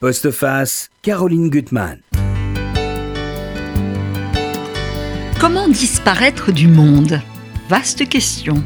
Postface, 0.00 0.90
Caroline 1.02 1.50
Gutmann. 1.50 1.98
Comment 5.40 5.66
disparaître 5.66 6.52
du 6.52 6.68
monde? 6.68 7.20
Vaste 7.68 8.08
question. 8.08 8.62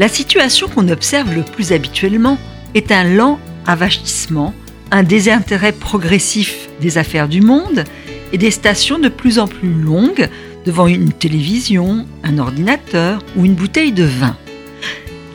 La 0.00 0.08
situation 0.08 0.66
qu'on 0.66 0.88
observe 0.88 1.32
le 1.32 1.44
plus 1.44 1.70
habituellement 1.70 2.36
est 2.74 2.90
un 2.90 3.04
lent 3.04 3.38
avachissement, 3.64 4.52
un 4.90 5.04
désintérêt 5.04 5.70
progressif 5.70 6.68
des 6.80 6.98
affaires 6.98 7.28
du 7.28 7.42
monde 7.42 7.84
et 8.32 8.38
des 8.38 8.50
stations 8.50 8.98
de 8.98 9.08
plus 9.08 9.38
en 9.38 9.46
plus 9.46 9.72
longues 9.72 10.28
devant 10.66 10.88
une 10.88 11.12
télévision, 11.12 12.08
un 12.24 12.38
ordinateur 12.38 13.22
ou 13.36 13.44
une 13.44 13.54
bouteille 13.54 13.92
de 13.92 14.02
vin. 14.02 14.36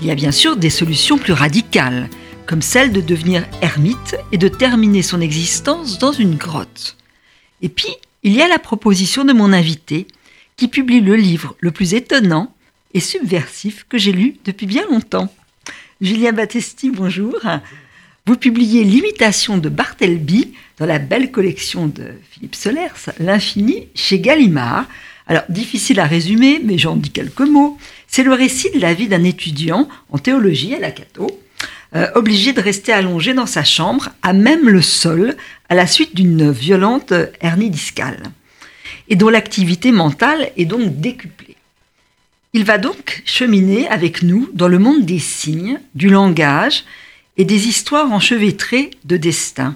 Il 0.01 0.07
y 0.09 0.11
a 0.11 0.15
bien 0.15 0.33
sûr 0.33 0.57
des 0.57 0.69
solutions 0.69 1.17
plus 1.17 1.31
radicales, 1.31 2.09
comme 2.45 2.61
celle 2.61 2.91
de 2.91 3.01
devenir 3.01 3.45
ermite 3.61 4.17
et 4.31 4.37
de 4.37 4.47
terminer 4.47 5.01
son 5.01 5.21
existence 5.21 5.99
dans 5.99 6.11
une 6.11 6.35
grotte. 6.35 6.97
Et 7.61 7.69
puis, 7.69 7.89
il 8.23 8.33
y 8.33 8.41
a 8.41 8.47
la 8.47 8.59
proposition 8.59 9.25
de 9.25 9.33
mon 9.33 9.53
invité, 9.53 10.07
qui 10.57 10.67
publie 10.67 11.01
le 11.01 11.15
livre 11.15 11.55
le 11.59 11.71
plus 11.71 11.93
étonnant 11.93 12.53
et 12.93 12.99
subversif 12.99 13.85
que 13.89 13.97
j'ai 13.97 14.11
lu 14.11 14.37
depuis 14.45 14.65
bien 14.65 14.85
longtemps. 14.89 15.33
Julien 16.01 16.31
Battesti, 16.31 16.91
bonjour. 16.91 17.35
Vous 18.25 18.37
publiez 18.37 18.83
L'imitation 18.83 19.57
de 19.57 19.69
Bartleby 19.69 20.53
dans 20.77 20.85
la 20.85 20.99
belle 20.99 21.31
collection 21.31 21.87
de 21.87 22.13
Philippe 22.31 22.55
Solers, 22.55 23.11
L'Infini, 23.19 23.87
chez 23.95 24.19
Gallimard. 24.19 24.85
Alors, 25.27 25.43
difficile 25.49 25.99
à 25.99 26.05
résumer, 26.05 26.61
mais 26.63 26.77
j'en 26.77 26.95
dis 26.95 27.11
quelques 27.11 27.41
mots. 27.41 27.77
C'est 28.07 28.23
le 28.23 28.33
récit 28.33 28.71
de 28.71 28.79
la 28.79 28.93
vie 28.93 29.07
d'un 29.07 29.23
étudiant 29.23 29.89
en 30.09 30.17
théologie 30.17 30.73
à 30.73 30.79
la 30.79 30.91
Cato, 30.91 31.27
euh, 31.95 32.07
obligé 32.15 32.51
de 32.51 32.61
rester 32.61 32.91
allongé 32.91 33.33
dans 33.33 33.45
sa 33.45 33.63
chambre, 33.63 34.09
à 34.21 34.33
même 34.33 34.67
le 34.67 34.81
sol, 34.81 35.35
à 35.69 35.75
la 35.75 35.87
suite 35.87 36.15
d'une 36.15 36.51
violente 36.51 37.13
hernie 37.39 37.69
discale, 37.69 38.23
et 39.07 39.15
dont 39.15 39.29
l'activité 39.29 39.91
mentale 39.91 40.51
est 40.57 40.65
donc 40.65 40.99
décuplée. 40.99 41.55
Il 42.53 42.65
va 42.65 42.77
donc 42.77 43.21
cheminer 43.25 43.87
avec 43.87 44.23
nous 44.23 44.49
dans 44.53 44.67
le 44.67 44.79
monde 44.79 45.05
des 45.05 45.19
signes, 45.19 45.79
du 45.93 46.09
langage 46.09 46.83
et 47.37 47.45
des 47.45 47.67
histoires 47.67 48.11
enchevêtrées 48.11 48.91
de 49.05 49.17
destin, 49.17 49.75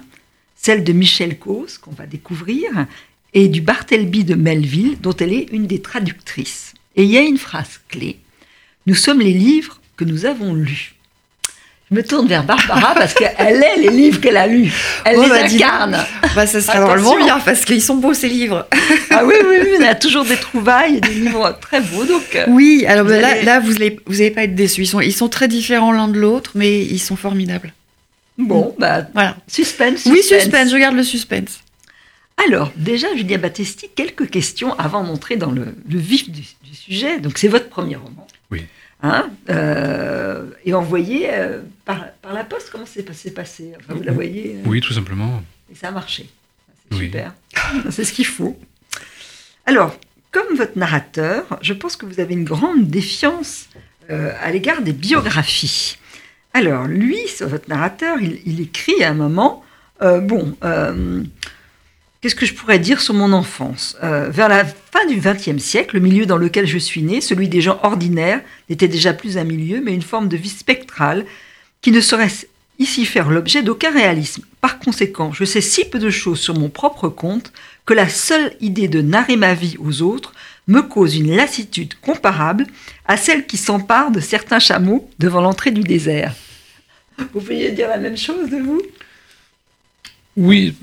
celle 0.56 0.84
de 0.84 0.92
Michel 0.92 1.38
Cause, 1.38 1.78
qu'on 1.78 1.92
va 1.92 2.06
découvrir, 2.06 2.86
et 3.32 3.48
du 3.48 3.60
Bartleby 3.60 4.24
de 4.24 4.34
Melville, 4.34 4.98
dont 5.00 5.16
elle 5.16 5.32
est 5.32 5.48
une 5.52 5.66
des 5.66 5.80
traductrices. 5.80 6.74
Et 6.96 7.04
il 7.04 7.10
y 7.10 7.16
a 7.16 7.22
une 7.22 7.38
phrase 7.38 7.80
clé. 7.88 8.18
Nous 8.86 8.94
sommes 8.94 9.20
les 9.20 9.32
livres 9.32 9.80
que 9.96 10.04
nous 10.04 10.26
avons 10.26 10.52
lus. 10.52 10.94
Je 11.90 11.96
me 11.96 12.04
tourne 12.04 12.28
vers 12.28 12.44
Barbara 12.44 12.94
parce 12.94 13.14
qu'elle 13.14 13.62
est 13.62 13.76
les 13.78 13.88
livres 13.88 14.20
qu'elle 14.20 14.36
a 14.36 14.46
lus. 14.46 14.72
Elle 15.04 15.20
les 15.20 15.28
bah, 15.28 15.44
incarne. 15.44 15.98
Bah, 16.36 16.46
ça 16.46 16.60
sera 16.60 16.80
vraiment 16.80 17.16
bien 17.16 17.40
parce 17.40 17.64
qu'ils 17.64 17.82
sont 17.82 17.96
beaux 17.96 18.14
ces 18.14 18.28
livres. 18.28 18.68
ah 19.10 19.24
oui, 19.24 19.34
oui, 19.44 19.56
oui, 19.60 19.68
on 19.80 19.84
a 19.84 19.94
toujours 19.96 20.24
des 20.24 20.36
trouvailles 20.36 20.98
et 20.98 21.00
des 21.00 21.14
livres 21.14 21.58
très 21.60 21.80
beaux. 21.80 22.04
Donc, 22.04 22.36
euh, 22.36 22.44
oui, 22.48 22.84
alors 22.86 23.04
vous 23.04 23.10
là, 23.10 23.42
là, 23.42 23.58
vous 23.58 23.72
n'allez 23.72 23.98
vous 24.06 24.20
allez 24.20 24.30
pas 24.30 24.44
être 24.44 24.54
déçus. 24.54 24.82
Ils 24.82 24.86
sont, 24.86 25.00
ils 25.00 25.12
sont 25.12 25.28
très 25.28 25.48
différents 25.48 25.90
l'un 25.90 26.06
de 26.06 26.18
l'autre, 26.18 26.52
mais 26.54 26.80
ils 26.80 27.00
sont 27.00 27.16
formidables. 27.16 27.72
Bon, 28.38 28.74
bah 28.78 29.02
voilà. 29.12 29.36
Suspense, 29.48 30.02
suspense. 30.02 30.12
Oui, 30.12 30.22
suspense, 30.22 30.70
je 30.70 30.76
garde 30.76 30.94
le 30.94 31.02
suspense. 31.02 31.60
Alors, 32.46 32.72
déjà, 32.76 33.08
Julien 33.16 33.38
Battesti, 33.38 33.88
quelques 33.94 34.30
questions 34.30 34.78
avant 34.78 35.04
d'entrer 35.04 35.36
dans 35.36 35.50
le, 35.50 35.74
vif 35.88 36.30
du, 36.30 36.42
sujet. 36.72 37.18
Donc, 37.18 37.36
c'est 37.36 37.48
votre 37.48 37.68
premier 37.68 37.96
roman. 37.96 38.26
Oui. 38.50 38.64
Hein 39.02 39.30
euh, 39.48 40.50
et 40.64 40.74
envoyé 40.74 41.28
euh, 41.32 41.60
par, 41.84 42.04
la 42.32 42.44
poste, 42.44 42.70
comment 42.70 42.86
c'est 42.86 43.02
passé, 43.02 43.32
passé? 43.32 43.72
Enfin, 43.78 43.94
Vous 43.94 44.02
la 44.02 44.12
voyez 44.12 44.56
euh, 44.56 44.62
Oui, 44.66 44.80
tout 44.80 44.92
simplement. 44.92 45.42
Et 45.72 45.74
ça 45.74 45.88
a 45.88 45.90
marché. 45.90 46.28
C'est 46.90 46.98
super. 46.98 47.34
c'est 47.90 48.04
ce 48.04 48.12
qu'il 48.12 48.26
faut. 48.26 48.58
Alors, 49.64 49.96
comme 50.32 50.54
votre 50.56 50.78
narrateur, 50.78 51.58
je 51.62 51.72
pense 51.72 51.96
que 51.96 52.04
vous 52.04 52.20
avez 52.20 52.34
une 52.34 52.44
grande 52.44 52.88
défiance 52.88 53.68
à 54.08 54.50
l'égard 54.50 54.82
des 54.82 54.92
biographies. 54.92 55.96
Alors, 56.52 56.86
lui, 56.86 57.20
votre 57.42 57.68
narrateur, 57.68 58.20
il, 58.20 58.40
il 58.44 58.60
écrit 58.60 59.04
à 59.04 59.10
un 59.10 59.14
moment, 59.14 59.64
bon, 60.00 60.56
Qu'est-ce 62.20 62.34
que 62.34 62.44
je 62.44 62.52
pourrais 62.52 62.78
dire 62.78 63.00
sur 63.00 63.14
mon 63.14 63.32
enfance? 63.32 63.96
Euh, 64.02 64.28
Vers 64.28 64.50
la 64.50 64.66
fin 64.66 65.06
du 65.06 65.16
XXe 65.16 65.62
siècle, 65.62 65.96
le 65.96 66.02
milieu 66.02 66.26
dans 66.26 66.36
lequel 66.36 66.66
je 66.66 66.76
suis 66.76 67.02
né, 67.02 67.22
celui 67.22 67.48
des 67.48 67.62
gens 67.62 67.80
ordinaires, 67.82 68.42
n'était 68.68 68.88
déjà 68.88 69.14
plus 69.14 69.38
un 69.38 69.44
milieu, 69.44 69.80
mais 69.82 69.94
une 69.94 70.02
forme 70.02 70.28
de 70.28 70.36
vie 70.36 70.50
spectrale 70.50 71.24
qui 71.80 71.92
ne 71.92 72.00
saurait 72.02 72.28
ici 72.78 73.06
faire 73.06 73.30
l'objet 73.30 73.62
d'aucun 73.62 73.90
réalisme. 73.90 74.42
Par 74.60 74.78
conséquent, 74.78 75.32
je 75.32 75.44
sais 75.44 75.62
si 75.62 75.86
peu 75.86 75.98
de 75.98 76.10
choses 76.10 76.40
sur 76.40 76.58
mon 76.58 76.68
propre 76.68 77.08
compte 77.08 77.52
que 77.86 77.94
la 77.94 78.08
seule 78.08 78.54
idée 78.60 78.88
de 78.88 79.00
narrer 79.00 79.36
ma 79.36 79.54
vie 79.54 79.76
aux 79.78 80.02
autres 80.02 80.34
me 80.68 80.82
cause 80.82 81.16
une 81.16 81.34
lassitude 81.34 81.94
comparable 82.02 82.66
à 83.06 83.16
celle 83.16 83.46
qui 83.46 83.56
s'empare 83.56 84.10
de 84.10 84.20
certains 84.20 84.58
chameaux 84.58 85.08
devant 85.18 85.40
l'entrée 85.40 85.70
du 85.70 85.82
désert. 85.82 86.34
Vous 87.18 87.40
pourriez 87.40 87.70
dire 87.72 87.88
la 87.88 87.98
même 87.98 88.16
chose 88.16 88.50
de 88.50 88.58
vous? 88.58 88.82
Oui, 90.36 90.74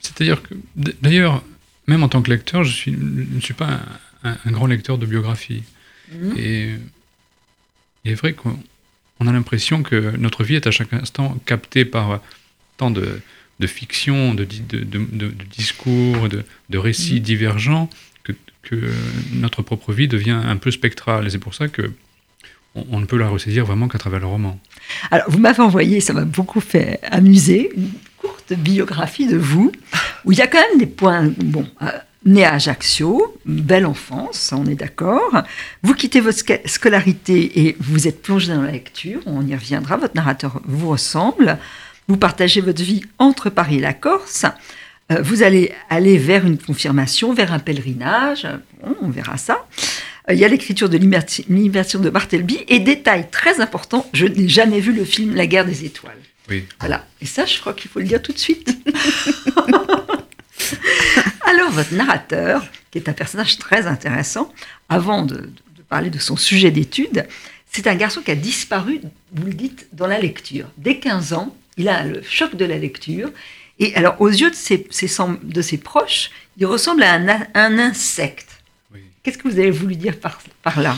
c'est-à-dire 0.00 0.42
que, 0.42 0.54
d'ailleurs, 1.02 1.42
même 1.86 2.02
en 2.02 2.08
tant 2.08 2.22
que 2.22 2.30
lecteur, 2.30 2.64
je, 2.64 2.72
suis, 2.72 2.92
ne 2.92 3.40
suis 3.40 3.54
pas 3.54 3.80
un, 4.24 4.50
grand 4.50 4.66
lecteur 4.66 4.98
de 4.98 5.06
biographie. 5.06 5.62
Mhm. 6.12 6.34
Et 6.38 6.70
il 8.04 8.12
est 8.12 8.14
vrai 8.14 8.32
qu'on 8.32 9.26
a 9.26 9.32
l'impression 9.32 9.82
que 9.82 10.16
notre 10.16 10.44
vie 10.44 10.56
est 10.56 10.66
à 10.66 10.70
chaque 10.70 10.92
instant 10.92 11.36
captée 11.46 11.84
par 11.84 12.20
tant 12.76 12.90
de, 12.90 13.20
de 13.60 13.66
fiction, 13.66 14.34
de, 14.34 14.44
de, 14.44 15.28
discours, 15.56 16.28
de, 16.28 16.78
récits 16.78 17.14
mhm. 17.14 17.20
divergents, 17.20 17.90
que, 18.22 18.32
que, 18.62 18.92
notre 19.32 19.62
propre 19.62 19.92
vie 19.92 20.08
devient 20.08 20.40
un 20.42 20.56
peu 20.56 20.70
spectrale. 20.70 21.26
Et 21.26 21.30
c'est 21.30 21.38
pour 21.38 21.54
ça 21.54 21.68
que 21.68 21.92
on, 22.74 23.00
ne 23.00 23.04
peut 23.06 23.18
la 23.18 23.28
ressaisir 23.28 23.66
vraiment 23.66 23.88
qu'à 23.88 23.98
travers 23.98 24.20
le 24.20 24.26
roman. 24.26 24.60
Alors, 25.10 25.28
vous 25.28 25.38
m'avez 25.38 25.60
envoyé, 25.60 26.00
ça 26.00 26.12
m'a 26.12 26.24
beaucoup 26.24 26.60
fait 26.60 27.00
amuser, 27.02 27.70
biographie 28.54 29.26
de 29.26 29.36
vous, 29.36 29.72
où 30.24 30.32
il 30.32 30.38
y 30.38 30.42
a 30.42 30.46
quand 30.46 30.60
même 30.70 30.78
des 30.78 30.86
points. 30.86 31.32
Bon, 31.38 31.66
euh, 31.82 31.86
né 32.24 32.44
à 32.44 32.54
Ajaccio, 32.54 33.36
belle 33.46 33.86
enfance, 33.86 34.52
on 34.54 34.66
est 34.66 34.74
d'accord. 34.74 35.42
Vous 35.82 35.94
quittez 35.94 36.20
votre 36.20 36.38
scolarité 36.66 37.66
et 37.66 37.76
vous 37.80 38.08
êtes 38.08 38.22
plongé 38.22 38.52
dans 38.52 38.62
la 38.62 38.72
lecture, 38.72 39.20
on 39.26 39.46
y 39.46 39.54
reviendra, 39.54 39.96
votre 39.96 40.14
narrateur 40.14 40.60
vous 40.64 40.88
ressemble. 40.88 41.58
Vous 42.08 42.16
partagez 42.16 42.60
votre 42.60 42.82
vie 42.82 43.02
entre 43.18 43.50
Paris 43.50 43.76
et 43.76 43.80
la 43.80 43.94
Corse. 43.94 44.44
Euh, 45.12 45.22
vous 45.22 45.42
allez 45.42 45.72
aller 45.88 46.18
vers 46.18 46.44
une 46.44 46.58
confirmation, 46.58 47.32
vers 47.32 47.52
un 47.52 47.58
pèlerinage, 47.58 48.46
on 49.00 49.08
verra 49.08 49.36
ça. 49.36 49.64
Euh, 50.28 50.34
il 50.34 50.40
y 50.40 50.44
a 50.44 50.48
l'écriture 50.48 50.88
de 50.88 50.98
l'immersion 50.98 52.00
de 52.00 52.10
Bartleby 52.10 52.64
et 52.68 52.80
détail 52.80 53.28
très 53.30 53.60
important, 53.60 54.06
je 54.12 54.26
n'ai 54.26 54.48
jamais 54.48 54.80
vu 54.80 54.92
le 54.92 55.04
film 55.04 55.34
La 55.34 55.46
guerre 55.46 55.64
des 55.64 55.84
étoiles. 55.84 56.18
Voilà. 56.80 57.06
Et 57.20 57.26
ça, 57.26 57.46
je 57.46 57.58
crois 57.60 57.74
qu'il 57.74 57.90
faut 57.90 58.00
le 58.00 58.06
dire 58.06 58.22
tout 58.22 58.32
de 58.32 58.38
suite. 58.38 58.76
Alors, 61.44 61.70
votre 61.70 61.94
narrateur, 61.94 62.64
qui 62.90 62.98
est 62.98 63.08
un 63.08 63.12
personnage 63.12 63.58
très 63.58 63.86
intéressant, 63.86 64.52
avant 64.88 65.22
de, 65.22 65.50
parler 65.88 66.10
de 66.10 66.18
son 66.18 66.36
sujet 66.36 66.70
d'étude, 66.70 67.26
c'est 67.70 67.86
un 67.86 67.94
garçon 67.94 68.20
qui 68.22 68.30
a 68.30 68.34
disparu, 68.34 69.00
vous 69.32 69.46
le 69.46 69.54
dites, 69.54 69.88
dans 69.92 70.06
la 70.06 70.18
lecture. 70.18 70.66
Dès 70.76 70.98
15 70.98 71.32
ans, 71.32 71.56
il 71.76 71.88
a 71.88 72.04
le 72.04 72.22
choc 72.22 72.56
de 72.56 72.64
la 72.64 72.78
lecture. 72.78 73.30
Et 73.78 73.94
alors, 73.94 74.20
aux 74.20 74.28
yeux 74.28 74.50
de 74.50 74.54
ses, 74.54 74.86
de 75.42 75.62
ses 75.62 75.78
proches, 75.78 76.30
il 76.58 76.66
ressemble 76.66 77.02
à 77.02 77.14
un, 77.14 77.78
insecte. 77.78 78.48
Qu'est-ce 79.22 79.38
que 79.38 79.48
vous 79.48 79.58
avez 79.58 79.70
voulu 79.70 79.96
dire 79.96 80.18
par, 80.18 80.40
par 80.62 80.80
là? 80.80 80.96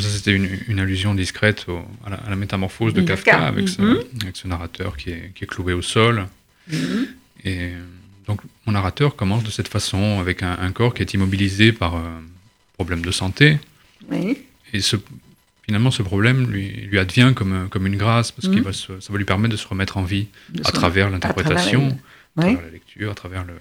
Ça, 0.00 0.08
c'était 0.08 0.32
une, 0.32 0.78
allusion 0.78 1.14
discrète 1.14 1.66
à, 2.04 2.30
la, 2.30 2.36
métamorphose 2.36 2.94
de 2.94 3.02
Kafka, 3.02 3.46
avec, 3.46 3.68
ce, 3.68 3.80
mhm. 3.80 3.98
avec, 4.22 4.36
ce, 4.36 4.48
narrateur 4.48 4.96
qui 4.96 5.10
est, 5.10 5.32
qui 5.34 5.44
est 5.44 5.46
cloué 5.46 5.72
au 5.72 5.82
sol. 5.82 6.26
Mhm. 6.68 7.06
Et 7.44 7.70
donc, 8.26 8.40
mon 8.66 8.72
narrateur 8.72 9.16
commence 9.16 9.44
de 9.44 9.50
cette 9.50 9.68
façon, 9.68 10.18
avec 10.20 10.42
un, 10.42 10.72
corps 10.72 10.94
qui 10.94 11.02
est 11.02 11.14
immobilisé 11.14 11.72
par 11.72 11.94
un 11.94 12.22
problème 12.74 13.02
de 13.02 13.10
santé. 13.10 13.58
Et 14.72 14.80
ce, 14.80 14.96
finalement, 15.62 15.90
ce 15.90 16.02
problème 16.02 16.50
lui, 16.50 16.70
lui 16.70 16.98
advient 16.98 17.32
comme, 17.34 17.68
comme 17.68 17.86
une 17.86 17.96
grâce, 17.96 18.32
parce 18.32 18.48
que 18.48 18.60
mhm. 18.60 18.72
ça 18.72 19.12
va 19.12 19.18
lui 19.18 19.24
permettre 19.24 19.52
de 19.52 19.58
se 19.58 19.68
remettre 19.68 19.96
en 19.96 20.02
vie 20.02 20.26
à 20.64 20.72
travers 20.72 21.10
l'interprétation, 21.10 21.96
à, 22.36 22.42
travers 22.42 22.62
la 22.62 22.70
lecture, 22.70 23.10
à 23.10 23.14
travers 23.14 23.44
le, 23.44 23.54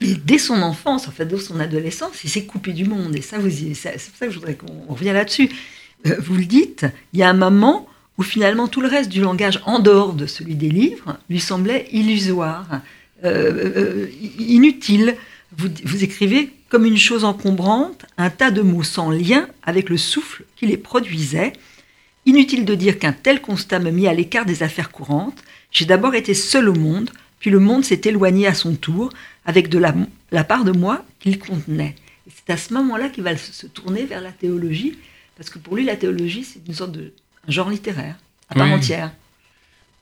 et 0.00 0.14
dès 0.14 0.38
son 0.38 0.62
enfance, 0.62 1.08
en 1.08 1.10
fait, 1.10 1.26
dès 1.26 1.38
son 1.38 1.60
adolescence, 1.60 2.24
il 2.24 2.30
s'est 2.30 2.44
coupé 2.44 2.72
du 2.72 2.84
monde. 2.84 3.14
Et 3.16 3.20
ça, 3.20 3.38
vous, 3.38 3.50
c'est 3.50 3.92
pour 3.92 4.16
ça 4.16 4.26
que 4.26 4.32
je 4.32 4.38
voudrais 4.38 4.54
qu'on 4.54 4.86
revienne 4.88 5.14
là-dessus. 5.14 5.50
Euh, 6.06 6.16
vous 6.18 6.36
le 6.36 6.44
dites, 6.44 6.86
il 7.12 7.20
y 7.20 7.22
a 7.22 7.30
un 7.30 7.34
moment 7.34 7.88
où 8.18 8.22
finalement 8.22 8.68
tout 8.68 8.80
le 8.80 8.88
reste 8.88 9.10
du 9.10 9.20
langage 9.20 9.60
en 9.64 9.78
dehors 9.78 10.12
de 10.12 10.26
celui 10.26 10.54
des 10.54 10.68
livres 10.68 11.18
lui 11.28 11.40
semblait 11.40 11.88
illusoire, 11.92 12.80
euh, 13.24 13.72
euh, 13.76 14.06
inutile. 14.38 15.16
Vous, 15.56 16.04
écrivez 16.04 16.52
comme 16.68 16.84
une 16.84 16.96
chose 16.96 17.24
encombrante, 17.24 18.06
un 18.18 18.30
tas 18.30 18.50
de 18.50 18.62
mots 18.62 18.82
sans 18.82 19.10
lien 19.10 19.48
avec 19.62 19.88
le 19.88 19.96
souffle 19.96 20.44
qui 20.56 20.66
les 20.66 20.76
produisait. 20.76 21.52
Inutile 22.26 22.64
de 22.64 22.74
dire 22.74 22.98
qu'un 22.98 23.12
tel 23.12 23.40
constat 23.40 23.78
me 23.78 23.90
mit 23.90 24.06
à 24.06 24.14
l'écart 24.14 24.44
des 24.44 24.62
affaires 24.62 24.92
courantes. 24.92 25.42
J'ai 25.72 25.86
d'abord 25.86 26.14
été 26.14 26.34
seul 26.34 26.68
au 26.68 26.74
monde, 26.74 27.10
puis 27.40 27.50
le 27.50 27.58
monde 27.58 27.84
s'est 27.84 28.02
éloigné 28.04 28.46
à 28.46 28.54
son 28.54 28.74
tour 28.74 29.12
avec 29.44 29.68
de 29.68 29.78
la, 29.78 29.94
la 30.30 30.44
part 30.44 30.64
de 30.64 30.72
moi 30.72 31.04
qu'il 31.18 31.38
contenait. 31.38 31.96
C'est 32.28 32.52
à 32.52 32.56
ce 32.56 32.72
moment-là 32.74 33.08
qu'il 33.08 33.24
va 33.24 33.36
se 33.36 33.66
tourner 33.66 34.04
vers 34.04 34.20
la 34.20 34.30
théologie, 34.30 34.96
parce 35.40 35.48
que 35.48 35.58
pour 35.58 35.74
lui, 35.74 35.86
la 35.86 35.96
théologie, 35.96 36.44
c'est 36.44 36.60
une 36.68 36.74
sorte 36.74 36.92
de 36.92 37.14
un 37.48 37.50
genre 37.50 37.70
littéraire, 37.70 38.14
à 38.50 38.54
part 38.56 38.66
Oui. 38.66 38.74
entière. 38.74 39.10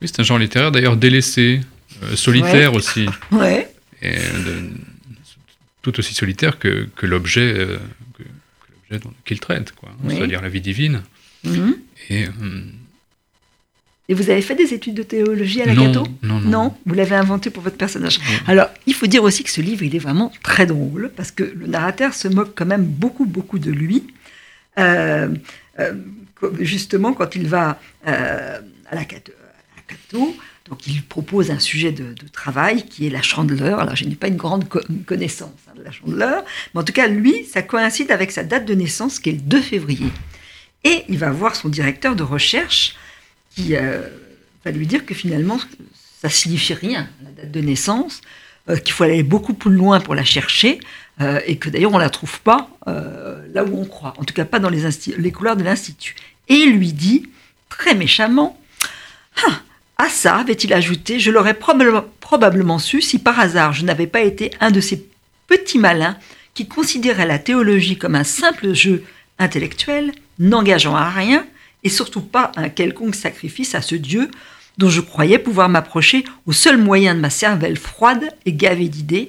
Oui, 0.02 0.08
c'est 0.08 0.19
un 0.19 0.25
genre 0.25 0.37
littéraire, 0.40 0.73
d'ailleurs 0.73 0.96
délaissé, 0.96 1.61
euh, 2.02 2.17
solitaire 2.17 2.75
aussi, 2.75 3.06
Ouais. 3.31 3.73
et 4.02 4.17
de- 4.17 4.70
tout 5.82 5.96
aussi 6.00 6.12
solitaire 6.12 6.58
que, 6.58 6.88
que 6.96 7.06
l'objet 7.06 7.55
euh, 7.56 7.79
qu'il 9.25 9.38
traite, 9.38 9.70
quoi. 9.76 9.90
Oui. 10.02 10.17
c'est-à-dire 10.17 10.43
la 10.43 10.49
vie 10.49 10.61
divine. 10.61 11.02
Mhm. 11.44 11.76
Et 12.11 12.26
hum, 12.26 12.73
Et 14.08 14.14
vous 14.14 14.29
avez 14.31 14.43
fait 14.43 14.56
des 14.56 14.75
études 14.75 14.94
de 14.94 15.05
théologie 15.05 15.62
à 15.62 15.67
la 15.67 15.75
non, 15.75 15.87
Cato 15.93 16.06
non, 16.25 16.41
non, 16.41 16.49
Non, 16.50 16.76
vous 16.84 16.94
l'avez 16.94 17.14
inventé 17.14 17.50
pour 17.50 17.62
votre 17.62 17.76
personnage. 17.76 18.19
Alors, 18.49 18.67
il 18.87 18.94
faut 18.94 19.06
dire 19.06 19.23
aussi 19.23 19.44
que 19.44 19.50
ce 19.50 19.61
livre, 19.61 19.84
il 19.84 19.94
est 19.94 20.00
vraiment 20.00 20.32
très 20.43 20.67
drôle, 20.67 21.12
parce 21.14 21.31
que 21.31 21.44
le 21.44 21.69
narrateur 21.69 22.12
se 22.12 22.26
moque 22.26 22.55
quand 22.56 22.67
même 22.67 22.84
beaucoup, 22.84 23.25
beaucoup 23.26 23.61
de 23.61 23.70
lui. 23.70 24.02
Euh, 24.78 25.28
euh, 25.78 25.92
justement, 26.60 27.12
quand 27.12 27.34
il 27.34 27.48
va 27.48 27.80
euh, 28.06 28.60
à, 28.90 28.94
la 28.94 29.04
Cato, 29.04 29.32
donc 30.69 30.86
il 30.86 31.02
propose 31.02 31.50
un 31.50 31.58
sujet 31.58 31.92
de, 31.92 32.14
travail 32.32 32.84
qui 32.84 33.06
est 33.06 33.10
la 33.10 33.22
chandeleur. 33.22 33.80
Alors, 33.80 33.96
je 33.96 34.04
n'ai 34.04 34.14
pas 34.14 34.28
une 34.28 34.36
grande 34.36 34.69
co- 34.69 34.80
connaissance 35.06 35.50
hein, 35.69 35.72
de 35.76 35.82
la 35.82 35.90
chandeleur, 35.90 36.44
mais 36.75 36.80
en 36.80 36.84
tout 36.84 36.92
cas, 36.92 37.08
lui, 37.08 37.44
ça 37.44 37.62
coïncide 37.62 38.10
avec 38.10 38.30
sa 38.30 38.44
date 38.44 38.66
de 38.66 38.75
naissance, 38.75 39.19
qui 39.19 39.30
est 39.30 39.32
le 39.32 39.40
2 39.40 39.60
février. 39.60 40.10
Et 40.84 41.04
il 41.08 41.19
va 41.19 41.31
voir 41.31 41.56
son 41.56 41.69
directeur 41.69 42.14
de 42.14 42.22
recherche, 42.22 42.96
qui 43.50 43.72
va 43.72 44.70
lui 44.70 44.86
dire 44.86 45.04
que 45.04 45.14
finalement, 45.14 45.58
ça 46.22 46.28
signifie 46.28 46.74
rien, 46.74 47.08
la 47.24 47.31
date 47.42 47.50
de 47.50 47.60
naissance, 47.60 48.20
qu'il 48.84 48.92
faut 48.92 49.02
aller 49.02 49.24
beaucoup 49.24 49.54
plus 49.54 49.72
loin 49.72 49.98
pour 49.98 50.14
la 50.14 50.24
chercher, 50.24 50.78
euh, 51.20 51.41
et 51.47 51.56
que 51.56 51.69
d'ailleurs 51.69 51.93
on 51.93 51.99
la 51.99 52.11
trouve 52.11 52.41
pas 52.41 52.69
euh, 52.87 53.43
là 53.53 53.65
où 53.65 53.81
on 53.81 53.85
croit, 53.85 54.15
en 54.19 54.25
tout 54.25 54.35
cas 54.35 54.44
pas 54.44 54.59
dans 54.59 54.70
les, 54.70 54.82
les 55.17 55.32
couloirs 55.32 55.56
de 55.56 55.65
l'institut. 55.65 56.15
Et 56.49 56.67
lui 56.67 56.93
dit 56.93 57.29
très 57.69 57.94
méchamment, 57.94 58.59
ah, 59.47 59.61
à 59.99 60.09
ça, 60.09 60.37
avait-il 60.37 60.73
ajouté, 60.73 61.19
je 61.19 61.31
l'aurais 61.31 61.55
probablement 61.55 62.79
su 62.79 63.03
si 63.03 63.19
par 63.19 63.38
hasard 63.38 63.73
je 63.73 63.85
n'avais 63.85 64.06
pas 64.06 64.20
été 64.20 64.50
un 64.61 64.70
de 64.70 64.81
ces 64.81 65.06
petits 65.47 65.79
malins 65.79 66.17
qui 66.55 66.67
considéraient 66.67 67.26
la 67.26 67.38
théologie 67.38 67.99
comme 67.99 68.15
un 68.15 68.25
simple 68.25 68.75
jeu 68.75 69.05
intellectuel, 69.38 70.12
n'engageant 70.38 70.97
à 70.97 71.09
rien, 71.09 71.47
et 71.85 71.88
surtout 71.88 72.20
pas 72.20 72.53
un 72.56 72.69
quelconque 72.69 73.15
sacrifice 73.15 73.75
à 73.75 73.82
ce 73.82 73.94
Dieu 73.94 74.31
dont 74.79 74.88
je 74.88 75.00
croyais 75.00 75.38
pouvoir 75.38 75.69
m'approcher 75.69 76.25
au 76.47 76.53
seul 76.53 76.79
moyen 76.79 77.15
de 77.15 77.20
ma 77.20 77.31
cervelle 77.31 77.76
froide 77.76 78.29
et 78.47 78.53
gavée 78.53 78.88
d'idées, 78.88 79.29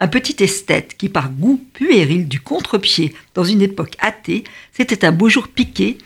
un 0.00 0.08
petit 0.08 0.42
esthète 0.42 0.96
qui, 0.96 1.08
par 1.08 1.30
goût 1.30 1.60
puéril 1.72 2.28
du 2.28 2.40
contre-pied 2.40 3.14
dans 3.34 3.44
une 3.44 3.62
époque 3.62 3.96
athée, 3.98 4.44
s'était 4.72 5.04
un 5.04 5.12
beau 5.12 5.28
jour 5.28 5.48
piqué 5.48 5.98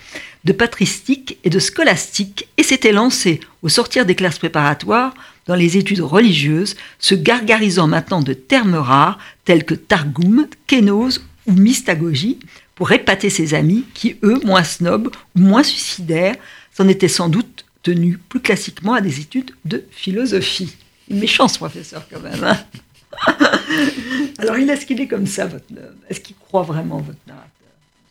de 0.44 0.52
patristique 0.52 1.38
et 1.44 1.50
de 1.50 1.58
scolastique 1.58 2.48
et 2.56 2.62
s'était 2.62 2.92
lancé, 2.92 3.40
au 3.62 3.68
sortir 3.68 4.06
des 4.06 4.14
classes 4.14 4.38
préparatoires, 4.38 5.14
dans 5.46 5.54
les 5.54 5.76
études 5.76 6.00
religieuses, 6.00 6.76
se 6.98 7.14
gargarisant 7.14 7.86
maintenant 7.86 8.22
de 8.22 8.32
termes 8.32 8.74
rares 8.76 9.18
tels 9.44 9.64
que 9.64 9.74
Targum, 9.74 10.46
Kénose 10.66 11.24
ou 11.46 11.52
mystagogie, 11.52 12.38
pour 12.74 12.92
épater 12.92 13.28
ses 13.30 13.54
amis 13.54 13.84
qui, 13.94 14.16
eux, 14.22 14.40
moins 14.44 14.64
snobs 14.64 15.10
ou 15.36 15.40
moins 15.40 15.62
suicidaires, 15.62 16.36
s'en 16.72 16.88
étaient 16.88 17.08
sans 17.08 17.28
doute 17.28 17.64
tenus 17.82 18.18
plus 18.28 18.40
classiquement 18.40 18.94
à 18.94 19.00
des 19.00 19.20
études 19.20 19.50
de 19.64 19.84
philosophie. 19.90 20.74
Méchant 21.10 21.46
professeur 21.48 22.06
quand 22.10 22.20
même. 22.20 22.42
hein. 22.42 22.58
Alors 24.38 24.58
il 24.58 24.68
est-ce 24.70 24.86
qu'il 24.86 25.00
est 25.00 25.08
comme 25.08 25.26
ça, 25.26 25.46
votre 25.46 25.64
Est-ce 26.08 26.20
qu'il 26.20 26.36
croit 26.36 26.62
vraiment 26.62 26.98
votre 27.00 27.18
narrateur 27.26 27.50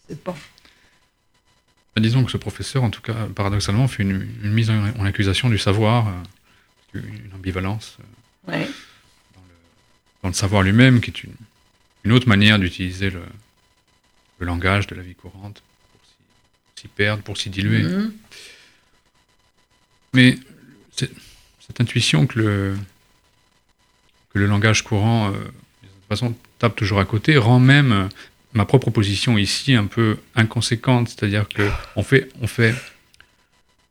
Je 0.08 0.14
ne 0.14 0.18
sais 0.18 0.22
pas. 0.24 0.36
Bah, 1.96 2.02
disons 2.02 2.24
que 2.24 2.32
ce 2.32 2.38
professeur, 2.38 2.84
en 2.84 2.90
tout 2.90 3.02
cas, 3.02 3.28
paradoxalement, 3.36 3.88
fait 3.88 4.04
une, 4.04 4.28
une 4.44 4.52
mise 4.54 4.70
en, 4.70 4.90
en 4.98 5.06
accusation 5.06 5.50
du 5.50 5.58
savoir, 5.58 6.08
euh, 6.94 7.02
une 7.04 7.34
ambivalence 7.36 7.98
euh, 8.00 8.52
Ouais. 8.52 8.66
dans, 8.66 9.42
le, 9.42 9.56
dans 10.24 10.30
le 10.30 10.34
savoir 10.34 10.64
lui-même, 10.64 11.02
qui 11.02 11.10
est 11.12 11.24
une, 11.24 11.34
une 12.06 12.12
autre 12.14 12.28
manière 12.30 12.58
d'utiliser 12.60 13.10
le, 13.10 13.22
le 14.40 14.46
langage 14.48 14.88
de 14.88 14.96
la 14.96 15.02
vie 15.04 15.16
courante 15.16 15.62
pour 15.92 16.02
s'y- 16.80 16.88
perdre, 16.88 17.24
pour 17.24 17.38
s'y 17.38 17.50
diluer. 17.50 17.84
Mhm. 17.84 18.14
Mais 20.14 20.38
c'est- 20.96 21.12
cette 21.60 21.80
intuition 21.82 22.26
que 22.28 22.40
le, 22.40 22.78
que 24.34 24.40
le 24.40 24.46
langage 24.46 24.84
courant, 24.84 25.28
euh, 25.28 25.32
de 25.32 25.36
toute 25.88 26.08
façon, 26.10 26.34
tape 26.60 26.76
toujours 26.76 27.00
à 27.00 27.06
côté, 27.06 27.38
rend 27.38 27.60
même 27.60 27.92
euh, 27.92 28.04
ma 28.54 28.66
propre 28.66 28.90
position 28.90 29.38
ici 29.38 29.76
un 29.76 29.86
peu 29.86 30.18
inconséquente. 30.36 31.10
C'est-à-dire 31.10 31.48
que 31.48 31.68
on 31.96 32.04
fait, 32.04 32.30
on 32.42 32.48
fait, 32.48 32.74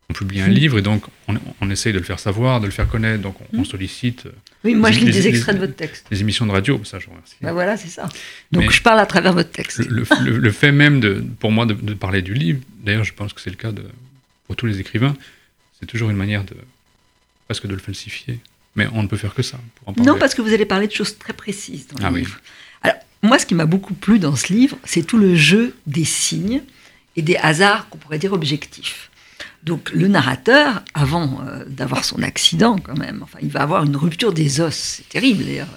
on 0.09 0.13
publie 0.13 0.41
un 0.41 0.49
livre 0.49 0.79
et 0.79 0.83
donc 0.83 1.05
on, 1.29 1.37
on 1.61 1.71
essaye 1.71 1.93
de 1.93 1.99
le 1.99 2.05
faire 2.05 2.19
savoir, 2.19 2.61
de 2.61 2.67
le 2.67 2.73
faire 2.73 2.89
connaître. 2.89 3.23
Donc 3.23 3.37
on, 3.53 3.61
on 3.61 3.65
sollicite 3.65 4.27
euh, 4.27 4.31
Oui, 4.65 4.75
moi 4.75 4.91
Les- 4.91 4.95
je 4.97 5.01
lis 5.01 5.07
les- 5.07 5.13
des 5.13 5.21
les- 5.23 5.29
extraits 5.29 5.55
de 5.55 5.61
votre 5.61 5.77
texte. 5.77 6.07
des 6.11 6.21
émissions 6.21 6.47
de 6.47 6.53
radio. 6.53 6.81
Ça, 6.85 6.99
je 6.99 7.07
vous 7.07 7.13
remercie. 7.13 7.37
Ben 7.41 7.53
voilà, 7.53 7.77
c'est 7.77 7.89
ça. 7.89 8.09
Donc 8.53 8.65
Mais- 8.65 8.71
je 8.71 8.83
parle 8.83 8.99
à 9.01 9.07
travers 9.07 9.33
votre 9.33 9.51
texte. 9.51 9.79
Le, 9.79 9.87
le- 10.03 10.07
le- 10.31 10.39
le 10.39 10.51
fait 10.53 10.73
même, 10.73 11.01
de, 11.01 11.25
pour 11.39 11.53
moi, 11.53 11.65
de, 11.67 11.75
de 11.75 11.95
parler 11.95 12.23
du 12.23 12.35
livre, 12.35 12.61
d'ailleurs, 12.83 13.05
je 13.05 13.13
pense 13.15 13.33
que 13.33 13.41
c'est 13.41 13.51
le 13.51 13.57
cas 13.57 13.73
de, 13.73 13.85
pour 14.47 14.57
tous 14.57 14.67
les 14.67 14.81
écrivains, 14.81 15.17
c'est 15.79 15.87
toujours 15.87 16.11
une 16.11 16.17
manière 16.17 16.45
de 16.45 16.57
presque 17.47 17.67
de 17.67 17.73
le 17.73 17.79
falsifier. 17.81 18.39
Mais 18.77 18.87
on 18.93 19.03
ne 19.03 19.09
peut 19.09 19.17
faire 19.17 19.35
que 19.35 19.43
ça 19.43 19.59
pour 19.77 19.89
en 19.89 19.93
parler. 19.93 20.11
Non, 20.11 20.19
parce 20.19 20.35
que 20.35 20.43
vous 20.43 20.53
allez 20.53 20.67
parler 20.67 20.87
de 20.87 20.93
choses 20.93 21.19
très 21.19 21.33
précises 21.33 21.87
dans 21.89 21.99
le 21.99 22.05
Ah 22.05 22.13
oui. 22.13 22.21
livre. 22.21 22.39
Alors, 22.83 22.97
moi, 23.23 23.39
ce 23.39 23.47
qui 23.47 23.55
m'a 23.55 23.67
beaucoup 23.67 23.95
plu 23.95 24.19
dans 24.19 24.37
ce 24.37 24.53
livre, 24.53 24.77
c'est 24.85 25.03
tout 25.07 25.19
le 25.19 25.35
jeu 25.35 25.75
des 25.87 26.05
signes 26.05 26.63
et 27.17 27.23
des 27.23 27.37
hasards 27.37 27.89
qu'on 27.89 27.99
pourrait 27.99 28.19
dire 28.19 28.33
objectifs. 28.33 29.11
Donc, 29.65 29.91
le 29.93 30.09
narrateur, 30.09 30.83
avant 30.95 31.41
euh, 31.47 31.65
d'avoir 31.67 32.05
son 32.05 32.23
accident, 32.23 32.77
quand 32.79 32.97
même, 32.97 33.21
enfin, 33.23 33.39
il 33.43 33.51
va 33.51 33.61
avoir 33.61 33.85
une 33.85 33.97
rupture 33.97 34.33
des 34.33 34.61
os. 34.63 34.75
C'est 34.75 35.09
terrible, 35.09 35.45
d'ailleurs. 35.45 35.69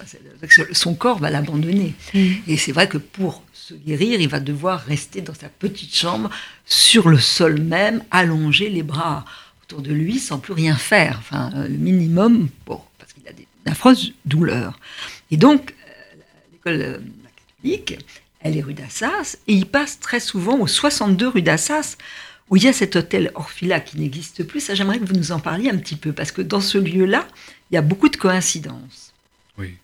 Son 0.72 0.94
corps 0.94 1.18
va 1.18 1.30
l'abandonner. 1.30 1.94
Et 2.14 2.56
c'est 2.56 2.72
vrai 2.72 2.88
que 2.88 2.96
pour 2.98 3.42
se 3.52 3.74
guérir, 3.74 4.20
il 4.20 4.28
va 4.28 4.40
devoir 4.40 4.80
rester 4.80 5.20
dans 5.20 5.34
sa 5.34 5.48
petite 5.48 5.94
chambre, 5.94 6.30
sur 6.64 7.08
le 7.08 7.18
sol 7.18 7.60
même, 7.60 8.02
allongé, 8.10 8.68
les 8.70 8.82
bras 8.82 9.24
autour 9.64 9.82
de 9.82 9.92
lui, 9.92 10.18
sans 10.18 10.38
plus 10.38 10.52
rien 10.52 10.76
faire. 10.76 11.16
Enfin, 11.18 11.50
euh, 11.54 11.68
le 11.68 11.76
minimum, 11.76 12.48
pour, 12.64 12.86
parce 12.98 13.12
qu'il 13.12 13.26
a 13.28 13.32
des 13.32 13.46
affreuses 13.66 14.12
douleurs. 14.24 14.78
Et 15.30 15.36
donc, 15.36 15.74
euh, 15.88 16.14
l'école 16.52 16.80
euh, 16.82 16.98
catholique, 17.62 17.98
elle 18.40 18.56
est 18.58 18.62
rue 18.62 18.74
d'Assas, 18.74 19.36
et 19.46 19.54
il 19.54 19.66
passe 19.66 19.98
très 20.00 20.20
souvent 20.20 20.58
au 20.58 20.66
62 20.66 21.28
rue 21.28 21.42
d'Assas, 21.42 21.96
où 22.50 22.56
il 22.56 22.64
y 22.64 22.68
a 22.68 22.74
cet 22.74 22.94
hôtel 22.96 23.30
Orphila 23.34 23.80
qui 23.80 23.98
n'existe 23.98 24.44
plus. 24.44 24.60
Ça, 24.60 24.74
j'aimerais 24.74 24.98
que 24.98 25.06
vous 25.06 25.14
nous 25.14 25.32
en 25.32 25.40
parliez 25.40 25.70
un 25.70 25.78
petit 25.78 25.96
peu, 25.96 26.12
parce 26.12 26.30
que 26.30 26.42
dans 26.42 26.60
ce 26.60 26.76
lieu-là, 26.76 27.26
il 27.70 27.74
y 27.74 27.78
a 27.78 27.82
beaucoup 27.82 28.10
de 28.10 28.16
coïncidences. 28.16 29.14
Oui. 29.56 29.76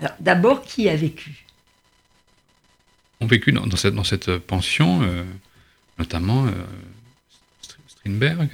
Alors, 0.00 0.14
d'abord, 0.18 0.62
qui 0.62 0.88
a 0.88 0.96
vécu? 0.96 1.44
On 3.20 3.26
vécu 3.26 3.52
dans, 3.52 3.66
dans 3.66 3.76
cette, 3.76 3.94
dans 3.94 4.02
cette 4.04 4.38
pension, 4.38 5.02
euh, 5.02 5.22
notamment 5.98 6.46
euh, 6.46 6.50
Str- 7.62 7.76
Strindberg, 7.86 8.48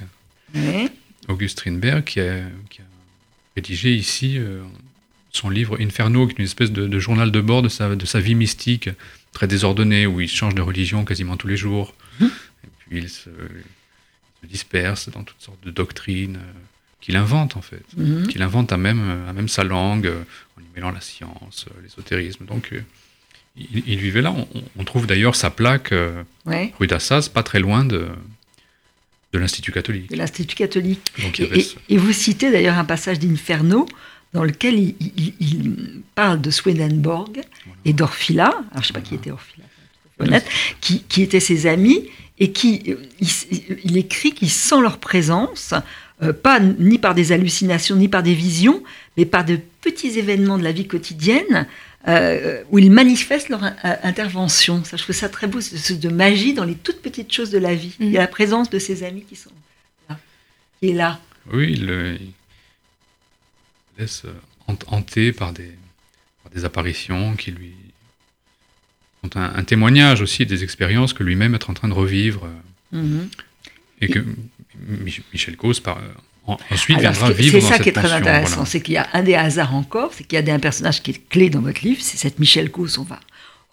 Oui. 0.55 0.89
Auguste 1.27 1.59
Strindberg, 1.59 2.03
qui 2.03 2.19
a, 2.19 2.41
qui 2.69 2.81
a 2.81 2.85
rédigé 3.55 3.93
ici 3.93 4.37
euh, 4.37 4.63
son 5.31 5.49
livre 5.49 5.77
Inferno, 5.79 6.25
qui 6.27 6.33
est 6.33 6.39
une 6.39 6.45
espèce 6.45 6.71
de, 6.71 6.87
de 6.87 6.99
journal 6.99 7.31
de 7.31 7.41
bord 7.41 7.61
de 7.61 7.69
sa, 7.69 7.95
de 7.95 8.05
sa 8.05 8.19
vie 8.19 8.35
mystique, 8.35 8.89
très 9.33 9.47
désordonnée, 9.47 10.07
où 10.07 10.21
il 10.21 10.29
change 10.29 10.55
de 10.55 10.61
religion 10.61 11.05
quasiment 11.05 11.37
tous 11.37 11.47
les 11.47 11.57
jours. 11.57 11.93
Et 12.21 12.25
puis 12.79 12.97
il 12.99 13.09
se, 13.09 13.29
il 13.29 14.47
se 14.47 14.47
disperse 14.47 15.09
dans 15.09 15.23
toutes 15.23 15.41
sortes 15.41 15.63
de 15.65 15.71
doctrines 15.71 16.37
euh, 16.37 16.53
qu'il 17.01 17.17
invente, 17.17 17.57
en 17.57 17.61
fait. 17.61 17.83
Mhm. 17.97 18.27
Qu'il 18.27 18.41
invente 18.41 18.71
à 18.71 18.77
même, 18.77 19.25
à 19.27 19.33
même 19.33 19.49
sa 19.49 19.63
langue, 19.63 20.07
euh, 20.07 20.23
en 20.57 20.61
y 20.61 20.65
mêlant 20.75 20.91
la 20.91 21.01
science, 21.01 21.65
l'ésotérisme. 21.83 22.45
Donc, 22.45 22.73
il, 23.57 23.83
il 23.85 23.97
vivait 23.99 24.21
là. 24.21 24.31
On, 24.31 24.47
on 24.77 24.83
trouve 24.85 25.07
d'ailleurs 25.07 25.35
sa 25.35 25.49
plaque 25.49 25.93
Ouais, 26.45 26.73
rue 26.79 26.87
d'Assas, 26.87 27.29
pas 27.33 27.43
très 27.43 27.59
loin 27.59 27.83
de, 27.83 28.07
de 29.33 29.39
l'Institut 29.39 29.71
catholique. 29.71 30.09
de 30.09 30.15
l'Institut 30.15 30.55
catholique. 30.55 31.01
Donc, 31.21 31.39
Et, 31.89 31.97
vous 31.97 32.13
citez 32.13 32.51
d'ailleurs 32.51 32.77
un 32.77 32.85
passage 32.85 33.19
d'Inferno 33.19 33.85
dans 34.33 34.43
lequel 34.43 34.75
il, 34.79 34.95
il- 35.17 35.33
il 35.39 36.01
parle 36.15 36.41
de 36.41 36.49
Swedenborg 36.51 37.41
et 37.85 37.93
d'Orphila, 37.93 38.45
alors 38.47 38.63
je 38.75 38.77
ne 38.79 38.83
sais 38.83 38.93
pas 38.93 39.01
qui 39.01 39.15
était 39.15 39.31
Orphila, 39.31 39.65
honnête, 40.19 40.45
qui, 40.81 41.03
qui 41.03 41.21
étaient 41.21 41.39
ses 41.39 41.67
amis 41.67 42.09
et 42.39 42.51
qui, 42.51 42.83
euh, 42.87 42.95
il, 43.19 43.27
il 43.83 43.97
écrit 43.97 44.33
qu'ils 44.33 44.49
sentent 44.51 44.83
leur 44.83 44.97
présence, 44.99 45.73
euh, 46.23 46.33
pas 46.33 46.59
ni 46.59 46.97
par 46.97 47.15
des 47.15 47.31
hallucinations 47.31 47.95
ni 47.95 48.07
par 48.07 48.23
des 48.23 48.33
visions, 48.33 48.83
mais 49.17 49.25
par 49.25 49.43
de 49.45 49.59
petits 49.81 50.17
événements 50.19 50.57
de 50.57 50.63
la 50.63 50.71
vie 50.71 50.87
quotidienne 50.87 51.67
euh, 52.07 52.63
où 52.69 52.79
ils 52.79 52.91
manifestent 52.91 53.49
leur 53.49 53.63
euh, 53.63 53.69
intervention. 54.03 54.83
Ça, 54.83 54.97
je 54.97 55.03
trouve 55.03 55.15
ça 55.15 55.29
très 55.29 55.47
beau, 55.47 55.61
ce 55.61 55.93
de 55.93 56.09
magie 56.09 56.53
dans 56.53 56.63
les 56.63 56.75
toutes 56.75 57.01
petites 57.01 57.31
choses 57.33 57.49
de 57.49 57.57
la 57.57 57.75
vie. 57.75 57.95
Il 57.99 58.09
y 58.09 58.17
a 58.17 58.21
la 58.21 58.27
présence 58.27 58.69
de 58.69 58.79
ses 58.79 59.03
amis 59.03 59.23
qui 59.27 59.35
sont 59.35 59.51
là, 60.09 60.17
qui 60.79 60.89
est 60.89 60.93
là. 60.93 61.19
Oui, 61.51 61.75
le- 61.75 62.17
laisse 63.97 64.23
hanter 64.87 65.31
par 65.31 65.53
des, 65.53 65.71
des 66.53 66.65
apparitions 66.65 67.35
qui 67.35 67.51
lui 67.51 67.73
sont 69.23 69.35
un, 69.37 69.63
témoignage 69.63 70.21
aussi 70.21 70.45
des 70.45 70.63
expériences 70.63 71.13
que 71.13 71.23
lui-même 71.23 71.55
est 71.55 71.69
en 71.69 71.73
train 71.73 71.87
de 71.87 71.93
revivre. 71.93 72.47
Mhm. 72.91 73.29
Et 73.99 74.07
que 74.09 74.23
Michel 75.33 75.57
Cause, 75.57 75.79
par, 75.79 75.99
ensuite, 76.47 76.99
viendra 76.99 77.31
vivre 77.31 77.59
C'est 77.59 77.67
ça 77.67 77.79
qui 77.79 77.89
est 77.89 77.93
très 77.93 78.11
intéressant, 78.11 78.65
c'est 78.65 78.81
qu'il 78.81 78.95
y 78.95 78.97
a 78.97 79.07
un 79.13 79.23
des 79.23 79.35
hasards 79.35 79.75
encore, 79.75 80.11
c'est 80.13 80.23
qu'il 80.23 80.39
y 80.39 80.49
a 80.49 80.53
un 80.53 80.59
personnage 80.59 81.03
qui 81.03 81.11
est 81.11 81.29
clé 81.29 81.49
dans 81.49 81.61
votre 81.61 81.81
livre, 81.81 82.01
c'est 82.01 82.17
cette 82.17 82.39
Michel 82.39 82.71
Cause, 82.71 82.97
on 82.97 83.03
va 83.03 83.19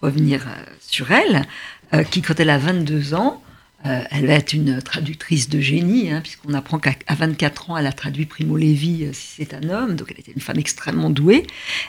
revenir 0.05 0.47
euh, 0.47 0.63
sur 0.81 1.11
elle, 1.11 1.45
euh, 1.93 2.05
qui, 2.05 2.23
quand 2.23 2.39
elle 2.39 2.51
a 2.51 2.59
22 2.59 3.15
ans, 3.15 3.43
euh, 3.87 4.03
elle 4.11 4.27
va 4.27 4.35
être 4.35 4.53
une 4.53 4.81
traductrice 4.81 5.49
de 5.49 5.61
génie, 5.61 6.11
hein, 6.11 6.21
puisqu'on 6.23 6.55
apprend 6.55 6.79
qu'à 6.79 6.95
24 7.09 7.71
ans, 7.71 7.77
elle 7.77 7.87
a 7.87 7.93
traduit 7.93 8.25
Primo 8.25 8.57
Levi 8.57 9.09
si 9.13 9.45
c'est 9.45 9.55
un 9.55 9.69
homme, 9.69 9.97
donc 9.97 10.09
elle 10.11 10.21
était 10.21 10.33
une 10.33 10.41
femme 10.41 10.59
extrêmement 10.59 11.11
douée. 11.11 11.47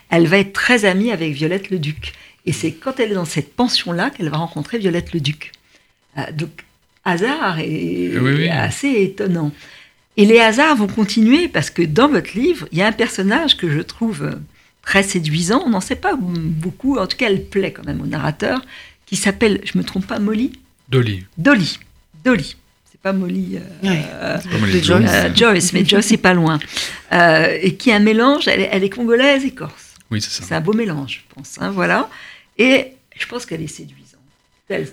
Elle 0.10 0.28
va 0.28 0.38
être 0.38 0.54
très 0.54 0.84
amie 0.86 1.12
avec 1.12 1.34
Violette 1.34 1.70
le 1.70 1.80
Duc. 1.80 2.14
Et 2.46 2.52
c'est 2.52 2.74
quand 2.74 3.00
elle 3.00 3.12
est 3.12 3.16
dans 3.16 3.26
cette 3.26 3.56
pension-là 3.56 4.10
qu'elle 4.10 4.30
va 4.30 4.38
rencontrer 4.38 4.78
Violette 4.78 5.14
le 5.14 5.22
Duc. 5.22 5.54
donc, 6.34 6.66
hasard 7.06 7.60
et, 7.60 8.50
assez 8.50 8.90
étonnant. 8.90 9.52
Et 10.18 10.26
les 10.26 10.40
hasards 10.40 10.78
vont 10.78 10.88
continuer 10.88 11.48
parce 11.48 11.70
que 11.70 11.82
dans 11.82 12.08
votre 12.08 12.34
livre, 12.34 12.68
il 12.72 12.78
y 12.78 12.82
a 12.82 12.88
un 12.88 12.94
personnage 12.94 13.58
que 13.58 13.70
je 13.70 13.82
trouve 13.82 14.40
très 14.82 15.04
séduisant. 15.04 15.62
On 15.66 15.70
n'en 15.70 15.82
sait 15.82 15.96
pas 15.96 16.16
beaucoup, 16.16 16.98
en 16.98 17.08
tout 17.08 17.18
cas, 17.18 17.28
elle 17.28 17.44
plaît 17.44 17.74
quand 17.74 17.86
même 17.86 18.02
au 18.02 18.06
narrateur, 18.06 18.62
qui 19.06 19.16
s'appelle, 19.16 19.62
je 19.66 19.78
me 19.78 19.84
trompe 19.84 20.08
pas, 20.08 20.20
Molly? 20.20 20.54
Dolly. 20.90 21.26
Dolly. 21.38 21.80
Dolly. 22.24 22.56
C'est 22.92 23.02
pas 23.02 23.14
Molly, 23.14 23.58
euh, 23.84 24.38
Joyce. 24.82 25.10
Euh, 25.12 25.36
Joyce, 25.36 25.74
mais 25.74 25.86
Joyce 25.86 26.06
c'est 26.06 26.18
pas 26.18 26.34
loin. 26.34 26.60
Euh, 27.12 27.58
et 27.62 27.76
qui 27.76 27.90
est 27.90 27.94
un 27.94 28.00
mélange, 28.00 28.48
elle, 28.48 28.84
est 28.84 28.90
congolaise 28.90 29.44
et 29.46 29.52
corse. 29.52 29.94
Oui, 30.12 30.22
c'est 30.22 30.30
ça. 30.30 30.44
C'est 30.48 30.56
un 30.56 30.62
beau 30.62 30.74
mélange, 30.74 31.24
je 31.28 31.36
pense. 31.36 31.58
Hein, 31.60 31.72
voilà. 31.72 32.10
Et 32.58 32.94
je 33.18 33.26
pense 33.28 33.46
qu'elle 33.46 33.62
est 33.62 33.68
séduisante. 33.68 34.22
Elle, 34.70 34.88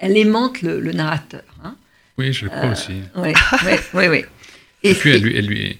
elle 0.00 0.16
aimante 0.16 0.62
le, 0.62 0.92
narrateur. 0.92 1.42
Hein. 1.62 1.76
Oui, 2.18 2.32
je 2.32 2.44
le 2.44 2.50
crois 2.50 2.70
aussi. 2.70 3.00
Oui, 3.16 3.32
oui, 3.94 4.06
oui. 4.08 4.24
Et, 4.82 4.94
puis, 4.94 5.10
elle, 5.10 5.22
lui, 5.22 5.36
elle, 5.36 5.46
lui, 5.46 5.78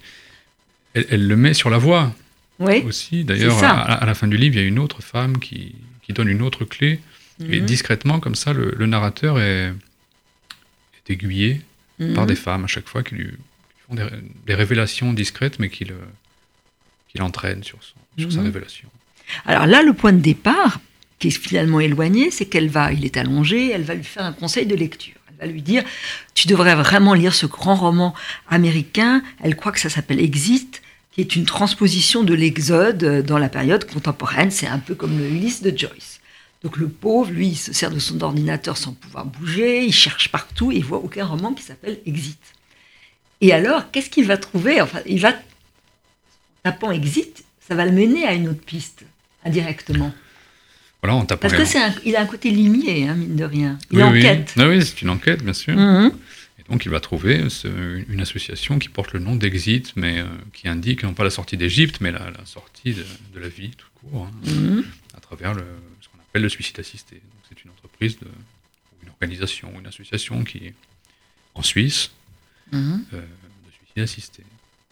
elle, 0.94 1.28
le 1.28 1.36
met 1.36 1.54
sur 1.54 1.70
la 1.70 1.78
voie. 1.78 2.14
Oui. 2.58 2.82
Aussi. 2.86 3.24
D'ailleurs, 3.24 3.62
à, 3.62 4.04
la 4.04 4.14
fin 4.14 4.26
du 4.26 4.36
livre, 4.36 4.56
il 4.56 4.62
y 4.62 4.64
a 4.64 4.66
une 4.66 4.78
autre 4.78 5.02
femme 5.02 5.38
qui, 5.38 5.74
qui 6.02 6.12
donne 6.12 6.28
une 6.28 6.42
autre 6.42 6.64
clé. 6.64 7.00
Et 7.40 7.60
mhm. 7.60 7.66
discrètement, 7.66 8.20
comme 8.20 8.34
ça, 8.34 8.52
le, 8.52 8.86
narrateur 8.86 9.40
est, 9.40 9.68
est 9.68 11.10
aiguillé 11.10 11.60
par 11.98 12.24
mhm. 12.24 12.26
des 12.26 12.36
femmes 12.36 12.64
à 12.64 12.68
chaque 12.68 12.88
fois 12.88 13.02
qui 13.02 13.16
lui 13.16 13.30
font 13.86 13.94
des, 13.94 14.54
révélations 14.54 15.12
discrètes, 15.12 15.58
mais 15.58 15.68
qui, 15.68 15.84
le, 15.84 15.96
qui 17.08 17.18
l'entraînent 17.18 17.64
sur, 17.64 17.78
son, 17.82 17.96
sur 18.18 18.32
sa 18.32 18.38
mhm. 18.38 18.46
révélation. 18.46 18.88
Alors 19.46 19.66
là, 19.66 19.82
le 19.82 19.92
point 19.92 20.12
de 20.12 20.20
départ, 20.20 20.80
qui 21.18 21.28
est 21.28 21.30
finalement 21.30 21.80
éloigné, 21.80 22.30
c'est 22.30 22.46
qu'elle 22.46 22.68
va, 22.68 22.92
il 22.92 23.04
est 23.04 23.16
allongé, 23.16 23.70
elle 23.70 23.82
va 23.82 23.94
lui 23.94 24.04
faire 24.04 24.24
un 24.24 24.32
conseil 24.32 24.66
de 24.66 24.74
lecture. 24.74 25.14
Elle 25.38 25.48
va 25.48 25.52
lui 25.52 25.62
dire, 25.62 25.84
tu 26.34 26.48
devrais 26.48 26.74
vraiment 26.74 27.14
lire 27.14 27.34
ce 27.34 27.46
grand 27.46 27.74
roman 27.74 28.14
américain. 28.48 29.22
Elle 29.42 29.56
croit 29.56 29.72
que 29.72 29.80
ça 29.80 29.90
s'appelle 29.90 30.20
Exit, 30.20 30.82
qui 31.12 31.20
est 31.20 31.36
une 31.36 31.44
transposition 31.44 32.22
de 32.22 32.34
l'Exode 32.34 33.24
dans 33.24 33.38
la 33.38 33.48
période 33.48 33.90
contemporaine. 33.90 34.50
C'est 34.50 34.66
un 34.66 34.78
peu 34.78 34.94
comme 34.94 35.18
le 35.18 35.28
Ulysse 35.28 35.62
de 35.62 35.76
Joyce. 35.76 36.20
Donc 36.62 36.78
le 36.78 36.88
pauvre, 36.88 37.30
lui, 37.30 37.48
il 37.48 37.56
se 37.56 37.74
sert 37.74 37.90
de 37.90 37.98
son 37.98 38.22
ordinateur 38.22 38.78
sans 38.78 38.94
pouvoir 38.94 39.26
bouger, 39.26 39.84
il 39.84 39.92
cherche 39.92 40.30
partout 40.30 40.72
et 40.72 40.76
il 40.76 40.84
voit 40.84 40.98
aucun 40.98 41.26
roman 41.26 41.52
qui 41.52 41.62
s'appelle 41.62 42.00
Exit. 42.06 42.40
Et 43.42 43.52
alors, 43.52 43.90
qu'est-ce 43.90 44.08
qu'il 44.08 44.26
va 44.26 44.38
trouver? 44.38 44.80
Enfin, 44.80 45.00
il 45.04 45.20
va, 45.20 45.34
tapant 46.62 46.90
Exit, 46.90 47.44
ça 47.68 47.74
va 47.74 47.84
le 47.84 47.92
mener 47.92 48.24
à 48.26 48.32
une 48.32 48.48
autre 48.48 48.64
piste, 48.64 49.04
indirectement. 49.44 50.14
Parce 51.40 51.54
que 51.54 51.64
c'est 51.64 51.78
il 52.04 52.16
a 52.16 52.22
un 52.22 52.26
côté 52.26 52.50
limier, 52.50 53.08
hein, 53.08 53.14
mine 53.14 53.36
de 53.36 53.44
rien. 53.44 53.78
Il 53.90 54.02
enquête. 54.02 54.54
Ah 54.58 54.68
oui, 54.68 54.84
c'est 54.84 55.02
une 55.02 55.10
enquête, 55.10 55.42
bien 55.42 55.52
sûr. 55.52 55.76
Mhm. 55.76 56.12
Et 56.58 56.70
donc 56.70 56.84
il 56.84 56.90
va 56.90 57.00
trouver 57.00 57.46
une 58.08 58.20
association 58.20 58.78
qui 58.78 58.88
porte 58.88 59.12
le 59.12 59.20
nom 59.20 59.36
d'Exit, 59.36 59.92
mais 59.96 60.20
euh, 60.20 60.26
qui 60.52 60.68
indique 60.68 61.02
non 61.02 61.12
pas 61.12 61.24
la 61.24 61.30
sortie 61.30 61.56
d'Égypte, 61.56 61.98
mais 62.00 62.10
la, 62.10 62.32
sortie 62.44 62.94
de, 62.94 63.40
la 63.40 63.48
vie 63.48 63.70
tout 63.70 63.88
court, 63.94 64.26
hein, 64.26 64.50
mhm. 64.50 64.84
à 65.16 65.20
travers 65.20 65.52
le, 65.52 65.64
ce 66.00 66.08
qu'on 66.08 66.18
appelle 66.20 66.42
le 66.42 66.48
suicide 66.48 66.80
assisté. 66.80 67.20
C'est 67.48 67.64
une 67.64 67.70
entreprise, 67.70 68.18
de, 68.18 68.26
une 69.02 69.10
organisation, 69.10 69.72
une 69.78 69.86
association 69.86 70.42
qui 70.44 70.58
est 70.58 70.74
en 71.54 71.62
Suisse 71.62 72.12
mhm. 72.72 73.04
euh, 73.12 73.20
de 73.20 73.72
suicide 73.72 74.02
assisté. 74.02 74.42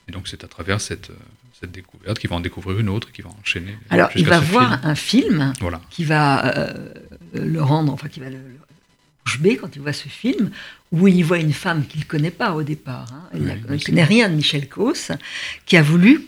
Et 0.08 0.12
donc 0.12 0.28
c'est 0.28 0.44
à 0.44 0.48
travers 0.48 0.80
cette, 0.80 1.10
euh, 1.10 1.14
cette 1.62 1.72
découverte 1.72 2.18
qu'il 2.18 2.28
va 2.28 2.36
en 2.36 2.40
découvrir 2.40 2.78
une 2.80 2.88
autre, 2.88 3.12
qui 3.12 3.22
va 3.22 3.30
enchaîner. 3.40 3.78
Alors 3.88 4.10
il 4.16 4.26
va 4.26 4.40
voir 4.40 4.84
un 4.84 4.96
film 4.96 5.52
qui 5.90 6.04
va 6.04 6.56
euh, 6.58 6.92
le 7.34 7.62
rendre, 7.62 7.92
enfin 7.92 8.08
qui 8.08 8.20
va 8.20 8.28
le, 8.28 8.38
le 8.38 9.56
quand 9.56 9.76
il 9.76 9.80
voit 9.80 9.92
ce 9.92 10.08
film, 10.08 10.50
où 10.90 11.06
il 11.06 11.24
voit 11.24 11.38
une 11.38 11.52
femme 11.52 11.86
qu'il 11.86 12.00
ne 12.00 12.04
connaît 12.04 12.32
pas 12.32 12.52
au 12.52 12.64
départ. 12.64 13.06
Hein. 13.12 13.28
Il 13.34 13.44
ne 13.44 13.84
connaît 13.84 14.04
rien 14.04 14.28
de 14.28 14.34
Michel 14.34 14.68
Causse, 14.68 15.12
qui 15.64 15.76
a 15.76 15.82
voulu 15.82 16.26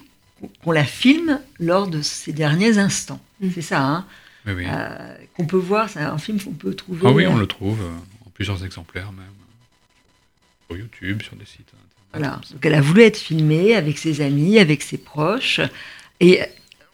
qu'on 0.62 0.70
la 0.70 0.84
filme 0.84 1.40
lors 1.58 1.88
de 1.88 2.00
ses 2.02 2.32
derniers 2.32 2.78
instants. 2.78 3.20
Mm. 3.40 3.48
C'est 3.54 3.62
ça, 3.62 3.82
hein 3.82 4.06
euh, 4.46 5.16
qu'on 5.36 5.46
peut 5.46 5.56
voir, 5.56 5.88
c'est 5.88 6.00
un 6.00 6.18
film 6.18 6.40
qu'on 6.40 6.52
peut 6.52 6.74
trouver. 6.74 7.00
Ah 7.04 7.10
oui, 7.10 7.26
on 7.26 7.36
le 7.36 7.46
trouve 7.46 7.80
en 8.24 8.30
plusieurs 8.30 8.64
exemplaires 8.64 9.10
même, 9.10 9.24
sur 10.68 10.78
YouTube, 10.78 11.22
sur 11.22 11.34
des 11.34 11.46
sites. 11.46 11.72
Voilà. 12.14 12.40
Donc 12.52 12.64
elle 12.64 12.74
a 12.74 12.80
voulu 12.80 13.02
être 13.02 13.16
filmée 13.16 13.74
avec 13.74 13.98
ses 13.98 14.20
amis, 14.20 14.58
avec 14.58 14.82
ses 14.82 14.98
proches. 14.98 15.60
Et 16.20 16.40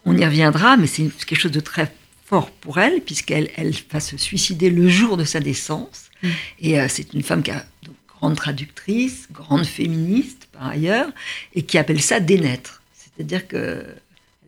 on 0.04 0.16
y 0.16 0.24
reviendra, 0.24 0.76
mais 0.76 0.86
c'est 0.86 1.08
quelque 1.26 1.38
chose 1.38 1.52
de 1.52 1.60
très 1.60 1.92
fort 2.24 2.50
pour 2.50 2.78
elle, 2.78 3.00
puisqu'elle 3.00 3.50
elle 3.56 3.74
va 3.92 4.00
se 4.00 4.16
suicider 4.16 4.70
le 4.70 4.88
jour 4.88 5.16
de 5.16 5.24
sa 5.24 5.40
naissance. 5.40 6.10
Mm. 6.22 6.28
Et 6.60 6.80
euh, 6.80 6.86
c'est 6.88 7.12
une 7.12 7.22
femme 7.22 7.42
qui 7.42 7.50
a 7.50 7.66
donc, 7.82 7.96
grande 8.08 8.36
traductrice, 8.36 9.28
grande 9.30 9.64
féministe 9.64 10.48
par 10.52 10.68
ailleurs, 10.68 11.10
et 11.54 11.62
qui 11.62 11.76
appelle 11.76 12.00
ça 12.00 12.20
dénaître. 12.20 12.82
C'est-à-dire 12.94 13.46
qu'elle 13.46 13.94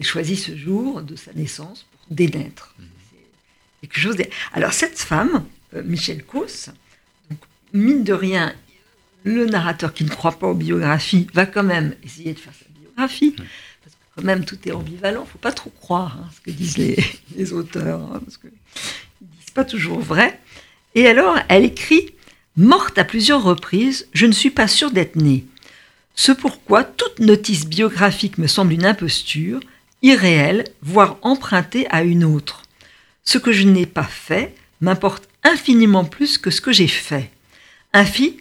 choisit 0.01 0.39
ce 0.39 0.57
jour 0.57 1.03
de 1.03 1.17
sa 1.17 1.33
naissance 1.33 1.87
pour 1.93 2.17
dénaître. 2.17 2.75
Mm. 2.79 2.85
quelque 3.83 3.99
chose 4.01 4.17
Alors 4.53 4.73
cette 4.73 4.99
femme, 4.99 5.45
euh, 5.75 5.83
Michel 5.85 6.25
Causse, 6.25 6.71
mine 7.73 8.05
de 8.05 8.13
rien, 8.13 8.55
le 9.25 9.47
narrateur 9.47 9.93
qui 9.93 10.05
ne 10.05 10.11
croit 10.11 10.39
pas 10.39 10.49
aux 10.49 10.55
biographies 10.55 11.27
va 11.35 11.47
quand 11.47 11.63
même 11.63 11.95
essayer 12.03 12.33
de 12.33 12.39
faire 12.39 12.53
sa 12.53 12.67
biographie. 12.81 13.33
Parce 13.33 13.95
que 13.95 14.01
quand 14.17 14.25
même, 14.25 14.45
tout 14.45 14.59
est 14.67 14.73
ambivalent. 14.73 15.23
Il 15.23 15.27
ne 15.27 15.31
faut 15.31 15.39
pas 15.39 15.53
trop 15.53 15.71
croire 15.71 16.19
hein, 16.21 16.29
ce 16.35 16.41
que 16.41 16.51
disent 16.51 16.79
les, 16.79 17.53
auteurs, 17.53 18.01
hein, 18.01 18.21
parce 18.25 18.37
qu'ils 18.37 18.51
ne 18.51 19.27
disent 19.27 19.51
pas 19.55 19.65
toujours 19.65 20.01
vrai. 20.01 20.39
Et 20.95 21.07
alors, 21.07 21.39
elle 21.49 21.65
écrit 21.65 22.11
Morte 22.57 22.99
à 22.99 23.05
plusieurs 23.05 23.43
reprises, 23.43 24.09
je 24.13 24.27
ne 24.27 24.33
suis 24.33 24.51
pas 24.51 24.69
sûre 24.69 24.91
d'être 24.91 25.17
née. 25.17 25.47
Ce 26.15 26.33
pourquoi 26.33 26.85
toute 26.85 27.19
notice 27.19 27.65
biographique 27.65 28.37
me 28.37 28.47
semble 28.47 28.75
une 28.75 28.85
imposture, 28.85 29.61
irréelle, 30.03 30.65
voire 30.83 31.17
empruntée 31.23 31.87
à 31.89 32.03
une 32.03 32.25
autre. 32.25 32.63
Ce 33.25 33.39
que 33.39 33.53
je 33.53 33.67
n'ai 33.67 33.87
pas 33.87 34.05
fait 34.05 34.55
m'importe 34.83 35.29
infiniment 35.45 36.05
plus 36.05 36.37
que 36.37 36.51
ce 36.51 36.61
que 36.61 36.73
j'ai 36.73 36.89
fait. 36.89 37.31
Ainsi, 37.95 38.37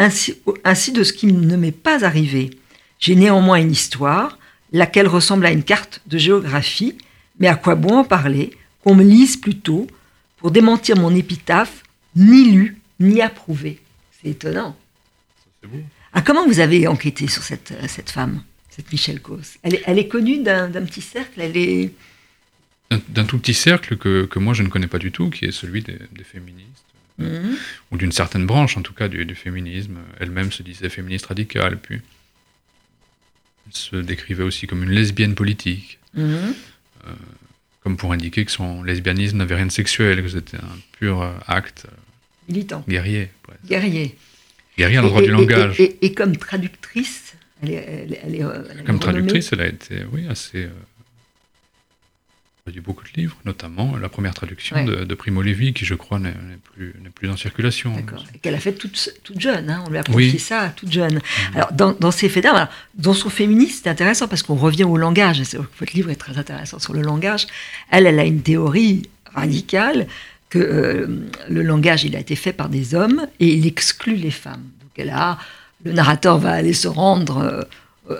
ainsi, 0.00 0.92
de 0.92 1.04
ce 1.04 1.12
qui 1.12 1.26
ne 1.26 1.56
m'est 1.56 1.72
pas 1.72 2.04
arrivé. 2.04 2.50
J'ai 2.98 3.14
néanmoins 3.14 3.60
une 3.60 3.72
histoire, 3.72 4.38
laquelle 4.72 5.08
ressemble 5.08 5.46
à 5.46 5.50
une 5.50 5.62
carte 5.62 6.00
de 6.06 6.18
géographie, 6.18 6.96
mais 7.38 7.48
à 7.48 7.56
quoi 7.56 7.74
bon 7.74 7.98
en 7.98 8.04
parler 8.04 8.56
Qu'on 8.82 8.94
me 8.94 9.04
lise 9.04 9.36
plutôt 9.36 9.86
pour 10.38 10.50
démentir 10.50 10.96
mon 10.96 11.14
épitaphe, 11.14 11.82
ni 12.16 12.50
lu, 12.50 12.80
ni 12.98 13.20
approuvé. 13.20 13.80
C'est 14.22 14.30
étonnant. 14.30 14.76
Ah, 16.12 16.22
comment 16.22 16.46
vous 16.46 16.60
avez 16.60 16.88
enquêté 16.88 17.28
sur 17.28 17.42
cette, 17.42 17.74
cette 17.88 18.10
femme, 18.10 18.42
cette 18.70 18.90
Michel 18.90 19.20
Causse? 19.20 19.58
Elle, 19.62 19.80
elle, 19.84 19.98
est 19.98 20.08
connue 20.08 20.42
d'un 20.42 20.70
petit 20.70 21.02
cercle 21.02 21.40
Elle 21.40 21.56
est 21.56 21.92
d'un 23.08 23.24
tout 23.24 23.38
petit 23.38 23.54
cercle 23.54 23.96
que, 23.96 24.24
que, 24.24 24.38
moi 24.40 24.52
je 24.52 24.64
ne 24.64 24.68
connais 24.68 24.88
pas 24.88 24.98
du 24.98 25.12
tout, 25.12 25.30
qui 25.30 25.44
est 25.44 25.52
celui 25.52 25.80
des 25.82 26.24
féministes 26.24 26.89
Mhm. 27.20 27.56
ou 27.90 27.96
d'une 27.96 28.12
certaine 28.12 28.46
branche 28.46 28.76
en 28.76 28.82
tout 28.82 28.94
cas 28.94 29.08
du, 29.08 29.34
féminisme. 29.34 29.98
Elle-même 30.18 30.52
se 30.52 30.62
disait 30.62 30.88
féministe 30.88 31.26
radicale, 31.26 31.78
puis 31.78 32.00
elle 33.66 33.72
se 33.72 33.96
décrivait 33.96 34.42
aussi 34.42 34.66
comme 34.66 34.82
une 34.82 34.90
lesbienne 34.90 35.34
politique, 35.34 35.98
mhm. 36.14 36.54
euh, 37.06 37.10
comme 37.82 37.96
pour 37.96 38.12
indiquer 38.12 38.44
que 38.44 38.50
son 38.50 38.82
lesbianisme 38.82 39.36
n'avait 39.36 39.56
rien 39.56 39.66
de 39.66 39.72
sexuel, 39.72 40.22
que 40.22 40.28
c'était 40.28 40.56
un 40.56 40.78
pur 40.98 41.22
euh, 41.22 41.32
acte 41.46 41.86
euh, 41.86 41.94
militant, 42.48 42.84
guerrier. 42.88 43.30
Guerrier. 43.66 44.16
Guerrier 44.78 44.98
à 44.98 45.02
l'endroit 45.02 45.22
du 45.22 45.30
langage. 45.30 45.78
Et, 45.78 46.14
comme 46.14 46.36
traductrice, 46.36 47.34
elle 47.62 47.70
est, 47.72 48.84
comme 48.86 48.98
traductrice, 48.98 49.52
elle 49.52 49.60
a 49.60 49.66
été, 49.66 50.04
oui, 50.12 50.26
assez 50.28 50.68
traduit 52.70 52.80
beaucoup 52.80 53.02
de 53.02 53.20
livres, 53.20 53.36
notamment 53.44 53.96
la 53.96 54.08
première 54.08 54.32
traduction 54.32 54.84
de, 54.84 55.14
Primo 55.14 55.42
Levi, 55.42 55.72
qui 55.72 55.84
je 55.84 55.94
crois 55.94 56.20
n'est 56.20 56.34
plus, 56.74 56.94
plus 57.14 57.28
en 57.28 57.36
circulation. 57.36 57.94
D'accord. 57.94 58.24
Qu'elle 58.42 58.54
a 58.54 58.60
fait 58.60 58.72
toute, 58.72 59.12
toute 59.24 59.40
jeune, 59.40 59.68
hein. 59.68 59.82
on 59.86 59.90
lui 59.90 59.98
a 59.98 60.04
confié 60.04 60.38
ça 60.38 60.72
toute 60.76 60.92
jeune. 60.92 61.16
Mmh. 61.16 61.56
Alors, 61.56 61.72
dans, 61.72 61.92
dans 61.92 62.12
ces 62.12 62.28
faits 62.28 62.44
d'armes, 62.44 62.68
dans 62.94 63.12
son 63.12 63.28
féminisme, 63.28 63.80
c'est 63.82 63.90
intéressant 63.90 64.28
parce 64.28 64.44
qu'on 64.44 64.54
revient 64.54 64.84
au 64.84 64.96
langage. 64.96 65.42
Votre 65.52 65.92
livre 65.94 66.10
est 66.10 66.16
très 66.16 66.38
intéressant 66.38 66.78
sur 66.78 66.92
le 66.92 67.02
langage. 67.02 67.48
Elle, 67.90 68.06
elle 68.06 68.20
a 68.20 68.24
une 68.24 68.42
théorie 68.42 69.02
radicale 69.34 70.06
que 70.48 70.58
euh, 70.58 71.06
le 71.48 71.62
langage, 71.62 72.04
il 72.04 72.14
a 72.14 72.20
été 72.20 72.36
fait 72.36 72.52
par 72.52 72.68
des 72.68 72.94
hommes 72.94 73.26
et 73.40 73.48
il 73.48 73.66
exclut 73.66 74.16
les 74.16 74.30
femmes. 74.30 74.64
Donc, 74.80 74.90
elle 74.96 75.10
a, 75.10 75.38
le 75.84 75.92
narrateur 75.92 76.38
va 76.38 76.52
aller 76.52 76.72
se 76.72 76.88
rendre. 76.88 77.38
Euh, 77.38 77.62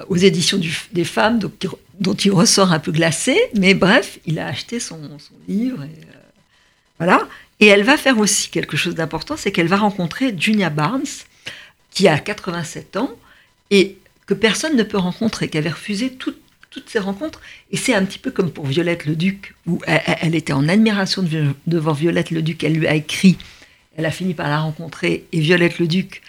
aux 0.09 0.17
éditions 0.17 0.61
des 0.93 1.05
femmes, 1.05 1.39
dont 1.39 2.15
il 2.15 2.31
ressort 2.31 2.73
un 2.73 2.79
peu 2.79 2.93
glacé, 2.93 3.39
mais 3.55 3.75
bref, 3.75 4.19
il 4.27 4.39
a 4.39 4.47
acheté 4.47 4.81
son, 4.81 5.01
livre. 5.49 5.83
Et, 5.83 5.87
euh, 5.87 6.19
voilà. 6.99 7.27
Et 7.61 7.67
elle 7.67 7.83
va 7.83 7.97
faire 7.97 8.19
aussi 8.19 8.51
quelque 8.51 8.77
chose 8.77 8.95
d'important, 8.95 9.37
c'est 9.37 9.53
qu'elle 9.53 9.69
va 9.69 9.77
rencontrer 9.77 10.35
Junia 10.37 10.71
Barnes, 10.71 11.03
qui 11.91 12.09
a 12.09 12.19
87 12.19 12.97
ans 12.97 13.11
et 13.71 13.99
que 14.27 14.35
personne 14.35 14.77
ne 14.77 14.83
peut 14.83 14.99
rencontrer, 14.99 15.49
qui 15.49 15.59
avait 15.59 15.71
refusé 15.71 16.13
toutes 16.13 16.39
ces 16.87 16.99
rencontres. 16.99 17.41
Et 17.73 17.77
c'est 17.77 17.95
un 17.95 18.05
petit 18.05 18.19
peu 18.19 18.31
comme 18.31 18.51
pour 18.51 18.67
Violette 18.67 19.05
le 19.05 19.17
Duc, 19.17 19.55
où 19.67 19.81
elle, 19.87 20.35
était 20.35 20.53
en 20.53 20.69
admiration 20.69 21.25
devant 21.67 21.93
Violette 21.93 22.31
le 22.31 22.43
Duc. 22.43 22.63
Elle 22.65 22.75
lui 22.75 22.87
a 22.87 22.95
écrit, 22.95 23.37
elle 23.97 24.07
a 24.07 24.11
fini 24.11 24.35
par 24.35 24.49
la 24.49 24.61
rencontrer, 24.61 25.25
et 25.33 25.41
Violette 25.41 25.79
le 25.79 25.89
Duc 25.89 26.23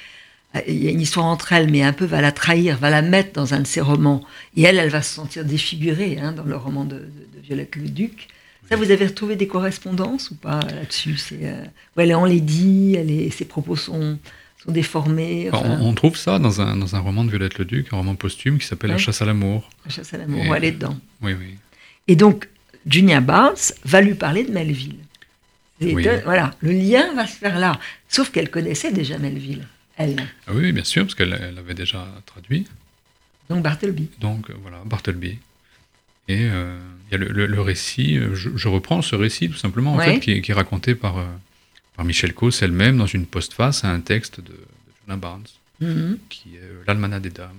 il 0.68 0.84
y 0.84 0.88
a 0.88 0.92
une 0.92 1.02
histoire 1.02 1.26
entre 1.26 1.54
elles, 1.54 1.70
mais 1.70 1.82
un 1.82 1.94
peu 1.94 2.06
va 2.06 2.22
la 2.22 2.32
trahir, 2.32 2.78
va 2.78 2.90
la 2.90 3.02
mettre 3.02 3.34
dans 3.34 3.54
un 3.54 3.62
de 3.62 3.68
ses 3.68 3.82
romans. 3.82 4.24
Et 4.58 4.64
elle, 4.64 4.78
elle 4.78 4.90
va 4.90 5.02
se 5.02 5.14
sentir 5.14 5.46
défigurée 5.46 6.20
hein, 6.22 6.34
dans 6.34 6.44
le 6.44 6.58
roman 6.58 6.84
de, 6.84 7.08
Violette 7.44 7.76
le 7.76 7.90
Duc. 7.90 8.28
Ça, 8.70 8.76
vous 8.76 8.92
avez 8.92 9.08
retrouvé 9.08 9.36
des 9.36 9.48
correspondances 9.48 10.32
ou 10.32 10.36
pas 10.36 10.60
là-dessus? 10.60 11.18
Euh, 11.34 11.66
Elle 11.98 12.12
est 12.12 12.16
enlaidie, 12.16 12.96
elle 12.98 13.12
est, 13.12 13.30
ses 13.30 13.46
propos 13.46 13.76
sont, 13.76 14.18
sont 14.64 14.72
déformés. 14.72 15.50
on, 15.52 15.94
trouve 15.94 16.16
ça 16.16 16.40
dans 16.40 16.62
un, 16.62 16.78
dans 16.78 16.96
un 16.96 17.00
roman 17.00 17.24
de 17.24 17.30
Violette 17.30 17.58
le 17.58 17.66
Duc, 17.66 17.88
un 17.92 17.98
roman 17.98 18.16
posthume 18.16 18.60
qui 18.60 18.68
s'appelle 18.68 18.92
La 18.92 18.98
chasse 18.98 19.22
à 19.22 19.26
l'amour. 19.26 19.70
La 19.86 19.92
chasse 19.92 20.14
à 20.14 20.18
l'amour, 20.18 20.56
elle 20.56 20.66
est 20.66 20.72
dedans. 20.72 20.98
Oui, 21.22 21.34
oui. 21.38 21.56
Et 22.08 22.16
donc, 22.16 22.48
Junia 22.86 23.22
Barnes 23.22 23.56
va 23.86 24.02
lui 24.02 24.16
parler 24.16 24.44
de 24.44 24.52
Melville. 24.52 24.98
Voilà, 26.24 26.52
le 26.62 26.72
lien 26.72 27.14
va 27.16 27.26
se 27.26 27.36
faire 27.36 27.58
là. 27.58 27.80
Sauf 28.08 28.32
qu'elle 28.32 28.50
connaissait 28.50 28.92
déjà 28.92 29.18
Melville. 29.18 29.66
Ah 30.48 30.52
oui, 30.54 30.72
bien 30.72 30.84
sûr, 30.84 31.04
parce 31.04 31.16
qu'elle 31.16 31.34
avait 31.34 31.74
déjà 31.74 32.08
traduit. 32.26 32.68
Donc 33.50 33.64
Bartleby. 33.64 34.10
Donc 34.20 34.50
euh, 34.50 34.54
voilà, 34.62 34.78
Bartleby. 34.86 35.38
Et 36.28 36.48
euh, 36.50 36.78
il 37.10 37.12
y 37.12 37.16
a 37.16 37.18
le, 37.18 37.62
récit, 37.62 38.18
euh, 38.18 38.34
je, 38.34 38.68
reprends 38.70 39.02
ce 39.02 39.16
récit 39.16 39.50
tout 39.50 39.58
simplement, 39.58 39.96
en 39.96 40.00
fait, 40.00 40.20
qui, 40.20 40.32
est 40.32 40.54
raconté 40.54 40.96
par, 40.96 41.16
par 41.98 42.06
Michel 42.06 42.34
Causse 42.34 42.62
elle-même 42.62 42.98
dans 42.98 43.08
une 43.08 43.26
postface 43.26 43.84
à 43.84 43.90
un 43.90 44.00
texte 44.00 44.40
de, 44.40 44.54
de 45.10 45.16
Barnes, 45.16 45.44
mhm. 45.82 46.18
qui 46.30 46.56
est 46.56 46.88
l'Almanach 46.88 47.22
des 47.22 47.32
Dames. 47.32 47.50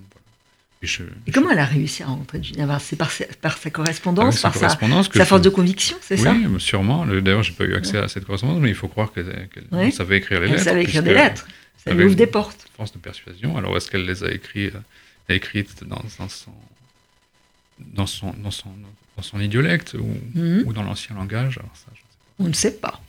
Et, 1.26 1.30
comment 1.32 1.50
elle 1.50 1.60
a 1.60 1.64
réussi 1.64 2.02
à 2.02 2.06
rencontrer 2.06 2.42
Gina? 2.42 2.66
Barnes 2.66 2.80
C'est 2.82 2.96
par, 2.96 3.10
par, 3.40 3.56
sa 3.56 3.70
correspondance, 3.70 4.40
par 4.40 4.54
sa, 4.54 4.68
sa 4.68 5.24
force 5.24 5.42
de 5.42 5.48
conviction, 5.48 5.96
c'est 6.00 6.16
ça? 6.16 6.32
Oui, 6.32 6.60
sûrement. 6.60 7.06
D'ailleurs, 7.06 7.42
j'ai 7.42 7.52
pas 7.52 7.64
eu 7.64 7.74
accès 7.74 7.98
à 7.98 8.08
cette 8.08 8.24
correspondance, 8.24 8.60
mais 8.60 8.70
il 8.70 8.74
faut 8.74 8.88
croire 8.88 9.12
qu'elle 9.12 9.92
savait 9.92 10.18
écrire 10.18 10.40
les 10.40 10.46
lettres. 10.46 10.58
Elle 10.58 10.64
savait 10.64 10.82
écrire 10.82 11.02
des 11.02 11.14
lettres. 11.14 11.46
Ça 11.84 11.92
lui 11.92 12.04
ouvre 12.04 12.14
des 12.14 12.26
portes. 12.26 12.68
Force 12.76 12.92
de 12.92 12.98
persuasion. 12.98 13.56
Alors, 13.56 13.76
est-ce 13.76 13.90
qu'elle 13.90 14.04
les 14.04 14.22
a 14.22 14.30
écrites, 14.30 14.74
euh, 14.74 15.34
écrites 15.34 15.84
dans, 15.84 16.02
dans, 16.18 16.28
son, 16.28 16.52
dans, 17.80 18.06
son, 18.06 18.32
dans, 18.38 18.50
son, 18.50 18.70
dans 19.16 19.22
son 19.22 19.40
idiolecte 19.40 19.94
ou, 19.94 20.16
mhm. 20.34 20.64
ou 20.66 20.72
dans 20.72 20.82
l'ancien 20.82 21.16
langage? 21.16 21.58
Alors 21.58 21.74
ça, 21.74 21.90
On 22.38 22.44
ne 22.44 22.52
sait 22.52 22.76
pas. 22.76 23.00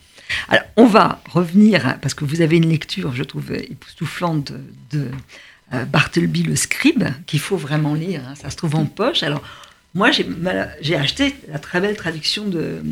Alors, 0.48 0.64
on 0.76 0.86
va 0.86 1.22
revenir, 1.30 1.98
parce 2.00 2.14
que 2.14 2.24
vous 2.24 2.40
avez 2.40 2.56
une 2.56 2.68
lecture, 2.68 3.14
je 3.14 3.22
trouve, 3.22 3.52
époustouflante 3.52 4.52
de, 4.90 5.10
euh, 5.72 5.84
Bartleby 5.84 6.42
le 6.42 6.56
scribe, 6.56 7.04
qu'il 7.26 7.40
faut 7.40 7.56
vraiment 7.56 7.94
lire. 7.94 8.22
Hein. 8.26 8.34
ça 8.34 8.50
se 8.50 8.56
trouve 8.56 8.74
en 8.74 8.86
poche. 8.86 9.22
Alors, 9.22 9.42
moi, 9.94 10.10
j'ai 10.10 10.96
acheté 10.96 11.36
la 11.48 11.58
très 11.58 11.80
belle 11.80 11.96
traduction 11.96 12.48
de, 12.48 12.82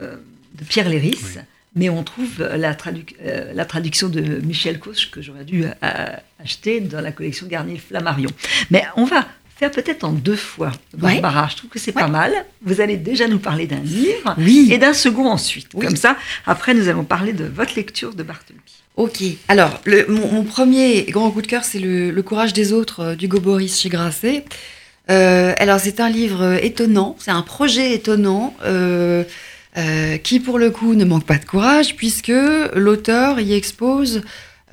euh, 0.00 0.16
de 0.54 0.64
Pierre 0.64 0.88
Léris 0.88 1.38
mais 1.78 1.88
on 1.88 2.02
trouve 2.02 2.42
la, 2.42 2.76
euh, 3.24 3.52
la 3.54 3.64
traduction 3.64 4.08
de 4.08 4.20
Michel 4.20 4.80
Cauche 4.80 5.10
que 5.10 5.22
j'aurais 5.22 5.44
dû 5.44 5.64
euh, 5.64 6.06
acheter 6.42 6.80
dans 6.80 7.00
la 7.00 7.12
collection 7.12 7.46
Garnier 7.46 7.78
Flammarion. 7.78 8.30
Mais 8.70 8.84
on 8.96 9.04
va 9.04 9.26
faire 9.56 9.70
peut-être 9.70 10.04
en 10.04 10.12
deux 10.12 10.36
fois, 10.36 10.72
Barbara. 10.96 11.48
Je 11.50 11.56
trouve 11.56 11.70
que 11.70 11.78
c'est 11.78 11.92
pas 11.92 12.08
mal. 12.08 12.32
Vous 12.62 12.80
allez 12.80 12.96
déjà 12.96 13.28
nous 13.28 13.38
parler 13.38 13.66
d'un 13.66 13.80
livre 13.80 14.36
et 14.38 14.78
d'un 14.78 14.92
second 14.92 15.28
ensuite. 15.28 15.68
Comme 15.72 15.96
ça, 15.96 16.16
après, 16.46 16.74
nous 16.74 16.88
allons 16.88 17.04
parler 17.04 17.32
de 17.32 17.44
votre 17.44 17.74
lecture 17.76 18.14
de 18.14 18.22
Barthelby. 18.22 18.60
Ok. 18.96 19.22
Alors, 19.46 19.80
le, 19.84 20.06
mon, 20.08 20.42
premier 20.42 21.04
grand 21.04 21.30
coup 21.30 21.42
de 21.42 21.46
cœur, 21.46 21.62
c'est 21.62 21.78
le, 21.78 22.20
courage 22.22 22.52
des 22.52 22.72
autres 22.72 23.00
euh, 23.00 23.14
d'Hugo 23.14 23.38
Boris 23.38 23.80
chez 23.80 23.88
Grasset. 23.88 24.44
alors, 25.06 25.78
c'est 25.78 26.00
un 26.00 26.10
livre 26.10 26.58
étonnant, 26.60 27.16
c'est 27.20 27.30
un 27.30 27.42
projet 27.42 27.94
étonnant. 27.94 28.56
Euh, 28.64 29.22
qui 30.24 30.40
pour 30.40 30.58
le 30.58 30.70
coup 30.70 30.94
ne 30.94 31.04
manque 31.04 31.24
pas 31.24 31.38
de 31.38 31.44
courage 31.44 31.94
puisque 31.94 32.32
l'auteur 32.74 33.38
y 33.38 33.54
expose 33.54 34.22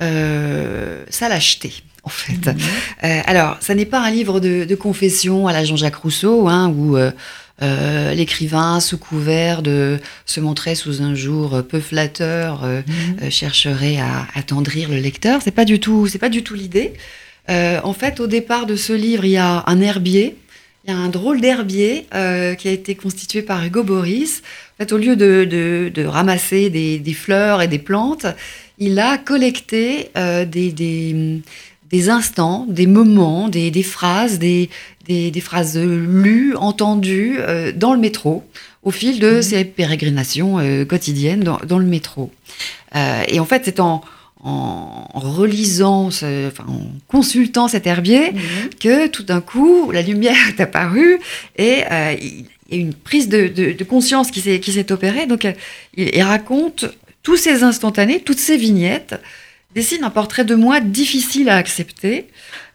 euh, 0.02 1.04
sa 1.10 1.30
lâcheté. 1.30 1.74
En 2.04 2.10
fait. 2.10 2.48
Mhm. 2.48 2.58
Euh, 3.04 3.22
alors, 3.26 3.58
ça 3.62 3.74
n'est 3.74 3.86
pas 3.86 4.00
un 4.00 4.12
livre 4.12 4.40
de, 4.40 4.76
confession 4.76 5.48
à 5.48 5.54
la 5.54 5.64
Jean-Jacques 5.64 5.96
Rousseau, 5.96 6.48
hein, 6.48 6.70
où 6.70 6.98
l'écrivain, 7.62 8.80
sous 8.80 8.98
couvert 8.98 9.64
de 9.64 10.00
se 10.26 10.40
montrer 10.40 10.76
sous 10.76 11.02
un 11.02 11.16
jour 11.16 11.64
peu 11.68 11.80
flatteur, 11.80 12.64
mhm. 12.64 13.32
chercherait 13.32 13.98
à 13.98 14.28
attendrir 14.36 14.90
le 14.90 14.98
lecteur. 14.98 15.42
C'est 15.44 15.52
pas 15.52 15.66
du 15.66 15.80
tout, 15.80 16.08
c'est 16.08 16.20
pas 16.20 16.30
du 16.30 16.44
tout 16.44 16.54
l'idée. 16.54 16.94
en 17.50 17.94
fait, 17.94 18.20
au 18.20 18.28
départ 18.28 18.68
de 18.68 18.76
ce 18.76 18.94
livre, 18.94 19.26
il 19.26 19.32
y 19.32 19.38
a 19.38 19.64
un 19.66 19.82
herbier 19.82 20.36
il 20.86 20.92
y 20.92 20.94
a 20.94 20.98
un 20.98 21.10
drôle 21.10 21.42
d'herbier 21.42 22.06
euh, 22.14 22.54
qui 22.54 22.68
a 22.68 22.72
été 22.72 22.94
constitué 22.94 23.42
par 23.42 23.64
Hugo 23.66 23.84
Boris. 23.84 24.44
En 24.74 24.84
fait, 24.84 24.92
au 24.92 24.98
lieu 24.98 25.16
de, 25.16 25.44
de, 25.92 26.06
ramasser 26.06 26.70
des, 26.70 27.00
des, 27.00 27.14
fleurs 27.14 27.62
et 27.62 27.68
des 27.68 27.80
plantes, 27.80 28.28
il 28.78 29.00
a 29.00 29.18
collecté 29.18 30.10
euh, 30.16 30.46
des, 30.46 30.72
des, 30.72 31.42
des, 31.90 32.10
instants, 32.10 32.68
des 32.70 32.86
moments, 32.86 33.50
des, 33.50 33.72
phrases, 33.84 34.38
des, 34.38 34.70
phrases 35.42 35.80
lues, 35.80 36.56
entendues 36.56 37.38
euh, 37.40 37.72
dans 37.72 37.94
le 37.94 38.00
métro 38.00 38.44
au 38.84 38.92
fil 38.92 39.20
de 39.20 39.38
mmh. 39.38 39.42
ses 39.42 39.66
pérégrinations 39.66 40.58
quotidiennes 40.88 41.40
dans, 41.40 41.58
dans, 41.66 41.80
le 41.80 41.88
métro. 41.88 42.30
et 42.94 43.40
en 43.40 43.46
fait, 43.46 43.64
c'est 43.66 43.80
en, 43.80 44.04
en, 44.46 45.08
relisant, 45.16 46.08
enfin, 46.08 46.66
en 46.68 46.82
consultant 47.08 47.68
cet 47.68 47.88
herbier, 47.88 48.32
mhm. 48.32 48.42
que 48.80 49.08
tout 49.08 49.24
d'un 49.24 49.42
coup, 49.42 49.92
la 49.92 50.02
lumière 50.02 50.36
est 50.50 50.62
apparue 50.62 51.20
et 51.58 51.84
euh, 51.92 52.16
il 52.22 52.46
y 52.72 52.76
a 52.76 52.82
une 52.82 52.94
prise 52.94 53.28
de, 53.28 53.84
conscience 53.84 54.32
qui 54.32 54.42
s'est 54.42 54.92
opérée. 54.92 55.26
Donc, 55.26 55.46
euh, 55.46 55.54
il, 55.98 56.22
raconte 56.22 56.86
tous 57.24 57.38
ces 57.38 57.64
instantanés, 57.64 58.20
toutes 58.20 58.40
ces 58.40 58.58
vignettes, 58.58 59.16
dessine 59.74 60.04
un 60.04 60.10
portrait 60.10 60.46
de 60.46 60.56
moi 60.56 60.80
difficile 60.80 61.50
à 61.50 61.58
accepter, 61.58 62.28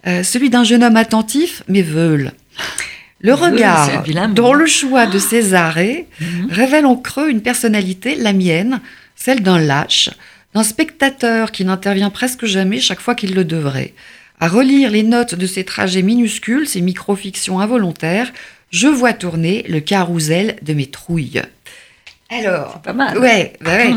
euh, 0.06 0.22
celui 0.22 0.50
d'un 0.50 0.64
jeune 0.64 0.82
homme 0.82 0.96
attentif, 0.96 1.62
mais 1.68 1.82
veule. 1.82 2.32
Le 3.20 3.34
regard 3.34 4.02
dans 4.34 4.54
le 4.54 4.66
choix 4.66 5.06
de 5.06 5.18
ses 5.18 5.54
arrêts 5.54 6.06
mhm. 6.20 6.48
révèle 6.50 6.86
en 6.86 6.96
creux 6.96 7.30
une 7.30 7.42
personnalité, 7.42 8.16
la 8.16 8.32
mienne, 8.32 8.80
celle 9.14 9.42
d'un 9.42 9.58
lâche, 9.58 10.10
d'un 10.54 10.62
spectateur 10.62 11.52
qui 11.52 11.64
n'intervient 11.64 12.10
presque 12.10 12.44
jamais 12.44 12.80
chaque 12.80 13.00
fois 13.00 13.14
qu'il 13.14 13.34
le 13.34 13.44
devrait. 13.44 13.94
À 14.40 14.48
relire 14.48 14.90
les 14.90 15.02
notes 15.02 15.34
de 15.34 15.46
ces 15.46 15.64
trajets 15.64 16.02
minuscules, 16.02 16.66
ces 16.66 16.80
micro-fictions 16.80 17.60
involontaires, 17.60 18.32
je 18.70 18.88
vois 18.88 19.12
tourner 19.12 19.64
le 19.68 19.80
carrousel 19.80 20.56
de 20.62 20.72
mes 20.72 20.86
trouilles. 20.86 21.42
Alors, 22.30 22.80
pas 22.80 22.92
mal. 22.92 23.18
Ouais, 23.18 23.52
bah 23.60 23.76
ouais. 23.76 23.92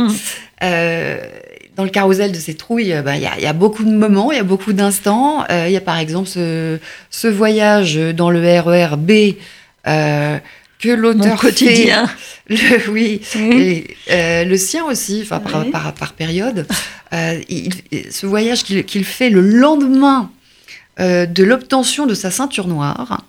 Euh, 0.64 1.18
dans 1.76 1.84
le 1.84 1.90
carrousel 1.90 2.32
de 2.32 2.38
ces 2.38 2.56
trouilles, 2.56 3.02
bah, 3.04 3.16
il 3.16 3.22
y, 3.22 3.46
a 3.46 3.54
beaucoup 3.54 3.84
de 3.84 3.92
moments, 3.92 4.32
il 4.32 4.38
y 4.38 4.42
a 4.42 4.44
beaucoup 4.44 4.74
d'instants. 4.74 5.46
Euh, 5.50 5.66
il 5.68 5.74
y 5.74 5.78
a 5.78 5.82
par 5.82 5.98
exemple 5.98 6.28
ce, 6.28 7.28
voyage 7.28 7.96
dans 7.96 8.30
le 8.30 8.40
RER 8.60 8.96
B 8.98 9.36
euh, 9.88 10.38
que 10.84 10.90
l'auteur 10.90 11.40
quotidien. 11.40 12.10
Le, 12.50 12.90
oui, 12.92 13.22
euh, 14.12 14.44
le 14.44 14.58
sien 14.58 14.84
aussi, 14.86 15.22
enfin 15.24 15.40
par, 15.40 15.94
par, 15.94 16.14
période. 16.14 16.68
Euh, 17.14 17.40
ce 18.12 18.26
voyage 18.26 18.64
qu'il 18.64 19.06
fait 19.06 19.30
le 19.30 19.42
lendemain 19.42 20.30
euh, 21.00 21.26
de 21.26 21.44
l'obtention 21.44 22.06
de 22.06 22.14
sa 22.14 22.32
ceinture 22.32 22.68
noire 22.68 23.24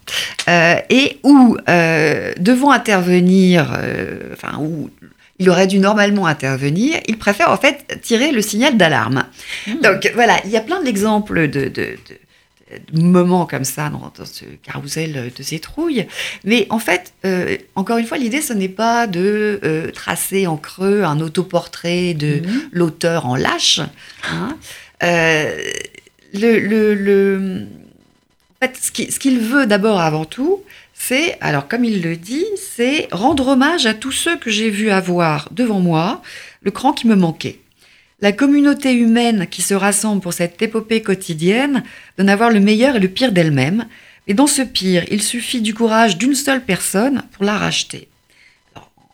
et 0.48 1.18
où 1.22 1.56
devant 2.38 2.72
intervenir, 2.72 3.78
enfin 4.32 4.58
où 4.60 4.90
il 5.38 5.50
aurait 5.50 5.66
dû 5.66 5.78
normalement 5.78 6.26
intervenir, 6.26 7.00
il 7.08 7.18
préfère 7.18 7.50
en 7.50 7.56
fait 7.56 8.00
tirer 8.02 8.32
le 8.32 8.40
signal 8.40 8.76
d'alarme. 8.76 9.24
Hmm. 9.66 9.80
Donc 9.80 10.10
voilà, 10.14 10.38
il 10.44 10.50
y 10.50 10.56
a 10.56 10.60
plein 10.60 10.82
d'exemples 10.82 11.48
de, 11.48 11.68
de 11.68 11.96
moments 12.92 13.46
comme 13.46 13.64
ça 13.64 13.90
dans, 13.90 14.12
ce 14.24 14.44
carrousel 14.62 15.32
de 15.36 15.42
citrouilles. 15.42 16.06
Mais 16.44 16.66
en 16.70 16.78
fait, 16.78 17.12
euh, 17.24 17.56
encore 17.74 17.98
une 17.98 18.06
fois, 18.06 18.18
l'idée, 18.18 18.40
ce 18.40 18.52
n'est 18.52 18.68
pas 18.68 19.06
de 19.06 19.60
euh, 19.64 19.90
tracer 19.90 20.46
en 20.46 20.56
creux 20.56 21.02
un 21.02 21.20
autoportrait 21.20 22.14
de 22.14 22.40
mhm. 22.40 22.62
l'auteur 22.72 23.26
en 23.26 23.36
lâche. 23.36 23.80
Hein. 24.24 24.56
le, 26.32 27.66
en 28.62 28.66
fait, 28.66 28.78
ce 28.80 29.18
qu'il 29.18 29.40
veut 29.40 29.66
d'abord 29.66 30.00
avant 30.00 30.24
tout, 30.24 30.62
c'est, 30.94 31.36
alors 31.40 31.68
comme 31.68 31.84
il 31.84 32.02
le 32.02 32.16
dit, 32.16 32.46
c'est 32.56 33.08
rendre 33.12 33.48
hommage 33.48 33.84
à 33.84 33.94
tous 33.94 34.12
ceux 34.12 34.38
que 34.38 34.50
j'ai 34.50 34.70
vus 34.70 34.90
avoir 34.90 35.48
devant 35.50 35.80
moi, 35.80 36.22
le 36.62 36.70
cran 36.70 36.92
qui 36.92 37.06
me 37.06 37.16
manquait. 37.16 37.58
La 38.20 38.32
communauté 38.32 38.92
humaine 38.92 39.46
qui 39.50 39.62
se 39.62 39.74
rassemble 39.74 40.22
pour 40.22 40.32
cette 40.32 40.60
épopée 40.62 41.02
quotidienne 41.02 41.82
donne 42.16 42.28
à 42.28 42.36
voir 42.36 42.50
le 42.50 42.60
meilleur 42.60 42.96
et 42.96 43.00
le 43.00 43.08
pire 43.08 43.32
d'elle-même, 43.32 43.86
et 44.26 44.34
dans 44.34 44.46
ce 44.46 44.62
pire, 44.62 45.04
il 45.10 45.22
suffit 45.22 45.60
du 45.60 45.74
courage 45.74 46.16
d'une 46.16 46.34
seule 46.34 46.64
personne 46.64 47.22
pour 47.32 47.44
la 47.44 47.58
racheter. 47.58 48.08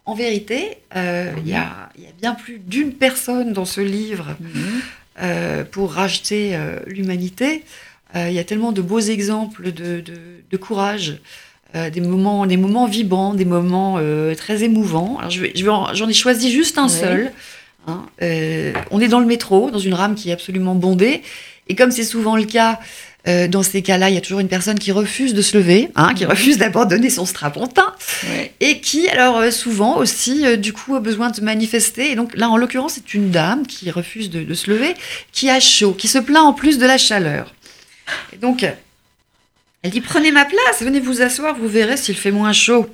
en 0.04 0.14
vérité, 0.14 0.78
euh, 0.96 1.32
il 1.38 1.48
y, 1.48 1.54
a 1.54 1.90
bien 2.20 2.34
plus 2.34 2.58
d'une 2.58 2.92
personne 2.92 3.52
dans 3.52 3.64
ce 3.64 3.80
livre 3.80 4.36
mhm. 4.40 4.80
euh, 5.22 5.64
pour 5.64 5.92
racheter 5.92 6.54
euh, 6.54 6.78
l'humanité. 6.86 7.64
Il 8.16 8.32
y 8.32 8.40
a 8.40 8.44
tellement 8.44 8.72
de 8.72 8.82
beaux 8.82 8.98
exemples 8.98 9.70
de 9.70 10.56
courage 10.56 11.20
euh, 11.76 11.88
des 11.88 12.00
moments, 12.00 12.46
des 12.46 12.56
moments 12.56 12.86
vibrants, 12.86 13.32
des 13.32 13.44
moments 13.44 13.96
euh, 13.98 14.34
très 14.34 14.64
émouvants. 14.64 15.18
Alors 15.18 15.30
je 15.30 15.44
j'en 15.94 16.08
ai 16.08 16.12
choisi 16.12 16.50
juste 16.50 16.78
un 16.78 16.88
seul. 16.88 17.30
Hein. 17.86 18.04
Euh, 18.22 18.72
on 18.90 19.00
est 19.00 19.08
dans 19.08 19.20
le 19.20 19.26
métro, 19.26 19.70
dans 19.70 19.78
une 19.78 19.94
rame 19.94 20.14
qui 20.14 20.30
est 20.30 20.32
absolument 20.32 20.74
bondée, 20.74 21.22
et 21.68 21.74
comme 21.74 21.90
c'est 21.90 22.04
souvent 22.04 22.36
le 22.36 22.44
cas. 22.44 22.80
dans 23.26 23.62
ces 23.62 23.82
cas-là, 23.82 24.08
il 24.08 24.14
y 24.14 24.18
a 24.18 24.22
toujours 24.22 24.40
une 24.40 24.48
personne 24.48 24.78
qui 24.78 24.92
refuse 24.92 25.34
de 25.34 25.42
se 25.42 25.56
lever, 25.56 25.90
hein, 25.94 26.14
qui 26.14 26.24
refuse 26.24 26.56
d'abandonner 26.56 27.10
son 27.10 27.26
strapontin, 27.26 27.94
et 28.60 28.80
qui, 28.80 29.08
alors 29.08 29.52
souvent 29.52 29.98
aussi, 29.98 30.56
du 30.56 30.72
coup, 30.72 30.96
a 30.96 31.00
besoin 31.00 31.28
de 31.30 31.40
manifester. 31.42 32.10
Et 32.10 32.14
donc 32.14 32.34
là, 32.34 32.48
en 32.48 32.56
l'occurrence, 32.56 32.94
c'est 32.94 33.12
une 33.12 33.30
dame 33.30 33.66
qui 33.66 33.90
refuse 33.90 34.30
de, 34.30 34.42
de, 34.42 34.54
se 34.54 34.70
lever, 34.70 34.94
qui 35.32 35.50
a 35.50 35.60
chaud, 35.60 35.92
qui 35.92 36.08
se 36.08 36.18
plaint 36.18 36.44
en 36.44 36.54
plus 36.54 36.78
de 36.78 36.86
la 36.86 36.96
chaleur. 36.96 37.54
Et 38.32 38.38
donc, 38.38 38.64
elle 39.82 39.90
dit 39.90 40.00
Prenez 40.00 40.30
ma 40.30 40.44
place, 40.44 40.82
venez 40.82 41.00
vous 41.00 41.22
asseoir, 41.22 41.56
vous 41.56 41.68
verrez 41.68 41.96
s'il 41.96 42.16
fait 42.16 42.30
moins 42.30 42.52
chaud. 42.52 42.88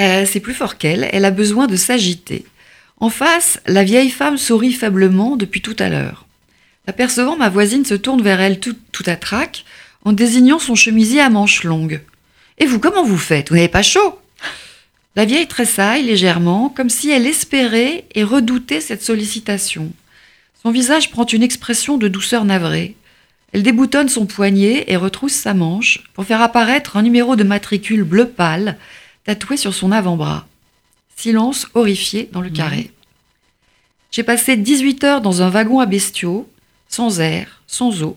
Euh, 0.00 0.24
c'est 0.30 0.40
plus 0.40 0.54
fort 0.54 0.78
qu'elle, 0.78 1.08
elle 1.12 1.24
a 1.24 1.30
besoin 1.30 1.66
de 1.66 1.76
s'agiter. 1.76 2.44
En 2.98 3.10
face, 3.10 3.60
la 3.66 3.84
vieille 3.84 4.10
femme 4.10 4.38
sourit 4.38 4.72
faiblement 4.72 5.36
depuis 5.36 5.60
tout 5.60 5.76
à 5.78 5.88
l'heure. 5.88 6.26
Apercevant 6.86 7.36
ma 7.36 7.48
voisine 7.48 7.84
se 7.84 7.94
tourne 7.94 8.22
vers 8.22 8.40
elle 8.40 8.60
tout, 8.60 8.76
tout 8.92 9.04
à 9.06 9.16
trac, 9.16 9.64
en 10.04 10.12
désignant 10.12 10.58
son 10.58 10.74
chemisier 10.74 11.20
à 11.20 11.30
manches 11.30 11.64
longues. 11.64 12.02
Et 12.58 12.66
vous, 12.66 12.78
comment 12.78 13.04
vous 13.04 13.18
faites? 13.18 13.48
Vous 13.48 13.56
n'avez 13.56 13.68
pas 13.68 13.82
chaud 13.82 14.18
La 15.16 15.24
vieille 15.24 15.48
tressaille 15.48 16.04
légèrement, 16.04 16.68
comme 16.68 16.90
si 16.90 17.10
elle 17.10 17.26
espérait 17.26 18.04
et 18.14 18.22
redoutait 18.22 18.80
cette 18.80 19.02
sollicitation. 19.02 19.92
Son 20.62 20.70
visage 20.70 21.10
prend 21.10 21.26
une 21.26 21.42
expression 21.42 21.98
de 21.98 22.08
douceur 22.08 22.44
navrée. 22.44 22.96
Elle 23.52 23.62
déboutonne 23.62 24.08
son 24.08 24.26
poignet 24.26 24.84
et 24.88 24.96
retrousse 24.96 25.34
sa 25.34 25.54
manche 25.54 26.02
pour 26.14 26.24
faire 26.24 26.42
apparaître 26.42 26.96
un 26.96 27.02
numéro 27.02 27.36
de 27.36 27.44
matricule 27.44 28.02
bleu 28.02 28.28
pâle 28.28 28.76
tatoué 29.24 29.56
sur 29.56 29.74
son 29.74 29.92
avant-bras. 29.92 30.46
Silence 31.16 31.66
horrifié 31.74 32.28
dans 32.32 32.40
le 32.40 32.50
carré. 32.50 32.90
J'ai 34.10 34.22
passé 34.22 34.56
18 34.56 35.04
heures 35.04 35.20
dans 35.20 35.42
un 35.42 35.48
wagon 35.48 35.80
à 35.80 35.86
bestiaux, 35.86 36.48
sans 36.88 37.20
air, 37.20 37.62
sans 37.66 38.02
eau, 38.02 38.16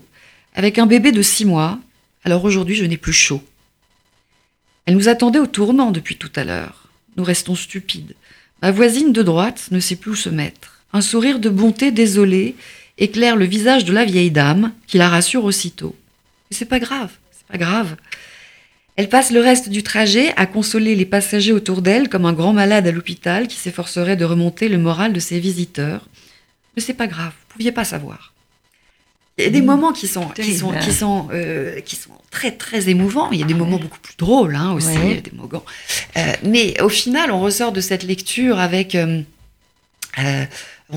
avec 0.54 0.78
un 0.78 0.86
bébé 0.86 1.12
de 1.12 1.22
6 1.22 1.44
mois, 1.44 1.78
alors 2.24 2.44
aujourd'hui 2.44 2.74
je 2.74 2.84
n'ai 2.84 2.96
plus 2.96 3.12
chaud. 3.12 3.42
Elle 4.86 4.94
nous 4.94 5.08
attendait 5.08 5.38
au 5.38 5.46
tournant 5.46 5.90
depuis 5.90 6.16
tout 6.16 6.30
à 6.36 6.44
l'heure. 6.44 6.88
Nous 7.16 7.24
restons 7.24 7.54
stupides. 7.54 8.14
Ma 8.62 8.70
voisine 8.70 9.12
de 9.12 9.22
droite 9.22 9.68
ne 9.70 9.80
sait 9.80 9.96
plus 9.96 10.12
où 10.12 10.16
se 10.16 10.28
mettre. 10.28 10.80
Un 10.92 11.00
sourire 11.00 11.38
de 11.38 11.50
bonté 11.50 11.90
désolé 11.90 12.56
éclaire 12.96 13.36
le 13.36 13.44
visage 13.44 13.84
de 13.84 13.92
la 13.92 14.04
vieille 14.04 14.30
dame, 14.30 14.72
qui 14.86 14.98
la 14.98 15.08
rassure 15.08 15.44
aussitôt. 15.44 15.94
Mais 16.50 16.56
c'est 16.56 16.64
pas 16.64 16.80
grave, 16.80 17.12
c'est 17.32 17.46
pas 17.46 17.58
grave. 17.58 17.96
Elle 18.98 19.08
passe 19.08 19.30
le 19.30 19.40
reste 19.40 19.68
du 19.68 19.84
trajet 19.84 20.32
à 20.36 20.44
consoler 20.46 20.96
les 20.96 21.06
passagers 21.06 21.52
autour 21.52 21.82
d'elle 21.82 22.08
comme 22.08 22.26
un 22.26 22.32
grand 22.32 22.52
malade 22.52 22.84
à 22.84 22.90
l'hôpital 22.90 23.46
qui 23.46 23.54
s'efforcerait 23.54 24.16
de 24.16 24.24
remonter 24.24 24.68
le 24.68 24.76
moral 24.76 25.12
de 25.12 25.20
ses 25.20 25.38
visiteurs. 25.38 26.08
Mais 26.74 26.82
c'est 26.82 26.94
pas 26.94 27.06
grave, 27.06 27.30
vous 27.30 27.54
pouviez 27.54 27.70
pas 27.70 27.84
savoir. 27.84 28.34
Il 29.38 29.44
y 29.44 29.46
a 29.46 29.50
des 29.50 29.62
mmh. 29.62 29.66
moments 29.66 29.92
qui 29.92 30.08
sont, 30.08 30.26
qui 30.30 30.52
sont, 30.52 30.72
qui 30.72 30.92
sont, 30.92 31.28
euh, 31.30 31.80
qui 31.82 31.94
sont 31.94 32.10
très, 32.32 32.50
très 32.50 32.88
émouvants. 32.88 33.30
Il 33.30 33.38
y 33.38 33.44
a 33.44 33.46
des 33.46 33.54
moments 33.54 33.78
beaucoup 33.78 34.00
plus 34.00 34.16
drôles 34.16 34.56
hein, 34.56 34.72
aussi, 34.72 34.96
des 34.96 35.30
moments. 35.32 35.64
Euh, 36.16 36.32
mais 36.42 36.80
au 36.82 36.88
final, 36.88 37.30
on 37.30 37.40
ressort 37.40 37.70
de 37.70 37.80
cette 37.80 38.02
lecture 38.02 38.58
avec. 38.58 38.96
Euh, 38.96 39.22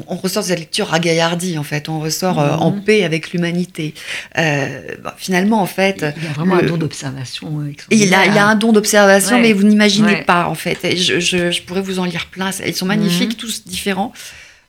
on, 0.08 0.16
ressort 0.16 0.44
de 0.44 0.48
cette 0.48 0.60
lecture 0.60 0.88
ragaillardie, 0.88 1.58
en 1.58 1.64
fait. 1.64 1.90
On 1.90 2.00
ressort 2.00 2.40
euh, 2.40 2.56
en 2.56 2.72
mhm. 2.72 2.84
paix 2.84 3.04
avec 3.04 3.32
l'humanité. 3.32 3.94
Euh, 4.38 4.96
bah, 5.04 5.16
finalement, 5.18 5.62
en 5.62 5.66
fait. 5.66 6.06
Il 6.18 6.24
y 6.24 6.28
a 6.28 6.34
vraiment 6.34 6.56
un 6.56 6.64
don 6.64 6.78
d'observation. 6.78 7.62
Euh, 7.62 7.74
il, 7.90 8.14
a, 8.14 8.26
il 8.26 8.34
y 8.34 8.38
a 8.38 8.46
un 8.46 8.56
don 8.56 8.72
d'observation, 8.72 9.40
mais 9.40 9.54
vous 9.54 9.64
n'imaginez 9.64 10.24
pas, 10.24 10.48
en 10.48 10.56
fait. 10.56 10.96
je, 10.96 11.62
pourrais 11.64 11.82
vous 11.82 12.00
en 12.00 12.06
lire 12.06 12.28
plein. 12.28 12.52
Ils 12.66 12.76
sont 12.76 12.86
magnifiques, 12.86 13.32
mhm. 13.32 13.36
tous 13.36 13.66
différents. 13.66 14.14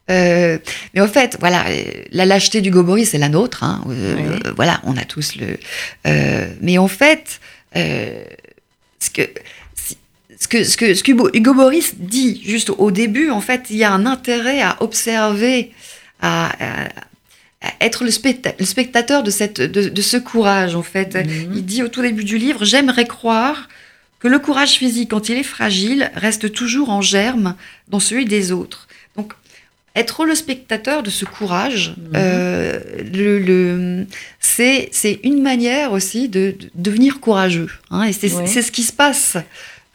mais 0.09 0.61
en 1.01 1.09
fait, 1.09 1.37
voilà, 1.39 1.65
la 2.11 2.27
lâcheté 2.27 2.61
du 2.61 2.71
Gobori, 2.71 3.07
c'est 3.07 3.19
la 3.19 3.29
nôtre. 3.29 3.63
Hein. 3.63 3.83
voilà, 4.57 4.81
on 4.85 4.97
a 4.97 5.05
tous 5.05 5.37
le. 5.37 5.59
mais 6.61 6.79
en 6.79 6.89
fait, 6.89 7.41
ce 7.75 9.11
que 9.13 9.23
ce 10.39 10.49
que, 10.49 10.65
ce 10.65 10.77
que, 10.77 10.95
ce 10.95 11.03
que 11.03 11.13
Hugo 11.37 11.55
Boris 11.55 11.95
dit 11.97 12.43
juste 12.45 12.71
au 12.71 12.91
début, 12.91 13.31
en 13.31 13.41
fait, 13.41 13.67
il 13.71 13.77
y 13.77 13.85
a 13.85 13.93
un 13.93 14.07
intérêt 14.07 14.61
à 14.61 14.77
observer, 14.83 15.73
à, 16.21 16.53
être 17.81 18.05
le, 18.05 18.11
spectateur 18.11 19.23
de, 19.23 19.31
cette, 19.31 19.61
de, 19.61 20.03
ce 20.03 20.17
courage, 20.17 20.75
en 20.75 20.83
fait. 20.83 21.15
Mhm. 21.15 21.53
Il 21.55 21.65
dit 21.65 21.83
au 21.83 21.89
tout 21.89 22.03
début 22.03 22.25
du 22.25 22.39
livre, 22.39 22.65
j'aimerais 22.65 23.07
croire 23.07 23.69
que 24.19 24.29
le 24.29 24.39
courage 24.39 24.73
physique, 24.73 25.11
quand 25.11 25.29
il 25.29 25.37
est 25.37 25.43
fragile, 25.43 26.11
reste 26.15 26.53
toujours 26.53 26.91
en 26.91 27.03
germe 27.03 27.57
dans 27.89 28.01
celui 28.01 28.25
des 28.25 28.53
autres. 28.53 28.89
Donc, 29.17 29.33
être 29.95 30.25
le 30.25 30.35
spectateur 30.35 31.03
de 31.03 31.11
ce 31.11 31.25
courage, 31.25 31.95
mhm. 31.99 32.13
euh, 32.17 32.81
le, 33.13 34.07
c'est 34.41 35.21
une 35.23 35.43
manière 35.43 35.93
aussi 35.93 36.29
de, 36.29 36.55
devenir 36.75 37.21
courageux. 37.21 37.71
Hein, 37.91 38.05
et 38.05 38.13
c'est 38.13 38.29
ce 38.29 38.73
qui 38.73 38.83
se 38.83 38.93
passe 38.93 39.37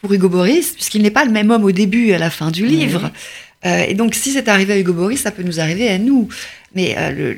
pour 0.00 0.12
Hugo 0.12 0.28
Boris, 0.28 0.72
puisqu'il 0.72 1.02
n'est 1.02 1.10
pas 1.10 1.24
le 1.24 1.30
même 1.30 1.50
homme 1.50 1.64
au 1.64 1.72
début 1.72 2.08
et 2.08 2.14
à 2.14 2.18
la 2.18 2.30
fin 2.30 2.50
du 2.50 2.66
livre. 2.66 3.10
Euh, 3.66 3.84
et 3.88 3.94
donc, 3.94 4.14
si 4.14 4.30
c'est 4.32 4.48
arrivé 4.48 4.74
à 4.74 4.78
Hugo 4.78 4.92
Boris, 4.92 5.20
ça 5.20 5.30
peut 5.30 5.42
nous 5.42 5.60
arriver 5.60 5.88
à 5.88 5.98
nous. 5.98 6.28
Mais 6.74 6.94
euh, 6.96 7.34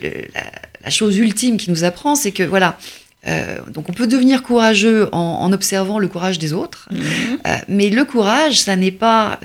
la, 0.85 0.91
chose 0.91 1.17
ultime 1.19 1.57
qui 1.57 1.71
nous 1.71 1.85
apprend, 1.85 2.15
c'est 2.15 2.33
que 2.33 2.43
voilà. 2.43 2.79
Euh, 3.27 3.59
donc, 3.69 3.89
on 3.89 3.93
peut 3.93 4.07
devenir 4.07 4.43
courageux 4.43 5.09
en, 5.13 5.53
observant 5.53 5.99
le 5.99 6.09
courage 6.09 6.39
des 6.39 6.53
autres, 6.53 6.89
mhm. 6.91 7.39
mais 7.69 7.91
le 7.91 8.05
courage, 8.05 8.61
ça 8.61 8.77
n'est 8.77 8.91
pas, 8.91 9.39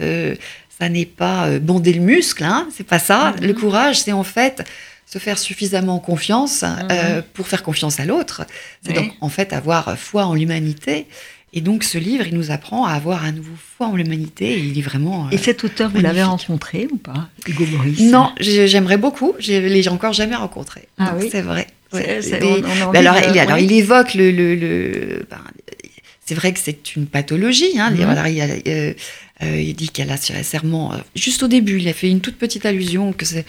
ça 0.80 0.89
n'est 0.89 1.06
pas 1.06 1.60
bonder 1.60 1.93
le 1.93 2.01
muscle, 2.01 2.43
hein, 2.43 2.67
c'est 2.75 2.86
pas 2.86 2.99
ça. 2.99 3.34
Mhm. 3.34 3.47
Le 3.47 3.54
courage, 3.54 3.99
c'est 4.01 4.13
en 4.13 4.23
fait 4.23 4.63
se 5.06 5.19
faire 5.19 5.38
suffisamment 5.38 5.99
confiance 5.99 6.63
mhm. 6.63 7.23
pour 7.34 7.47
faire 7.47 7.63
confiance 7.63 7.99
à 7.99 8.06
l'autre. 8.06 8.45
C'est 8.86 8.93
donc 8.93 9.12
en 9.19 9.30
fait 9.30 9.51
avoir 9.51 9.97
foi 9.97 10.25
en 10.25 10.34
l'humanité 10.34 11.06
et 11.58 11.62
donc 11.62 11.86
ce 11.86 11.98
livre, 11.98 12.28
il 12.28 12.36
nous 12.36 12.52
apprend 12.52 12.86
à 12.86 12.91
avoir 12.91 13.24
un 13.24 13.32
nouveau 13.32 13.54
foi 13.78 13.88
en 13.88 13.96
l'humanité. 13.96 14.60
Il 14.60 14.78
est 14.78 14.82
vraiment. 14.82 15.30
et 15.32 15.38
cet 15.38 15.63
auteur, 15.63 15.89
vous 15.89 16.02
l'avez 16.02 16.22
rencontré 16.22 16.88
ou 16.91 16.98
pas 16.98 17.30
Hugo 17.48 17.65
Boris 17.65 18.02
Non, 18.02 18.34
j'aimerais 18.41 18.98
beaucoup. 18.98 19.34
Je 19.39 19.54
ne 19.54 19.68
l'ai 19.68 19.88
encore 19.88 20.12
jamais 20.12 20.36
rencontré. 20.36 20.89
Ah 20.98 21.15
oui 21.18 21.30
C'est 21.32 21.41
vrai. 21.41 21.68
alors, 21.94 23.15
il, 23.34 23.39
alors, 23.39 23.58
il 23.58 23.72
évoque 23.72 24.15
le. 24.15 24.32
le, 24.32 25.26
ben, 25.30 25.39
c'est 26.26 26.36
vrai 26.36 26.52
que 26.52 26.60
c'est 26.60 26.96
une 26.96 27.06
pathologie. 27.06 27.80
Hein, 27.80 27.91
mhm. 27.91 28.28
il, 28.28 28.41
euh, 28.68 28.94
euh, 29.44 29.62
il, 29.62 29.76
dit 29.76 29.89
qu'elle 29.89 30.12
a 30.12 30.18
serment. 30.18 30.94
Euh, 30.94 30.98
juste 31.15 31.41
au 31.44 31.48
début, 31.48 31.80
il 31.80 31.88
a 31.88 31.94
fait 31.94 32.10
une 32.10 32.20
toute 32.20 32.36
petite 32.36 32.65
allusion 32.65 33.13
que 33.13 33.24
c'est 33.24 33.46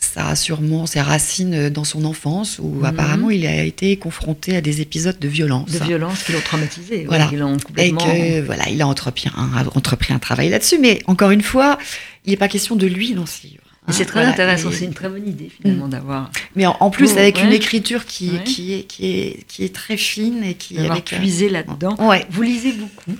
ça 0.00 0.28
a 0.28 0.36
sûrement 0.36 0.86
ses 0.86 1.00
racines 1.00 1.70
dans 1.70 1.84
son 1.84 2.04
enfance 2.04 2.58
où 2.60 2.68
mhm. 2.68 2.84
apparemment 2.84 3.30
il 3.30 3.46
a 3.46 3.64
été 3.64 3.96
confronté 3.96 4.56
à 4.56 4.60
des 4.60 4.80
épisodes 4.80 5.18
de 5.18 5.28
violence. 5.28 5.70
De 5.70 5.84
violence 5.84 6.22
qui 6.22 6.32
l'ont 6.32 6.40
traumatisé. 6.40 7.04
Voilà. 7.06 7.30
Et 7.76 7.90
que 7.92 8.40
voilà, 8.40 8.68
il 8.68 8.80
a 8.80 8.86
entrepris 8.86 9.28
un, 9.36 9.66
entrepris 9.74 10.14
un 10.14 10.18
travail 10.18 10.50
là-dessus. 10.50 10.78
Mais 10.78 11.00
encore 11.06 11.32
une 11.32 11.42
fois, 11.42 11.78
il 12.24 12.30
n'est 12.30 12.36
pas 12.36 12.48
question 12.48 12.76
de 12.76 12.86
lui 12.86 13.12
dans 13.14 13.26
ce 13.26 13.42
livre. 13.42 13.62
c'est 13.90 14.04
très 14.04 14.24
intéressant, 14.24 14.70
c'est 14.70 14.84
une 14.84 14.94
très 14.94 15.08
bonne 15.08 15.26
idée 15.26 15.50
finalement 15.50 15.88
mm. 15.88 15.90
d'avoir. 15.90 16.30
Mais 16.54 16.66
en, 16.66 16.90
plus 16.90 17.16
avec 17.16 17.42
une 17.42 17.52
écriture 17.52 18.06
qui, 18.06 18.38
qui, 18.44 18.74
est, 18.74 18.82
qui, 18.84 19.06
est, 19.06 19.44
qui 19.48 19.64
est 19.64 19.74
très 19.74 19.96
fine 19.96 20.44
et 20.44 20.54
qui 20.54 20.76
est 20.76 21.04
puisé 21.04 21.48
là-dedans. 21.48 21.96
Ouais. 21.98 22.24
Vous 22.30 22.42
lisez 22.42 22.72
beaucoup 22.72 23.18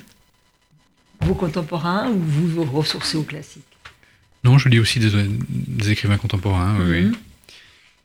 vos 1.21 1.35
contemporains 1.35 2.09
ou 2.11 2.19
vous 2.19 2.49
vous 2.49 2.65
ressourcez 2.65 3.17
au 3.17 3.25
classique? 3.25 3.65
Non, 4.45 4.59
je 4.59 4.69
lis 4.69 4.79
aussi 4.79 5.01
des, 5.01 5.91
écrivains 5.91 6.17
contemporains, 6.17 6.77
oui. 6.81 7.03
Mhm. 7.03 7.15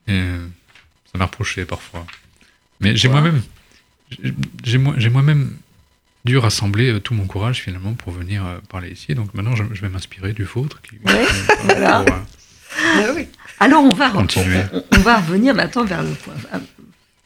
Euh, 0.09 0.47
ça 1.11 1.17
m'a 1.17 1.25
reproché 1.25 1.65
parfois. 1.65 2.05
Mais 2.79 2.95
j'ai 2.95 3.07
moi-même, 3.07 3.41
j'ai 4.63 4.77
moi-même 5.09 5.55
dû 6.25 6.37
rassembler 6.37 6.91
euh, 6.91 6.99
tout 6.99 7.13
mon 7.13 7.25
courage 7.25 7.61
finalement 7.61 7.93
pour 7.93 8.11
venir 8.11 8.45
euh, 8.45 8.57
parler 8.69 8.89
ici. 8.91 9.13
Donc 9.15 9.33
maintenant, 9.33 9.55
je, 9.55 9.63
vais 9.63 9.89
m'inspirer 9.89 10.33
du 10.33 10.43
vôtre. 10.43 10.81
Qui, 10.81 10.97
voilà. 11.63 12.05
Ah 12.07 13.07
Alors, 13.59 13.83
on 13.83 13.93
va, 13.93 14.09
continuer. 14.09 14.63
On, 14.91 14.99
va 14.99 15.17
revenir 15.17 15.53
maintenant 15.53 15.85
vers 15.85 16.01
le 16.01 16.09
point, 16.09 16.33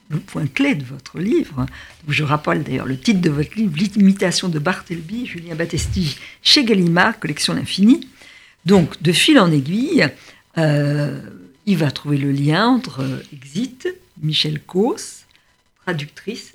le 0.10 0.20
point 0.20 0.46
clé 0.48 0.76
de 0.76 0.84
votre 0.84 1.20
livre. 1.20 1.66
Je 2.08 2.24
rappelle 2.24 2.64
d'ailleurs 2.64 2.86
le 2.86 3.00
titre 3.00 3.22
de 3.22 3.30
votre 3.30 3.56
livre, 3.56 3.74
L'imitation 3.78 4.50
de 4.50 4.60
Barthelby, 4.60 5.26
Julien 5.26 5.56
Battesti, 5.56 6.18
chez 6.42 6.66
Gallimard, 6.66 7.20
collection 7.20 7.54
l'infini. 7.54 8.08
Donc, 8.68 9.02
de 9.02 9.14
fil 9.14 9.40
en 9.40 9.50
aiguille, 9.50 10.06
euh, 10.58 11.22
il 11.66 11.78
va 11.78 11.90
trouver 11.90 12.18
le 12.18 12.34
lien 12.34 12.68
entre 12.68 13.02
Exit, 13.32 13.88
Michel 14.22 14.60
Causse, 14.60 15.24
traductrice 15.86 16.52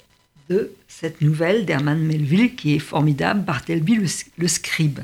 de 0.50 0.72
cette 0.88 1.22
nouvelle 1.22 1.64
d'Herman 1.64 1.98
Melville 1.98 2.54
qui 2.54 2.74
est 2.74 2.80
formidable, 2.80 3.40
Bartleby 3.40 3.94
le, 4.36 4.48
scribe, 4.48 5.00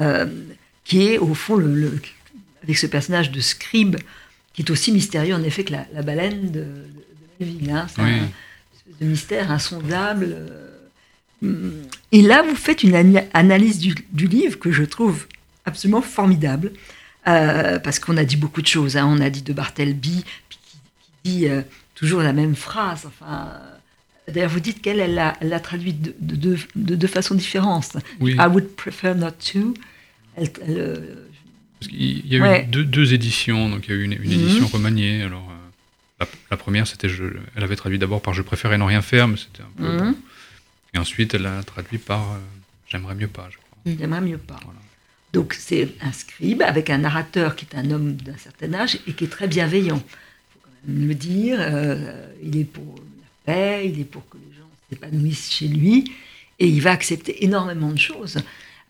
euh, 0.00 0.24
qui 0.84 1.08
est 1.08 1.18
au 1.18 1.34
fond, 1.34 1.56
le, 1.56 2.00
avec 2.62 2.78
ce 2.78 2.86
personnage 2.86 3.30
de 3.30 3.40
scribe, 3.40 3.96
qui 4.54 4.62
est 4.62 4.70
aussi 4.70 4.90
mystérieux 4.90 5.34
en 5.34 5.42
effet 5.42 5.64
que 5.64 5.74
la, 5.74 6.02
baleine 6.02 6.50
de, 6.50 6.64
Melville. 7.40 7.70
Hein. 7.70 7.86
C'est 7.94 8.00
un 8.00 8.06
espèce 8.06 8.98
de 9.02 9.06
mystère 9.06 9.50
insondable. 9.50 10.28
Euh. 11.42 11.84
Et 12.10 12.22
là, 12.22 12.42
vous 12.42 12.56
faites 12.56 12.82
une 12.82 12.94
analyse 13.34 13.78
du, 13.80 14.26
livre 14.26 14.58
que 14.58 14.72
je 14.72 14.84
trouve 14.84 15.26
absolument 15.68 16.02
formidable, 16.02 16.72
euh, 17.26 17.78
parce 17.78 17.98
qu'on 17.98 18.16
a 18.16 18.24
dit 18.24 18.36
beaucoup 18.36 18.62
de 18.62 18.66
choses. 18.66 18.96
Hein. 18.96 19.06
On 19.08 19.20
a 19.20 19.30
dit 19.30 19.42
de 19.42 19.52
Bartleby, 19.52 20.24
qui, 20.48 20.58
dit 21.24 21.48
toujours 21.94 22.22
la 22.22 22.32
même 22.32 22.56
phrase. 22.56 23.04
Enfin, 23.06 23.52
D'ailleurs, 24.28 24.50
vous 24.50 24.60
dites 24.60 24.82
qu'elle, 24.82 25.00
elle 25.00 25.14
l'a 25.14 25.60
traduit 25.60 25.94
de, 25.94 26.14
de, 26.20 26.58
de, 26.76 26.96
de, 26.96 27.06
façon 27.06 27.34
différente. 27.34 27.96
I 28.20 28.36
would 28.46 28.68
prefer 28.76 29.14
not 29.14 29.32
to. 29.52 29.74
Euh, 30.68 30.96
il 31.90 32.26
y 32.26 32.40
a 32.40 32.62
eu 32.62 32.66
deux, 32.66 33.14
éditions. 33.14 33.68
Donc, 33.68 33.86
il 33.86 33.90
y 33.90 33.94
a 33.94 33.96
eu 33.96 34.04
une, 34.04 34.18
mhm. 34.18 34.24
édition 34.24 34.66
remaniée. 34.66 35.22
Alors, 35.22 35.50
euh, 36.20 36.24
la, 36.50 36.56
première, 36.56 36.86
c'était, 36.86 37.08
elle 37.56 37.64
avait 37.64 37.76
traduit 37.76 37.98
d'abord 37.98 38.20
par 38.20 38.34
Je 38.34 38.42
préfère 38.42 38.72
et 38.72 38.78
non 38.78 38.86
rien 38.86 39.02
faire, 39.02 39.28
mais 39.28 39.36
c'était 39.36 39.62
un 39.62 39.72
peu. 39.76 40.04
Mhm. 40.04 40.14
Et 40.94 40.98
ensuite, 40.98 41.34
elle 41.34 41.46
a 41.46 41.62
traduit 41.62 41.98
par 41.98 42.20
euh, 42.32 42.38
J'aimerais 42.86 43.14
mieux 43.14 43.28
pas, 43.28 43.48
je 43.50 43.56
crois. 43.56 43.78
J'aimerais 43.98 44.22
mieux 44.22 44.38
pas. 44.38 44.58
Donc, 45.38 45.54
c'est 45.54 45.88
un 46.00 46.12
scribe 46.12 46.62
avec 46.62 46.90
un 46.90 46.98
narrateur 46.98 47.56
qui 47.56 47.64
est 47.64 47.76
un 47.76 47.90
homme 47.90 48.14
d'un 48.14 48.36
certain 48.36 48.74
âge 48.74 48.98
et 49.06 49.12
qui 49.12 49.24
est 49.24 49.28
très 49.28 49.48
bienveillant. 49.48 50.02
Il 50.04 50.52
faut 50.52 50.58
quand 50.62 50.70
même 50.88 51.08
le 51.08 51.14
dire. 51.14 51.58
il 52.42 52.56
est 52.56 52.64
pour 52.64 52.96
il 53.48 54.00
est 54.00 54.04
pour 54.04 54.28
que 54.28 54.36
les 54.36 54.56
gens 54.56 54.68
s'épanouissent 54.90 55.50
chez 55.50 55.68
lui, 55.68 56.12
et 56.58 56.66
il 56.66 56.80
va 56.82 56.90
accepter 56.90 57.44
énormément 57.44 57.90
de 57.90 57.98
choses. 57.98 58.38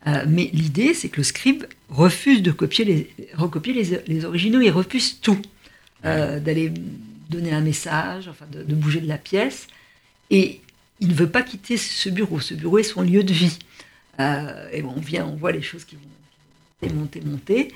Euh, 0.07 0.25
mais 0.27 0.49
l'idée, 0.53 0.93
c'est 0.93 1.09
que 1.09 1.17
le 1.17 1.23
scribe 1.23 1.65
refuse 1.89 2.41
de 2.41 2.51
recopier 2.51 3.07
les, 4.07 4.25
originaux, 4.25 4.61
il 4.61 4.71
refuse 4.71 5.19
tout, 5.21 5.41
euh, 6.05 6.39
d'aller 6.39 6.71
donner 7.29 7.51
un 7.51 7.61
message, 7.61 8.27
enfin 8.27 8.45
de, 8.51 8.73
bouger 8.73 9.01
de 9.01 9.07
la 9.07 9.17
pièce, 9.17 9.67
et 10.29 10.61
il 10.99 11.09
ne 11.09 11.13
veut 11.13 11.29
pas 11.29 11.41
quitter 11.41 11.77
ce 11.77 12.09
bureau. 12.09 12.39
Ce 12.39 12.53
bureau 12.53 12.79
est 12.79 12.83
son 12.83 13.01
lieu 13.01 13.23
de 13.23 13.33
vie. 13.33 13.57
Euh, 14.19 14.69
et 14.73 14.83
on 14.83 14.99
vient, 14.99 15.25
on 15.25 15.35
voit 15.35 15.53
les 15.53 15.61
choses 15.61 15.85
qui 15.85 15.95
vont 15.95 16.01
monter, 16.87 17.21
monter, 17.21 17.69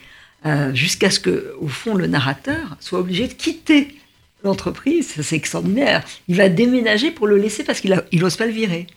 monter, 0.46 0.76
jusqu'à 0.76 1.10
ce 1.10 1.20
que, 1.20 1.56
au 1.60 1.68
fond, 1.68 1.96
le 1.96 2.08
narrateur 2.08 2.78
soit 2.80 3.00
obligé 3.00 3.28
de 3.28 3.34
quitter 3.34 3.96
l'entreprise, 4.44 5.14
c'est 5.22 5.36
extraordinaire. 5.36 6.04
Il 6.28 6.36
va 6.36 6.50
déménager 6.50 7.12
pour 7.12 7.28
le 7.28 7.38
laisser 7.38 7.64
parce 7.64 7.80
qu'il 7.80 8.04
n'ose 8.14 8.36
pas 8.36 8.46
le 8.46 8.52
virer. 8.52 8.88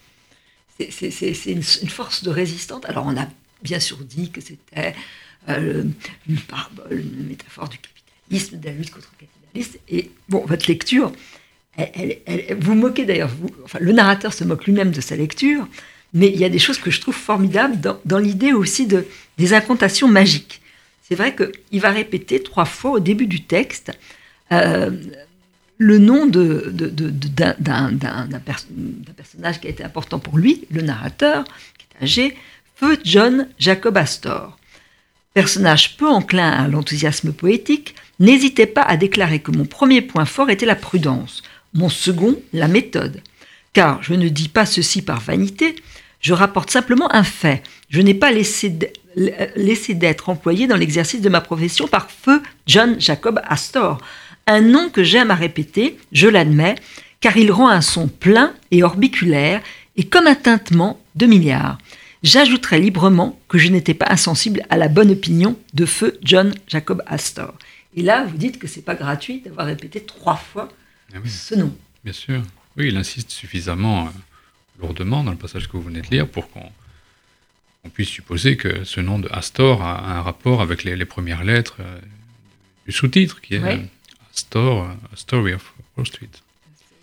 C'est 0.78 1.46
une, 1.46 1.62
force 1.62 2.24
de 2.24 2.30
résistante. 2.30 2.84
Alors 2.86 3.06
on 3.06 3.16
a 3.16 3.26
bien 3.62 3.80
sûr 3.80 3.96
dit 3.98 4.30
que 4.30 4.40
c'était 4.40 4.94
euh, 5.48 5.84
une 6.28 6.38
parabole, 6.40 7.00
une 7.00 7.28
métaphore 7.28 7.68
du 7.68 7.78
capitalisme, 7.78 8.58
de 8.58 8.66
la 8.66 8.72
lutte 8.72 8.90
contre 8.90 9.10
le 9.18 9.26
capitalisme. 9.26 9.78
Et 9.88 10.10
bon, 10.28 10.44
votre 10.44 10.66
lecture, 10.68 11.12
elle, 11.76 12.20
vous 12.58 12.74
moquez 12.74 13.04
d'ailleurs, 13.04 13.30
enfin, 13.64 13.78
le 13.80 13.92
narrateur 13.92 14.32
se 14.34 14.44
moque 14.44 14.66
lui-même 14.66 14.90
de 14.90 15.00
sa 15.00 15.16
lecture, 15.16 15.66
mais 16.16 16.28
il 16.28 16.40
y 16.40 16.44
a 16.46 16.48
des 16.48 16.58
choses 16.58 16.78
que 16.78 16.90
je 16.90 16.98
trouve 16.98 17.14
formidables 17.14 17.78
dans, 18.06 18.18
l'idée 18.18 18.54
aussi 18.54 18.86
de, 18.86 19.06
des 19.36 19.52
incantations 19.52 20.08
magiques. 20.08 20.62
C'est 21.02 21.14
vrai 21.14 21.36
qu'il 21.36 21.80
va 21.80 21.90
répéter 21.90 22.42
trois 22.42 22.64
fois 22.64 22.92
au 22.92 23.00
début 23.00 23.26
du 23.26 23.42
texte 23.42 23.92
euh, 24.50 24.90
le 25.76 25.98
nom 25.98 26.24
d'un 26.24 27.60
personnage 29.14 29.60
qui 29.60 29.66
a 29.66 29.70
été 29.70 29.84
important 29.84 30.18
pour 30.18 30.38
lui, 30.38 30.64
le 30.70 30.80
narrateur, 30.80 31.44
qui 31.76 31.84
est 31.84 32.04
âgé, 32.04 32.36
feu 32.76 32.96
John 33.04 33.48
Jacob 33.58 33.98
Astor. 33.98 34.56
Personnage 35.34 35.98
peu 35.98 36.08
enclin 36.08 36.48
à 36.48 36.66
l'enthousiasme 36.66 37.34
poétique, 37.34 37.94
n'hésitez 38.20 38.64
pas 38.64 38.80
à 38.80 38.96
déclarer 38.96 39.40
que 39.40 39.50
mon 39.50 39.66
premier 39.66 40.00
point 40.00 40.24
fort 40.24 40.48
était 40.48 40.64
la 40.64 40.76
prudence, 40.76 41.42
mon 41.74 41.90
second 41.90 42.40
la 42.54 42.68
méthode. 42.68 43.20
Car 43.74 44.02
je 44.02 44.14
ne 44.14 44.30
dis 44.30 44.48
pas 44.48 44.64
ceci 44.64 45.02
par 45.02 45.20
vanité, 45.20 45.76
je 46.20 46.32
rapporte 46.32 46.70
simplement 46.70 47.12
un 47.14 47.22
fait. 47.22 47.62
Je 47.88 48.00
n'ai 48.00 48.14
pas 48.14 48.32
laissé 48.32 48.70
d'être 49.94 50.28
employé 50.28 50.66
dans 50.66 50.76
l'exercice 50.76 51.20
de 51.20 51.28
ma 51.28 51.40
profession 51.40 51.86
par 51.86 52.10
feu 52.10 52.42
John 52.66 53.00
Jacob 53.00 53.40
Astor, 53.44 53.98
un 54.46 54.60
nom 54.60 54.90
que 54.90 55.04
j'aime 55.04 55.30
à 55.30 55.34
répéter, 55.34 55.98
je 56.12 56.28
l'admets, 56.28 56.76
car 57.20 57.36
il 57.36 57.50
rend 57.50 57.68
un 57.68 57.80
son 57.80 58.08
plein 58.08 58.54
et 58.70 58.82
orbiculaire 58.82 59.62
et 59.96 60.04
comme 60.04 60.26
un 60.26 60.34
tintement 60.34 61.00
de 61.14 61.26
milliards. 61.26 61.78
J'ajouterai 62.22 62.80
librement 62.80 63.38
que 63.48 63.58
je 63.58 63.68
n'étais 63.68 63.94
pas 63.94 64.06
insensible 64.08 64.62
à 64.70 64.76
la 64.76 64.88
bonne 64.88 65.10
opinion 65.10 65.56
de 65.74 65.86
feu 65.86 66.18
John 66.22 66.54
Jacob 66.66 67.02
Astor. 67.06 67.54
Et 67.94 68.02
là, 68.02 68.24
vous 68.24 68.36
dites 68.36 68.58
que 68.58 68.66
c'est 68.66 68.84
pas 68.84 68.94
gratuit 68.94 69.40
d'avoir 69.40 69.66
répété 69.66 70.00
trois 70.00 70.36
fois 70.36 70.68
ah 71.14 71.18
ce 71.24 71.54
nom. 71.54 71.74
Bien 72.04 72.12
sûr. 72.12 72.42
Oui, 72.76 72.88
il 72.88 72.96
insiste 72.96 73.30
suffisamment 73.30 74.06
euh, 74.06 74.10
lourdement 74.80 75.24
dans 75.24 75.30
le 75.30 75.36
passage 75.36 75.68
que 75.68 75.76
vous 75.76 75.82
venez 75.82 76.02
de 76.02 76.08
lire 76.08 76.28
pour 76.28 76.50
qu'on 76.50 76.70
puisse 77.92 78.08
supposer 78.08 78.56
que 78.56 78.84
ce 78.84 79.00
nom 79.00 79.18
de 79.18 79.28
Astor 79.32 79.82
a 79.82 80.18
un 80.18 80.22
rapport 80.22 80.60
avec 80.60 80.84
les, 80.84 81.04
premières 81.04 81.44
lettres 81.44 81.76
euh, 81.80 81.98
du 82.86 82.92
sous-titre, 82.92 83.40
qui 83.40 83.54
est 83.54 83.80
Store, 84.32 84.88
Story 85.14 85.54
of 85.54 85.72
Wall 85.96 86.06
Street, 86.06 86.28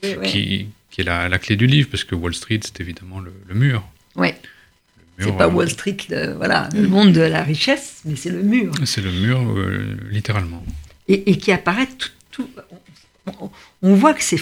qui, 0.02 0.68
qui, 0.92 1.02
est 1.02 1.04
la, 1.04 1.30
la, 1.30 1.40
clé 1.40 1.56
du 1.56 1.68
livre, 1.68 1.90
parce 1.90 2.04
que 2.04 2.16
Wall 2.16 2.34
Street, 2.34 2.60
c'est 2.64 2.80
évidemment 2.80 3.20
le, 3.20 3.34
mur. 3.54 3.84
Oui. 4.16 4.30
C'est 5.20 5.38
pas 5.38 5.46
euh, 5.46 5.52
Wall 5.52 5.70
Street, 5.70 5.98
voilà, 6.38 6.70
le 6.74 6.88
monde 6.88 7.14
de 7.14 7.22
la 7.22 7.44
richesse, 7.44 8.02
mais 8.06 8.16
c'est 8.16 8.30
le 8.30 8.44
mur. 8.44 8.74
C'est 8.86 9.02
le 9.02 9.12
mur, 9.12 9.40
euh, 9.40 9.98
littéralement. 10.10 10.64
Et, 11.08 11.32
et, 11.32 11.38
qui 11.38 11.52
apparaît 11.52 11.90
tout. 12.32 12.50
on, 13.82 13.96
voit 13.96 14.14
que 14.14 14.24
c'est. 14.24 14.42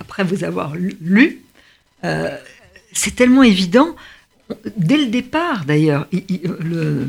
après 0.00 0.24
vous 0.24 0.44
avoir 0.44 0.74
lu, 0.74 1.40
euh, 2.06 2.36
c'est 2.92 3.14
tellement 3.14 3.42
évident. 3.42 3.96
Dès 4.76 4.96
le 4.96 5.06
départ, 5.06 5.64
d'ailleurs, 5.64 6.06
le, 6.12 7.06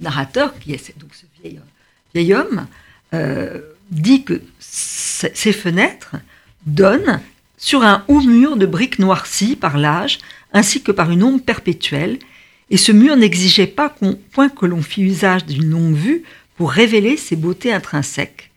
narrateur, 0.00 0.58
qui 0.58 0.72
est 0.72 0.98
donc 0.98 1.10
ce 1.14 1.26
vieil, 2.14 2.34
homme, 2.34 2.66
dit 3.90 4.24
que 4.24 4.40
ces 4.58 5.52
fenêtres 5.52 6.16
donnent 6.66 7.20
sur 7.58 7.82
un 7.82 8.04
haut 8.08 8.22
mur 8.22 8.56
de 8.56 8.66
briques 8.66 8.98
noircies 8.98 9.54
par 9.54 9.76
l'âge, 9.76 10.18
ainsi 10.52 10.82
que 10.82 10.92
par 10.92 11.10
une 11.10 11.22
ombre 11.22 11.42
perpétuelle, 11.42 12.18
et 12.70 12.76
ce 12.76 12.92
mur 12.92 13.16
n'exigeait 13.16 13.66
pas 13.66 13.94
point 14.32 14.48
que 14.48 14.66
l'on 14.66 14.82
fit 14.82 15.02
usage 15.02 15.44
d'une 15.44 15.70
longue 15.70 15.94
vue 15.94 16.22
pour 16.56 16.70
révéler 16.70 17.16
ses 17.16 17.36
beautés 17.36 17.72
intrinsèques. 17.72 18.49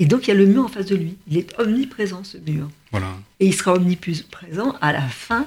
Et 0.00 0.06
donc 0.06 0.26
il 0.26 0.28
y 0.28 0.30
a 0.32 0.36
le 0.36 0.46
mur 0.46 0.64
en 0.64 0.68
face 0.68 0.86
de 0.86 0.96
lui. 0.96 1.16
Il 1.28 1.36
est 1.36 1.58
omniprésent, 1.58 2.24
ce 2.24 2.38
mur. 2.38 2.68
Voilà. 2.92 3.16
Et 3.40 3.46
il 3.46 3.54
sera 3.54 3.74
omniprésent 3.74 4.76
à 4.80 4.92
la 4.92 5.02
fin 5.02 5.46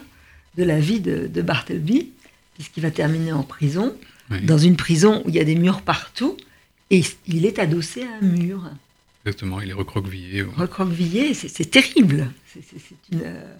de 0.57 0.63
la 0.63 0.79
vie 0.79 0.99
de, 0.99 1.27
de 1.27 1.41
Bartleby, 1.41 2.09
puisqu'il 2.55 2.83
va 2.83 2.91
terminer 2.91 3.31
en 3.31 3.43
prison, 3.43 3.95
dans 4.43 4.57
une 4.57 4.75
prison 4.75 5.21
où 5.25 5.29
il 5.29 5.35
y 5.35 5.39
a 5.39 5.43
des 5.43 5.55
murs 5.55 5.81
partout, 5.81 6.37
et 6.89 7.03
il 7.27 7.45
est 7.45 7.59
adossé 7.59 8.03
à 8.03 8.17
un 8.21 8.27
mur. 8.27 8.69
Exactement, 9.25 9.61
il 9.61 9.69
est 9.69 9.73
recroquevillé. 9.73 10.43
Recroquevillé, 10.43 11.33
c'est 11.33 11.71
terrible. 11.71 12.29
Euh, 13.13 13.55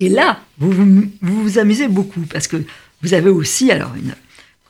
et 0.00 0.08
là, 0.08 0.40
vous 0.58 0.72
vous, 0.72 1.10
vous 1.20 1.58
amusez 1.58 1.86
beaucoup 1.86 2.22
parce 2.22 2.48
que 2.48 2.56
vous 3.02 3.14
avez 3.14 3.30
aussi 3.30 3.70
alors 3.70 3.94
une 3.94 4.14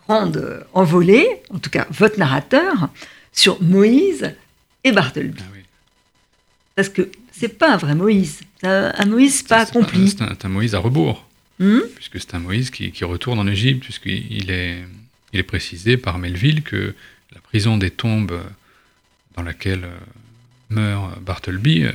grande 0.06 0.36
euh, 0.36 0.60
envolée, 0.74 1.26
en 1.50 1.58
tout 1.58 1.70
cas 1.70 1.86
votre 1.90 2.18
narrateur, 2.18 2.90
sur 3.32 3.62
Moïse 3.62 4.34
et 4.84 4.92
Bartleby. 4.92 5.40
Ah 5.40 5.61
parce 6.74 6.88
que 6.88 7.10
c'est 7.32 7.58
pas 7.58 7.74
un 7.74 7.76
vrai 7.76 7.94
Moïse, 7.94 8.40
c'est 8.60 8.66
un, 8.66 9.04
Moïse 9.06 9.42
pas 9.42 9.60
accompli. 9.60 10.10
C'est 10.10 10.44
un, 10.44 10.48
Moïse 10.48 10.74
à 10.74 10.78
rebours, 10.78 11.26
hmm? 11.58 11.80
puisque 11.94 12.20
c'est 12.20 12.34
un 12.34 12.40
Moïse 12.40 12.70
qui, 12.70 13.04
retourne 13.04 13.38
en 13.38 13.46
Égypte, 13.46 13.82
puisqu'il 13.82 14.50
est, 14.50 14.84
il 15.32 15.40
est 15.40 15.44
précisé 15.44 15.96
par 15.96 16.18
Melville 16.18 16.62
que 16.62 16.94
la 17.34 17.40
prison 17.40 17.76
des 17.76 17.90
tombes 17.90 18.40
dans 19.36 19.42
laquelle 19.42 19.84
euh, 19.84 19.98
meurt 20.70 21.20
Bartleby 21.20 21.84
euh, 21.84 21.92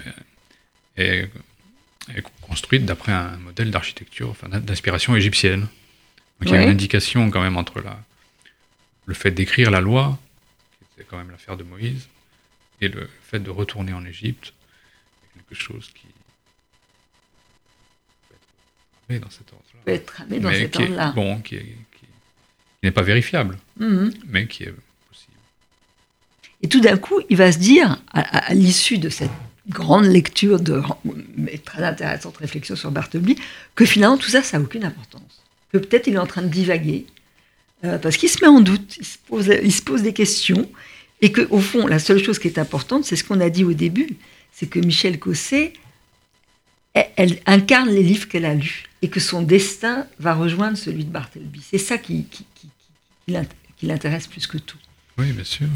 est 0.97 1.29
est 2.15 2.23
construite 2.41 2.85
d'après 2.85 3.11
un 3.11 3.37
modèle 3.37 3.71
d'architecture, 3.71 4.29
enfin, 4.29 4.47
d'inspiration 4.47 5.15
égyptienne. 5.15 5.61
Donc 6.39 6.49
il 6.49 6.51
y 6.51 6.55
a 6.55 6.63
une 6.63 6.69
indication 6.69 7.29
quand 7.29 7.41
même 7.41 7.57
entre 7.57 7.81
la, 7.81 7.99
le 9.05 9.13
fait 9.13 9.31
d'écrire 9.31 9.71
la 9.71 9.81
loi, 9.81 10.19
qui 10.77 10.85
était 11.01 11.07
quand 11.09 11.17
même 11.17 11.31
l'affaire 11.31 11.57
de 11.57 11.63
Moïse, 11.63 12.07
et 12.81 12.87
le 12.87 13.09
fait 13.23 13.39
de 13.39 13.49
retourner 13.49 13.93
en 13.93 14.05
Égypte, 14.05 14.53
quelque 15.49 15.61
chose 15.61 15.89
qui 15.93 16.07
peut 19.07 19.13
être 19.15 19.23
dans 19.23 19.29
cet 19.29 19.51
ordre-là. 19.53 19.79
Peut 19.85 19.91
être 19.91 20.41
dans 20.41 20.51
cet 20.51 20.75
ordre-là. 20.75 21.11
Bon, 21.15 21.39
qui, 21.39 21.59
n'est 22.83 22.91
pas 22.91 23.01
vérifiable, 23.01 23.57
mhm. 23.79 24.13
mais 24.27 24.47
qui 24.47 24.63
est 24.63 24.73
possible. 25.09 25.37
Et 26.61 26.67
tout 26.67 26.79
d'un 26.79 26.97
coup, 26.97 27.19
il 27.29 27.37
va 27.37 27.51
se 27.51 27.57
dire, 27.57 28.01
à, 28.11 28.53
l'issue 28.53 28.97
de 28.97 29.09
cette 29.09 29.31
grande 29.69 30.05
lecture, 30.05 30.59
de, 30.59 30.81
mais 31.35 31.57
très 31.57 31.83
intéressante 31.83 32.37
réflexion 32.37 32.75
sur 32.75 32.91
Bartleby, 32.91 33.37
que 33.75 33.85
finalement 33.85 34.17
tout 34.17 34.29
ça, 34.29 34.43
ça 34.43 34.57
n'a 34.57 34.63
aucune 34.63 34.85
importance. 34.85 35.43
Que 35.71 35.77
peut-être 35.77 36.07
il 36.07 36.13
est 36.13 36.19
en 36.19 36.27
train 36.27 36.43
de 36.43 36.47
divaguer, 36.47 37.05
euh, 37.83 37.97
parce 37.97 38.17
qu'il 38.17 38.29
se 38.29 38.39
met 38.41 38.47
en 38.47 38.61
doute, 38.61 38.97
il 38.97 39.05
se 39.05 39.17
pose, 39.17 39.47
il 39.47 39.73
se 39.73 39.81
pose 39.81 40.01
des 40.03 40.13
questions, 40.13 40.69
et 41.21 41.31
qu'au 41.31 41.59
fond, 41.59 41.87
la 41.87 41.99
seule 41.99 42.23
chose 42.23 42.39
qui 42.39 42.47
est 42.47 42.59
importante, 42.59 43.05
c'est 43.05 43.15
ce 43.15 43.23
qu'on 43.23 43.39
a 43.41 43.49
dit 43.49 43.63
au 43.63 43.73
début, 43.73 44.17
c'est 44.57 44.65
que 44.65 44.79
Michel 44.79 45.19
Cosset, 45.19 45.73
elle, 46.95 47.39
incarne 47.45 47.89
les 47.89 48.01
livres 48.01 48.27
qu'elle 48.27 48.45
a 48.45 48.55
lus, 48.55 48.85
et 49.03 49.07
que 49.07 49.19
son 49.19 49.43
destin 49.43 50.07
va 50.17 50.33
rejoindre 50.33 50.75
celui 50.75 51.05
de 51.05 51.11
Bartleby. 51.11 51.61
C'est 51.61 51.77
ça 51.77 51.99
qui, 51.99 52.23
qui, 52.25 52.43
qui 53.27 53.85
l'intéresse 53.85 54.25
plus 54.25 54.47
que 54.47 54.57
tout. 54.57 54.79
Oui, 55.19 55.31
bien 55.31 55.43
sûr. 55.43 55.67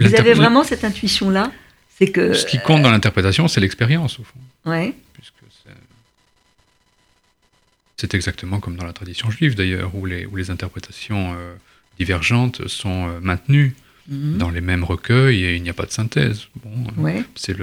Vous 0.00 0.14
avez 0.16 0.32
vraiment 0.32 0.64
cette 0.64 0.82
intuition-là? 0.82 1.52
C'est 1.96 2.10
que 2.10 2.34
ce 2.34 2.46
qui 2.46 2.58
compte 2.58 2.82
dans 2.82 2.90
l'interprétation, 2.90 3.46
c'est 3.46 3.60
l'expérience 3.60 4.18
au 4.18 4.24
fond. 4.24 4.40
Ouais. 4.64 4.96
c'est 7.96 8.14
exactement 8.14 8.58
comme 8.58 8.74
dans 8.74 8.84
la 8.84 8.92
tradition 8.92 9.30
juive 9.30 9.54
d'ailleurs, 9.54 9.94
où 9.94 10.06
les, 10.06 10.26
où 10.26 10.34
les 10.34 10.50
interprétations 10.50 11.34
euh, 11.36 11.54
divergentes 11.98 12.66
sont 12.66 13.10
euh, 13.10 13.20
maintenues 13.20 13.76
mhm. 14.08 14.38
dans 14.38 14.50
les 14.50 14.60
mêmes 14.60 14.84
recueils 14.84 15.44
et 15.44 15.56
il 15.56 15.62
n'y 15.62 15.70
a 15.70 15.74
pas 15.74 15.86
de 15.86 15.90
synthèse. 15.90 16.46
Bon, 16.64 17.06
euh, 17.06 17.22
c'est 17.34 17.56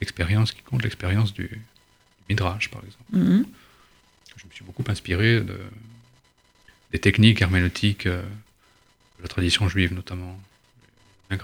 l'expérience 0.00 0.52
qui 0.52 0.62
compte, 0.62 0.82
l'expérience 0.82 1.32
du, 1.32 1.50
midrash 2.28 2.70
par 2.70 2.82
exemple. 2.84 3.04
Mhm. 3.12 3.44
Je 4.36 4.46
me 4.46 4.52
suis 4.52 4.64
beaucoup 4.64 4.84
inspiré 4.88 5.40
de, 5.40 5.58
des 6.92 6.98
techniques 6.98 7.42
herméneutiques 7.42 8.06
de 8.06 8.22
la 9.22 9.28
tradition 9.28 9.68
juive 9.68 9.92
notamment, 9.92 10.40
le, 11.30 11.36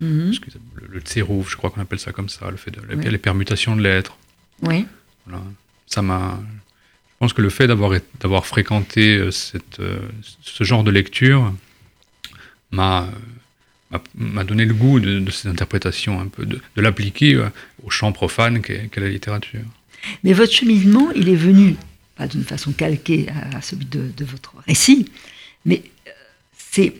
mhm. 0.00 0.32
le, 0.74 0.86
le, 0.88 1.00
tsérouf, 1.00 1.50
je 1.50 1.56
crois 1.56 1.70
qu'on 1.70 1.80
appelle 1.80 1.98
ça 1.98 2.12
comme 2.12 2.28
ça, 2.28 2.50
le 2.50 2.56
fait 2.56 2.70
de 2.70 2.80
les, 3.08 3.18
permutations 3.18 3.76
de 3.76 3.82
lettres. 3.82 4.16
Oui. 4.62 4.86
Voilà. 5.26 5.42
Ça 5.86 6.02
m'a 6.02 6.40
je 7.16 7.20
pense 7.20 7.32
que 7.32 7.40
le 7.40 7.48
fait 7.48 7.66
d'avoir 7.66 8.44
fréquenté 8.44 9.16
euh, 9.16 9.30
cette, 9.30 9.80
euh, 9.80 9.98
ce 10.42 10.64
genre 10.64 10.84
de 10.84 10.90
lecture 10.90 11.50
m'a 12.70 13.08
m'a 14.16 14.44
donné 14.44 14.64
le 14.64 14.74
goût 14.74 15.00
de, 15.00 15.20
de, 15.20 15.30
ces 15.30 15.48
interprétations, 15.48 16.20
un 16.20 16.26
peu 16.26 16.44
de, 16.44 16.60
l'appliquer 16.76 17.34
euh, 17.34 17.48
au 17.84 17.90
champ 17.90 18.12
profane 18.12 18.60
qu'est 18.60 18.90
la 18.96 19.08
littérature. 19.08 19.60
Mais 20.24 20.32
votre 20.32 20.52
cheminement, 20.52 21.10
il 21.14 21.28
est 21.28 21.36
venu, 21.36 21.76
pas 22.16 22.26
d'une 22.26 22.44
façon 22.44 22.72
calquée 22.72 23.26
à, 23.54 23.60
celui 23.62 23.86
de, 23.86 24.24
votre 24.24 24.54
récit, 24.66 25.10
mais 25.64 25.82
c'est 26.56 26.94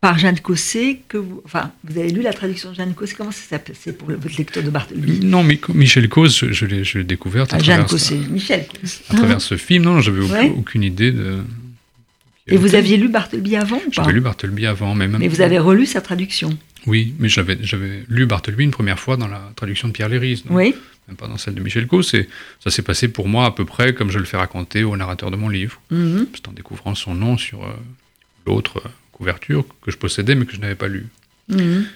par 0.00 0.18
Jeanne 0.18 0.38
Cossé 0.40 1.00
que 1.08 1.16
vous, 1.16 1.40
enfin, 1.46 1.72
vous 1.84 1.98
avez 1.98 2.10
lu 2.10 2.20
la 2.20 2.34
traduction 2.34 2.70
de 2.70 2.74
Jeanne 2.74 2.92
Cossé. 2.92 3.14
Comment 3.16 3.32
ça 3.32 3.40
s'appelle? 3.48 3.74
C'est 3.78 3.96
pour 3.96 4.10
votre 4.10 4.36
lecteur 4.36 4.62
de 4.62 4.68
Barthélemy 4.68 5.20
Non, 5.20 5.42
mais 5.42 5.58
Michel 5.72 6.10
Cause, 6.10 6.44
je, 6.50 6.66
l'ai 6.66 7.04
découvert 7.04 7.44
à 7.44 7.56
ah, 7.56 7.58
Jeanne 7.58 7.86
Cossé, 7.86 8.16
Michel 8.16 8.66
À 9.08 9.14
travers 9.14 9.40
ce 9.40 9.56
film, 9.56 9.84
non, 9.84 10.00
j'avais 10.00 10.50
aucune 10.50 10.82
idée 10.82 11.12
de. 11.12 11.42
Et 12.46 12.56
vous 12.56 12.74
aviez 12.74 12.96
lu 12.96 13.08
Bartleby 13.08 13.56
avant 13.56 13.80
J'avais 13.90 14.12
lu 14.12 14.20
Bartleby 14.20 14.66
avant, 14.66 14.94
mais 14.94 15.08
même. 15.08 15.20
Mais 15.20 15.28
vous 15.28 15.40
avez 15.40 15.58
relu 15.58 15.86
sa 15.86 16.00
traduction 16.00 16.56
Oui, 16.86 17.14
mais 17.18 17.28
j'avais 17.28 17.56
lu 18.08 18.26
Bartleby 18.26 18.64
une 18.64 18.70
première 18.70 18.98
fois 18.98 19.16
dans 19.16 19.28
la 19.28 19.52
traduction 19.56 19.88
de 19.88 19.92
Pierre 19.92 20.08
Léris. 20.08 20.44
Oui. 20.50 20.74
Même 21.08 21.16
pas 21.16 21.28
dans 21.28 21.36
celle 21.36 21.54
de 21.54 21.60
Michel 21.60 21.86
Cause. 21.86 22.14
Ça 22.60 22.70
s'est 22.70 22.82
passé 22.82 23.08
pour 23.08 23.28
moi 23.28 23.46
à 23.46 23.50
peu 23.50 23.64
près 23.64 23.94
comme 23.94 24.10
je 24.10 24.18
le 24.18 24.24
fais 24.24 24.36
raconter 24.36 24.84
au 24.84 24.96
narrateur 24.96 25.30
de 25.30 25.36
mon 25.36 25.48
livre. 25.48 25.80
Mhm. 25.90 26.26
C'est 26.34 26.48
en 26.48 26.52
découvrant 26.52 26.94
son 26.94 27.14
nom 27.14 27.36
sur 27.36 27.64
euh, 27.64 27.72
l'autre. 28.46 28.78
Euh, 28.84 28.88
couverture 29.14 29.64
que 29.80 29.90
je 29.90 29.96
possédais 29.96 30.34
mais 30.34 30.44
que 30.44 30.54
je 30.54 30.60
n'avais 30.60 30.74
pas 30.74 30.88
lu. 30.88 31.06
Mhm. 31.48 31.86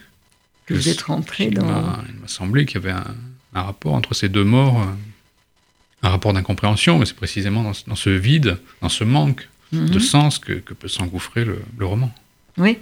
Que 0.66 0.74
vous 0.74 0.88
êtes 0.88 1.02
rentré 1.02 1.50
dans. 1.50 1.66
Il 2.08 2.20
m'a 2.20 2.28
semblé 2.28 2.64
qu'il 2.66 2.80
y 2.80 2.84
avait 2.84 2.92
un, 2.92 3.14
rapport 3.62 3.94
entre 3.94 4.14
ces 4.14 4.28
deux 4.28 4.44
morts, 4.44 4.82
euh, 4.82 6.06
un 6.06 6.10
rapport 6.10 6.32
d'incompréhension, 6.32 6.98
mais 6.98 7.06
c'est 7.06 7.16
précisément 7.16 7.62
dans, 7.62 7.96
ce 7.96 8.10
vide, 8.10 8.58
dans 8.82 8.88
ce 8.88 9.04
manque 9.04 9.48
de 9.72 9.94
mhm. 9.94 10.00
sens 10.00 10.38
que, 10.38 10.52
peut 10.52 10.88
s'engouffrer 10.88 11.44
le, 11.44 11.60
roman. 11.80 12.12
Oui. 12.56 12.78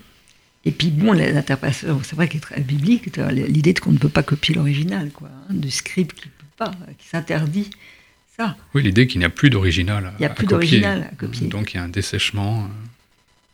Et 0.65 0.73
puis 0.73 0.91
bon, 0.91 1.13
l'interprétation, 1.13 2.01
c'est 2.03 2.17
vrai 2.17 2.29
qu'il 2.29 2.39
est 2.39 2.41
très 2.41 2.61
biblique, 2.61 3.17
l'idée 3.31 3.75
qu'on 3.75 3.93
ne 3.93 3.99
peut 3.99 4.09
pas 4.09 4.23
copier 4.23 4.55
l'original, 4.55 5.11
quoi, 5.11 5.29
hein, 5.29 5.55
du 5.55 5.71
script 5.71 6.13
qui 6.15 6.29
peut 6.29 6.45
pas, 6.57 6.73
qui 6.99 7.07
s'interdit. 7.09 7.71
Ça. 8.37 8.57
Oui, 8.75 8.83
l'idée 8.83 9.07
qu'il 9.07 9.21
n'y 9.21 9.25
a 9.25 9.31
plus 9.31 9.49
d'original. 9.49 10.13
Il 10.19 10.23
n'y 10.23 10.27
a 10.27 10.31
plus 10.31 10.47
d'original 10.47 11.09
à 11.11 11.15
copier. 11.15 11.47
Donc 11.47 11.73
il 11.73 11.77
y 11.77 11.81
a 11.81 11.85
un 11.85 11.89
dessèchement. 11.89 12.65
Euh, 12.65 12.67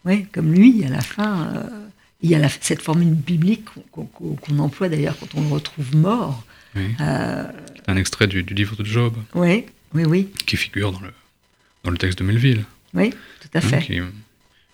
oui, 0.05 0.27
comme 0.33 0.53
lui, 0.53 0.85
à 0.85 0.89
la 0.89 1.01
fin, 1.01 1.53
euh, 1.55 1.63
il 2.23 2.31
y 2.31 2.35
a 2.35 2.49
cette 2.49 2.83
formule 2.83 3.15
biblique 3.15 3.67
qu'on 3.93 4.59
emploie 4.59 4.89
d'ailleurs 4.89 5.17
quand 5.19 5.35
on 5.37 5.43
le 5.43 5.49
retrouve 5.49 5.95
mort. 5.95 6.45
Euh, 6.77 7.45
un 7.87 7.97
extrait 7.97 8.27
du, 8.27 8.43
livre 8.43 8.77
de 8.77 8.85
Job. 8.85 9.15
Oui, 9.35 9.67
oui, 9.95 10.05
oui. 10.05 10.31
Qui 10.47 10.57
figure 10.57 10.93
dans 10.93 11.01
le, 11.01 11.13
dans 11.85 11.91
le 11.91 11.99
texte 11.99 12.19
de 12.19 12.25
Melville. 12.25 12.65
Oui, 12.95 13.11
tout 13.11 13.49
à 13.55 13.59
hein, 13.59 13.61
fait. 13.61 14.03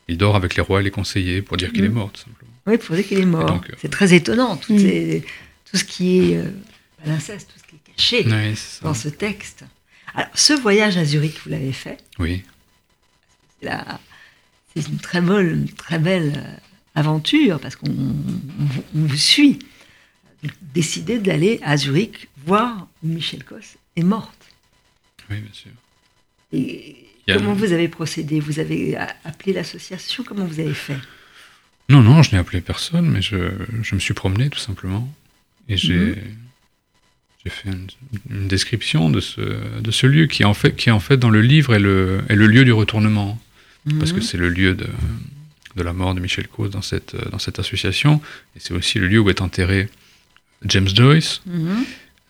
il 0.09 0.19
dort 0.19 0.37
avec 0.37 0.57
les 0.57 0.63
rois 0.63 0.81
et 0.81 0.85
les 0.85 0.91
conseillers 0.91 1.43
pour 1.43 1.57
dire 1.57 1.73
qu'il 1.73 1.85
est 1.85 1.89
mm. 1.89 1.93
mort, 1.93 2.11
tout 2.13 2.23
simplement. 2.23 2.53
Oui, 2.67 2.79
pour 2.79 2.97
dire 2.97 3.07
qu'il 3.07 3.19
est 3.19 3.27
mort. 3.27 3.63
Euh, 3.71 3.75
c'est 3.81 3.91
très 3.91 4.15
étonnant, 4.15 4.57
tout, 4.57 4.75
mm. 4.75 5.23
tout 5.71 5.77
ce 5.77 5.85
qui 5.85 6.21
est 6.21 6.43
l'inceste, 7.05 7.51
tout 7.53 7.59
ce 7.59 7.65
qui 7.65 7.77
est 7.77 8.23
caché 8.25 8.55
dans 8.83 8.95
ce 8.95 9.09
texte. 9.09 9.65
Alors, 10.15 10.31
ce 10.35 10.53
voyage 10.53 10.97
à 10.97 11.05
Zurich, 11.05 11.39
vous 11.45 11.51
l'avez 11.51 11.73
fait 11.73 11.99
Oui. 12.19 12.43
C'est 13.63 14.89
une 14.89 14.99
très 14.99 15.21
belle, 15.21 15.67
très 15.77 15.99
belle 15.99 16.33
euh, 16.37 16.57
aventure 16.95 17.61
parce 17.61 17.77
qu'on 17.77 17.95
vous 18.95 19.17
suit. 19.17 19.59
Décider 20.73 21.19
d'aller 21.19 21.59
à 21.63 21.77
Zurich 21.77 22.29
voir 22.47 22.87
où 23.03 23.09
Michel 23.09 23.45
Cos 23.45 23.77
est 23.97 24.03
morte. 24.03 24.47
Oui, 25.31 25.41
bien 25.41 25.53
sûr. 25.53 25.73
Et 26.53 26.97
comment 27.35 27.55
vous 27.55 27.73
avez 27.73 27.89
procédé? 27.89 28.41
Vous 28.41 28.59
avez 28.59 28.97
appelé 29.25 29.53
l'association? 29.53 30.25
Comment 30.25 30.45
vous 30.45 30.61
avez 30.61 30.75
fait? 30.75 30.99
Non, 31.89 32.03
non, 32.03 32.23
je 32.23 32.33
n'ai 32.33 32.39
appelé 32.39 32.61
personne, 32.61 33.09
mais 33.09 33.23
je, 33.23 33.51
je, 33.83 33.95
me 33.95 34.01
suis 34.01 34.15
promené 34.15 34.51
tout 34.51 34.59
simplement. 34.59 35.13
Et 35.69 35.77
j'ai. 35.77 36.17
J'ai 37.45 37.51
fait 37.51 37.69
une, 37.71 38.49
description 38.49 39.11
de 39.11 39.21
ce, 39.21 39.41
de 39.81 39.91
ce 39.93 40.09
lieu 40.09 40.27
qui 40.27 40.45
en, 40.45 40.55
fait, 40.55 40.75
qui, 40.75 40.91
en 40.91 40.99
fait, 40.99 41.17
dans 41.17 41.31
le 41.31 41.41
livre, 41.41 41.73
est 41.73 41.79
le, 41.79 42.21
est 42.29 42.35
le 42.35 42.49
lieu 42.49 42.65
du 42.65 42.73
retournement 42.73 43.39
parce 43.99 44.13
que 44.13 44.17
mhm. 44.17 44.23
c'est 44.23 44.39
le 44.39 44.49
lieu 44.49 44.75
de, 44.75 44.87
de, 45.77 45.83
la 45.83 45.93
mort 45.93 46.15
de 46.15 46.21
Michel 46.21 46.49
Cause 46.49 46.71
dans 46.71 46.83
cette, 46.83 47.17
dans 47.31 47.39
cette 47.39 47.59
association, 47.59 48.21
et 48.57 48.61
c'est 48.61 48.75
aussi 48.75 48.99
le 48.99 49.09
lieu 49.09 49.21
où 49.21 49.31
est 49.31 49.41
enterré 49.41 49.89
James 50.65 50.89
Joyce, 50.89 51.43
mhm. 51.47 51.85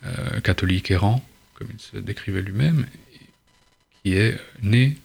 euh, 0.05 0.41
catholique 0.41 0.91
errant, 0.91 1.25
comme 1.55 1.69
il 1.73 1.81
se 1.81 1.97
décrivait 1.97 2.43
lui-même, 2.43 2.87
qui 4.09 4.17
est 4.17 4.39
né 4.63 4.97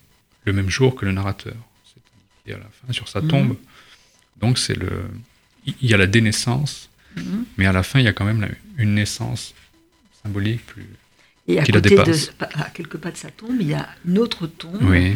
le 0.46 0.54
même 0.54 0.70
jour 0.70 0.96
que 0.96 1.06
le 1.06 1.12
narrateur. 1.12 1.56
C'est 2.46 2.54
à 2.54 2.58
la 2.58 2.63
fin 2.63 2.94
sur 2.94 3.08
sa 3.08 3.22
mhm. 3.22 3.28
tombe. 3.28 3.58
Donc 4.39 4.58
c'est 4.58 4.76
le, 4.76 5.04
il 5.66 5.89
y 5.89 5.94
a 5.94 5.98
la 5.98 6.08
dénaissance, 6.08 6.89
mais 7.58 7.66
à 7.66 7.72
la 7.72 7.84
fin 7.84 8.00
il 8.00 8.06
y 8.06 8.08
a 8.08 8.13
quand 8.13 8.26
même 8.26 8.48
une 8.78 8.96
naissance 8.96 9.54
symbolique 10.22 10.66
plus. 10.66 10.88
Et 11.48 11.60
à 11.60 11.66
côté 11.66 11.96
de, 11.96 12.13
à 12.39 12.70
quelques 12.70 12.98
pas 12.98 13.12
de 13.12 13.18
sa 13.18 13.30
tombe, 13.30 13.58
il 13.60 13.68
y 13.68 13.74
a 13.74 13.88
une 14.06 14.18
autre 14.18 14.48
tombe. 14.48 14.82
Oui 14.82 15.16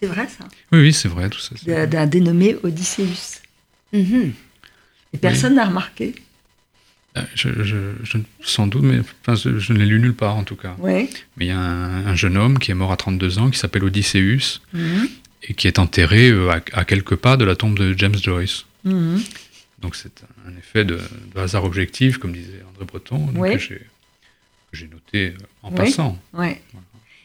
c'est 0.00 0.06
vrai 0.06 0.26
ça? 0.28 0.46
Oui, 0.72 0.80
oui, 0.80 0.92
c'est 0.94 1.08
vrai 1.08 1.28
tout 1.28 1.40
ça. 1.40 1.54
D'un 1.86 2.06
dénommé 2.06 2.56
Odysseus. 2.62 3.42
Mhm. 3.92 4.32
Et 5.12 5.18
personne 5.18 5.56
n'a 5.56 5.66
remarqué 5.66 6.14
euh, 7.16 7.22
je, 7.34 8.18
sans 8.44 8.68
doute, 8.68 8.82
mais 8.82 9.00
enfin, 9.00 9.34
je, 9.34 9.72
ne 9.72 9.78
l'ai 9.78 9.86
lu 9.86 9.98
nulle 9.98 10.14
part 10.14 10.36
en 10.36 10.44
tout 10.44 10.54
cas. 10.54 10.76
Oui. 10.78 11.10
Mais 11.36 11.46
il 11.46 11.48
y 11.48 11.52
a 11.52 11.58
un, 11.58 12.14
jeune 12.14 12.36
homme 12.36 12.58
qui 12.58 12.70
est 12.70 12.74
mort 12.74 12.92
à 12.92 12.96
32 12.96 13.38
ans, 13.40 13.50
qui 13.50 13.58
s'appelle 13.58 13.82
Odysseus, 13.82 14.60
mhm. 14.72 15.08
et 15.42 15.54
qui 15.54 15.66
est 15.66 15.80
enterré 15.80 16.28
euh, 16.30 16.50
à, 16.50 16.84
quelques 16.84 17.16
pas 17.16 17.36
de 17.36 17.44
la 17.44 17.56
tombe 17.56 17.76
de 17.76 17.98
James 17.98 18.14
Joyce. 18.14 18.64
Mhm. 18.84 19.20
Donc 19.80 19.96
c'est 19.96 20.22
un 20.46 20.56
effet 20.56 20.84
de, 20.84 21.00
hasard 21.34 21.64
objectif, 21.64 22.18
comme 22.18 22.32
disait 22.32 22.62
André 22.70 22.84
Breton, 22.84 23.26
que 23.26 23.58
j'ai 24.72 24.86
noté 24.86 25.30
euh, 25.30 25.36
en 25.64 25.72
passant. 25.72 26.16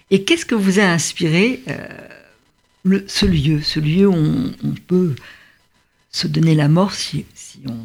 Et 0.09 0.23
qu'est-ce 0.23 0.47
que 0.47 0.55
vous 0.55 0.79
a 0.79 0.83
inspiré 0.83 1.61
ce 3.07 3.25
lieu, 3.25 3.61
ce 3.61 3.79
lieu 3.79 4.07
où 4.07 4.15
on, 4.15 4.71
peut 4.87 5.15
se 6.11 6.27
donner 6.27 6.55
la 6.55 6.69
mort 6.69 6.93
si, 6.93 7.25
si 7.35 7.59
on, 7.67 7.75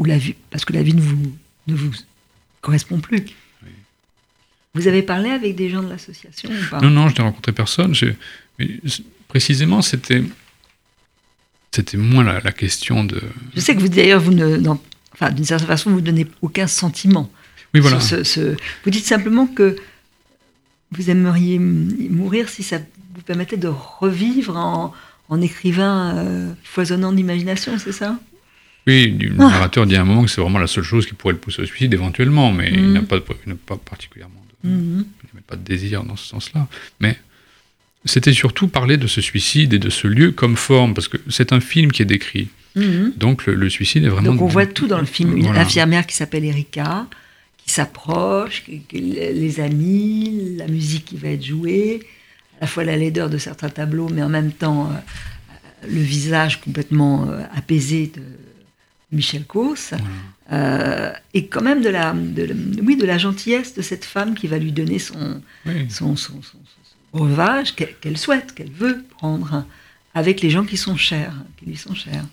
ou 0.00 0.04
la 0.04 0.16
vie, 0.16 0.34
parce 0.50 0.64
que 0.64 0.72
la 0.72 0.82
vie 0.82 0.94
ne 0.94 1.00
vous, 1.02 1.36
ne 1.66 1.74
vous 1.74 1.92
correspond 2.62 2.98
plus. 2.98 3.22
Vous 4.72 4.88
avez 4.88 5.02
parlé 5.02 5.30
avec 5.30 5.54
des 5.56 5.68
gens 5.68 5.82
de 5.82 5.90
l'association 5.90 6.48
ou 6.48 6.70
pas? 6.70 6.80
Non, 6.80 6.90
non, 6.90 7.08
je 7.08 7.16
n'ai 7.16 7.22
rencontré 7.22 7.52
personne. 7.52 7.94
Mais 8.58 8.80
précisément, 9.28 9.82
c'était 9.82 10.24
c'était 11.72 11.98
moins 11.98 12.24
la, 12.24 12.52
question 12.52 13.04
de. 13.04 13.20
Je 13.54 13.60
sais 13.60 13.74
que 13.76 13.80
vous 13.80 13.88
d'ailleurs 13.88 14.20
vous 14.20 14.32
ne, 14.32 14.58
enfin 15.12 15.30
d'une 15.30 15.44
certaine 15.44 15.68
façon 15.68 15.90
vous 15.90 16.00
donnez 16.00 16.26
aucun 16.40 16.66
sentiment. 16.66 17.30
Oui 17.74 17.80
voilà. 17.80 18.00
Ce, 18.00 18.56
vous 18.84 18.90
dites 18.90 19.06
simplement 19.06 19.46
que 19.46 19.76
vous 20.92 21.10
aimeriez 21.10 21.58
mourir 21.58 22.48
si 22.48 22.62
ça 22.62 22.78
vous 23.14 23.22
permettait 23.22 23.56
de 23.56 23.68
revivre 23.68 24.56
en, 24.56 24.94
en 25.28 25.40
écrivain 25.40 26.16
euh, 26.16 26.52
foisonnant 26.64 27.12
d'imagination, 27.12 27.78
c'est 27.78 27.92
ça? 27.92 28.18
Oui, 28.86 29.16
le 29.18 29.34
ah. 29.38 29.48
narrateur 29.50 29.86
dit 29.86 29.96
à 29.96 30.02
un 30.02 30.04
moment 30.04 30.24
que 30.24 30.30
c'est 30.30 30.40
vraiment 30.40 30.58
la 30.58 30.66
seule 30.66 30.84
chose 30.84 31.06
qui 31.06 31.14
pourrait 31.14 31.34
le 31.34 31.38
pousser 31.38 31.62
au 31.62 31.66
suicide 31.66 31.92
éventuellement, 31.92 32.52
mais 32.52 32.70
il 32.72 32.92
n'a 32.92 33.00
mhm. 33.00 33.06
pas, 33.06 33.20
pas 33.20 33.76
particulièrement 33.76 34.42
de, 34.64 34.70
mhm. 34.70 35.04
pas 35.46 35.56
de 35.56 35.62
désir 35.62 36.02
dans 36.04 36.16
ce 36.16 36.26
sens-là. 36.26 36.66
Mais 37.00 37.18
c'était 38.04 38.32
surtout 38.32 38.68
parler 38.68 38.96
de 38.96 39.06
ce 39.06 39.20
suicide 39.20 39.74
et 39.74 39.78
de 39.78 39.90
ce 39.90 40.06
lieu 40.06 40.32
comme 40.32 40.56
forme, 40.56 40.94
parce 40.94 41.08
que 41.08 41.18
c'est 41.28 41.52
un 41.52 41.60
film 41.60 41.92
qui 41.92 42.02
est 42.02 42.06
décrit. 42.06 42.48
Mhm. 42.74 43.14
Donc 43.16 43.46
le, 43.46 43.68
suicide 43.68 44.04
est 44.04 44.08
vraiment. 44.08 44.32
Donc 44.32 44.42
on 44.42 44.46
voit 44.46 44.66
tout 44.66 44.86
dans 44.86 45.00
le 45.00 45.06
film. 45.06 45.36
Une 45.36 45.46
infirmière 45.48 46.06
qui 46.06 46.14
s'appelle 46.14 46.44
Erika, 46.44 47.06
qui 47.58 47.70
s'approche, 47.70 48.64
les 48.92 49.60
amis, 49.60 50.56
la 50.56 50.68
musique 50.68 51.04
qui 51.06 51.16
va 51.16 51.28
être 51.28 51.44
jouée, 51.44 52.00
à 52.58 52.62
la 52.62 52.66
fois 52.66 52.84
la 52.84 52.96
laideur 52.96 53.28
de 53.28 53.38
certains 53.38 53.68
tableaux, 53.68 54.08
mais 54.08 54.22
en 54.22 54.28
même 54.28 54.52
temps 54.52 54.90
euh, 54.90 55.88
le 55.88 56.00
visage 56.00 56.60
complètement 56.60 57.28
euh, 57.28 57.42
apaisé 57.54 58.12
de 58.14 58.22
Michel 59.12 59.44
Causse, 59.44 59.92
euh, 60.52 61.12
et 61.34 61.46
quand 61.46 61.62
même 61.62 61.82
de 61.82 61.88
la, 61.88 62.14
oui, 62.82 62.96
de 62.96 63.06
la 63.06 63.18
gentillesse 63.18 63.74
de 63.74 63.82
cette 63.82 64.04
femme 64.04 64.34
qui 64.34 64.46
va 64.46 64.58
lui 64.58 64.72
donner 64.72 64.98
son, 64.98 65.42
son, 65.88 66.16
son, 66.16 66.40
breuvage 67.12 67.74
qu'elle 67.74 68.16
souhaite, 68.16 68.54
qu'elle 68.54 68.70
veut 68.70 69.04
prendre 69.18 69.64
avec 70.14 70.40
les 70.42 70.50
gens 70.50 70.64
qui 70.64 70.76
sont 70.76 70.96
chers, 70.96 71.34
qui 71.56 71.66
lui 71.66 71.76
sont 71.76 71.94
chers. 71.94 72.24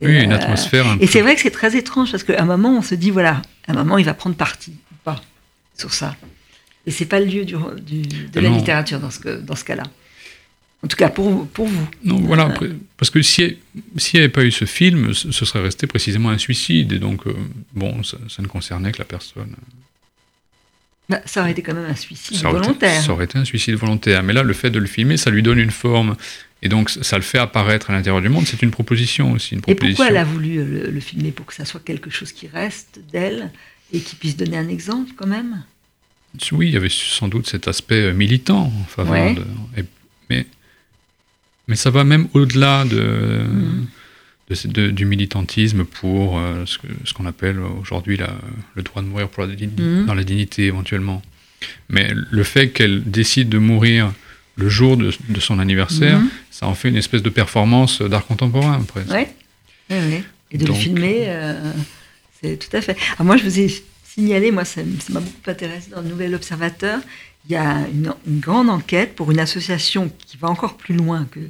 oui, 0.00 0.22
une 0.22 0.32
euh, 0.32 0.36
atmosphère. 0.36 0.86
et 1.00 1.06
c'est 1.06 1.20
vrai 1.20 1.34
que 1.34 1.42
c'est 1.42 1.50
très 1.50 1.76
étrange 1.76 2.10
parce 2.10 2.22
qu'à 2.22 2.40
un 2.40 2.46
moment, 2.46 2.78
on 2.78 2.82
se 2.82 2.94
dit 2.94 3.10
voilà, 3.10 3.42
à 3.66 3.72
un 3.72 3.74
moment, 3.74 3.98
il 3.98 4.04
va 4.04 4.14
prendre 4.14 4.36
parti 4.36 4.72
ou 4.92 4.96
pas 5.04 5.20
sur 5.76 5.92
ça. 5.92 6.16
Et 6.86 6.90
c'est 6.90 7.06
pas 7.06 7.20
le 7.20 7.26
lieu 7.26 7.44
du, 7.44 7.54
de 7.54 8.40
la 8.40 8.48
littérature 8.48 8.98
dans 8.98 9.10
ce, 9.10 9.28
dans 9.28 9.56
ce 9.56 9.64
cas-là. 9.64 9.82
En 10.84 10.86
tout 10.86 10.96
cas, 10.96 11.08
pour, 11.08 11.48
pour 11.48 11.66
vous. 11.66 11.88
Non, 12.04 12.20
voilà, 12.20 12.54
parce 12.96 13.10
que 13.10 13.20
s'il 13.20 13.56
si 13.96 14.16
n'y 14.16 14.20
avait 14.20 14.28
pas 14.28 14.44
eu 14.44 14.52
ce 14.52 14.64
film, 14.64 15.12
ce 15.12 15.44
serait 15.44 15.60
resté 15.60 15.88
précisément 15.88 16.30
un 16.30 16.38
suicide. 16.38 16.92
Et 16.92 17.00
donc, 17.00 17.26
euh, 17.26 17.34
bon, 17.74 18.02
ça, 18.04 18.16
ne 18.38 18.46
concernait 18.46 18.92
que 18.92 18.98
la 18.98 19.04
personne. 19.04 19.56
Bah, 21.08 21.20
ça 21.24 21.40
aurait 21.40 21.50
été 21.50 21.62
quand 21.62 21.74
même 21.74 21.90
un 21.90 21.96
suicide 21.96 22.40
volontaire. 22.42 23.02
ça 23.02 23.12
aurait 23.12 23.24
été 23.24 23.38
un 23.38 23.44
suicide 23.44 23.74
volontaire. 23.74 24.22
Mais 24.22 24.32
là, 24.32 24.44
le 24.44 24.52
fait 24.52 24.70
de 24.70 24.78
le 24.78 24.86
filmer, 24.86 25.16
ça 25.16 25.30
lui 25.30 25.42
donne 25.42 25.58
une 25.58 25.72
forme. 25.72 26.16
Et 26.62 26.68
donc, 26.68 26.90
ça 26.90 27.16
le 27.16 27.22
fait 27.22 27.38
apparaître 27.38 27.90
à 27.90 27.92
l'intérieur 27.92 28.22
du 28.22 28.28
monde. 28.28 28.46
C'est 28.46 28.62
une 28.62 28.70
proposition 28.70 29.32
aussi. 29.32 29.54
Une 29.54 29.62
proposition. 29.62 29.88
Et 29.88 29.94
pourquoi 29.94 30.08
elle 30.08 30.16
a 30.16 30.24
voulu 30.24 30.58
euh, 30.58 30.90
le, 30.92 31.00
filmer 31.00 31.32
Pour 31.32 31.46
que 31.46 31.54
ça 31.54 31.64
soit 31.64 31.82
quelque 31.84 32.10
chose 32.10 32.30
qui 32.30 32.46
reste 32.46 33.00
d'elle 33.12 33.50
et 33.92 33.98
qui 33.98 34.14
puisse 34.14 34.36
donner 34.36 34.58
un 34.58 34.68
exemple 34.68 35.10
quand 35.16 35.26
même? 35.26 35.64
Oui, 36.52 36.68
il 36.68 36.74
y 36.74 36.76
avait 36.76 36.88
sans 36.88 37.26
doute 37.26 37.48
cet 37.48 37.66
aspect 37.66 38.12
militant 38.12 38.72
en 38.80 38.84
faveur 38.84 39.34
de. 39.34 39.44
mais 40.30 40.46
mais 41.68 41.76
ça 41.76 41.90
va 41.90 42.02
même 42.02 42.28
au-delà 42.32 42.84
de, 42.84 43.42
de, 44.64 44.90
du 44.90 45.04
militantisme 45.04 45.84
pour 45.84 46.38
euh, 46.38 46.64
ce 46.66 47.12
qu'on 47.14 47.26
appelle 47.26 47.60
aujourd'hui 47.60 48.18
le 48.74 48.82
droit 48.82 49.02
de 49.02 49.06
mourir 49.06 49.28
pour 49.28 49.44
la, 49.44 49.54
mm. 49.54 50.06
dans 50.06 50.14
la 50.14 50.24
dignité 50.24 50.64
éventuellement. 50.64 51.22
Mais 51.88 52.10
le 52.30 52.42
fait 52.42 52.70
qu'elle 52.70 53.02
décide 53.04 53.48
de 53.48 53.58
mourir 53.58 54.12
le 54.56 54.68
jour 54.68 54.96
de, 54.96 55.12
de 55.28 55.40
son 55.40 55.58
anniversaire, 55.58 56.18
mm. 56.18 56.30
ça 56.50 56.66
en 56.66 56.74
fait 56.74 56.88
une 56.88 56.96
espèce 56.96 57.22
de 57.22 57.30
performance 57.30 58.02
d'art 58.02 58.26
contemporain 58.26 58.80
presque. 58.82 59.10
Oui, 59.10 59.26
ouais, 59.90 60.24
Et 60.50 60.58
de 60.58 60.66
le 60.66 60.74
filmer, 60.74 61.24
euh, 61.28 61.72
c'est 62.40 62.58
tout 62.58 62.74
à 62.76 62.80
fait. 62.80 62.96
Alors 63.14 63.26
moi, 63.26 63.36
je 63.36 63.44
vous 63.44 63.60
ai 63.60 63.82
signalé, 64.04 64.50
moi, 64.50 64.64
ça 64.64 64.80
m'a 65.10 65.20
beaucoup 65.20 65.50
intéressé 65.50 65.90
dans 65.90 66.00
le 66.00 66.08
Nouvel 66.08 66.34
Observateur, 66.34 67.00
il 67.46 67.52
y 67.52 67.56
a 67.56 67.86
une, 67.88 68.14
grande 68.40 68.68
enquête 68.68 69.14
pour 69.14 69.30
une 69.30 69.38
association 69.38 70.10
qui 70.26 70.36
va 70.36 70.48
encore 70.48 70.76
plus 70.76 70.94
loin 70.94 71.26
que 71.30 71.40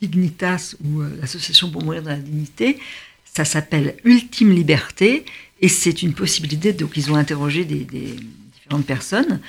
Dignitas 0.00 0.74
ou 0.84 1.00
euh, 1.00 1.16
l'Association 1.20 1.70
pour 1.70 1.82
mourir 1.82 2.02
dans 2.02 2.10
la 2.10 2.16
dignité. 2.16 2.78
Ça 3.24 3.44
s'appelle 3.44 3.96
Ultime 4.04 4.52
Liberté 4.52 5.24
et 5.60 5.68
c'est 5.68 6.02
une 6.02 6.14
possibilité. 6.14 6.72
Donc, 6.72 6.96
ils 6.96 7.10
ont 7.10 7.16
interrogé 7.16 7.64
des, 7.64 7.84
différentes 7.84 8.86
personnes 8.86 9.40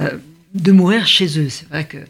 euh, 0.00 0.18
de 0.54 0.72
mourir 0.72 1.06
chez 1.06 1.38
eux. 1.38 1.48
C'est 1.48 1.68
vrai 1.68 1.86
que 1.86 1.98
euh, 1.98 2.00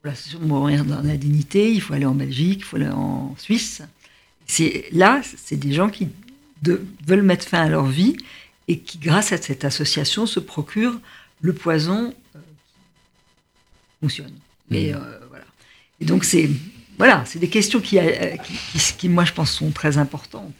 pour 0.00 0.10
l'association 0.10 0.38
pour 0.40 0.48
mourir 0.48 0.84
dans 0.84 1.02
la 1.02 1.16
dignité, 1.16 1.72
il 1.72 1.80
faut 1.80 1.94
aller 1.94 2.06
en 2.06 2.14
Belgique, 2.14 2.60
il 2.60 2.64
faut 2.64 2.76
aller 2.76 2.88
en 2.88 3.34
Suisse. 3.38 3.82
Là, 4.92 5.20
c'est 5.36 5.56
des 5.56 5.72
gens 5.72 5.90
qui 5.90 6.08
veulent 7.06 7.22
mettre 7.22 7.46
fin 7.46 7.62
à 7.62 7.68
leur 7.68 7.86
vie 7.86 8.16
et 8.68 8.78
qui, 8.78 8.98
grâce 8.98 9.32
à 9.32 9.36
cette 9.36 9.64
association, 9.64 10.26
se 10.26 10.40
procurent 10.40 10.98
le 11.40 11.52
poison 11.52 12.14
euh, 12.36 12.38
fonctionne. 14.00 14.34
Mais 14.70 14.92
mmh. 14.92 14.96
euh, 14.96 15.20
voilà. 15.28 15.44
Et 16.00 16.04
donc 16.04 16.24
c'est 16.24 16.48
voilà, 16.98 17.24
c'est 17.24 17.38
des 17.38 17.48
questions 17.48 17.80
qui, 17.80 17.98
euh, 17.98 18.36
qui, 18.98 19.08
moi 19.08 19.24
je 19.24 19.32
pense 19.32 19.52
sont 19.52 19.70
très 19.70 19.96
importantes, 19.96 20.54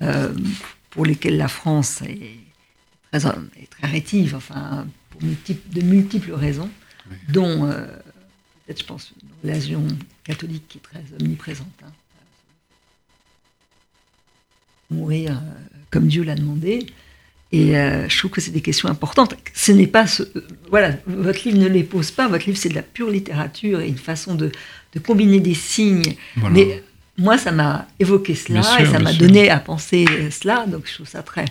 hein, 0.00 0.32
pour 0.90 1.06
lesquelles 1.06 1.38
la 1.38 1.48
France 1.48 2.02
est 2.02 2.36
très, 3.10 3.26
est 3.56 3.70
très 3.70 3.88
rétive, 3.88 4.34
enfin 4.34 4.86
pour 5.08 5.22
de 5.22 5.80
multiples 5.80 6.34
raisons, 6.34 6.68
dont 7.28 7.66
peut-être 8.66 8.80
je 8.80 8.84
pense 8.84 9.14
une 9.22 9.28
relation 9.42 9.86
catholique 10.22 10.68
qui 10.68 10.78
est 10.78 10.82
très 10.82 11.02
omniprésente. 11.18 11.68
Hein. 11.82 11.92
Mourir 14.90 15.40
comme 15.90 16.08
Dieu 16.08 16.24
l'a 16.24 16.34
demandé, 16.34 16.86
et 17.54 17.76
euh, 17.76 18.08
je 18.08 18.18
trouve 18.18 18.32
que 18.32 18.40
c'est 18.40 18.50
des 18.50 18.62
questions 18.62 18.88
importantes. 18.88 19.36
Ce 19.52 19.70
n'est 19.70 19.86
pas 19.86 20.08
ce, 20.08 20.24
voilà, 20.70 20.96
votre 21.06 21.46
livre 21.46 21.58
ne 21.58 21.68
les 21.68 21.84
pose 21.84 22.10
pas. 22.10 22.26
Votre 22.26 22.46
livre, 22.46 22.58
c'est 22.58 22.68
de 22.68 22.74
la 22.74 22.82
pure 22.82 23.08
littérature 23.10 23.80
et 23.80 23.86
une 23.86 23.96
façon 23.96 24.34
de, 24.34 24.50
de 24.92 24.98
combiner 24.98 25.38
des 25.38 25.54
signes. 25.54 26.16
Mais 26.50 26.82
moi, 27.16 27.38
ça 27.38 27.52
m'a 27.52 27.86
évoqué 28.00 28.34
cela 28.34 28.62
et 28.80 28.86
ça 28.86 28.98
m'a 28.98 29.12
donné 29.12 29.50
à 29.50 29.60
penser 29.60 30.04
cela. 30.32 30.66
Donc, 30.66 30.88
je 30.88 30.94
trouve 30.94 31.06
ça 31.06 31.22
très. 31.22 31.44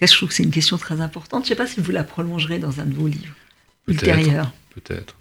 Je 0.00 0.06
trouve 0.06 0.30
que 0.30 0.34
c'est 0.34 0.44
une 0.44 0.50
question 0.50 0.78
très 0.78 1.02
importante. 1.02 1.44
Je 1.44 1.50
ne 1.50 1.56
sais 1.56 1.62
pas 1.62 1.66
si 1.66 1.80
vous 1.80 1.92
la 1.92 2.04
prolongerez 2.04 2.58
dans 2.58 2.80
un 2.80 2.86
de 2.86 2.94
vos 2.94 3.06
livres 3.06 3.34
ultérieurs. 3.86 4.50
Peut-être. 4.74 5.14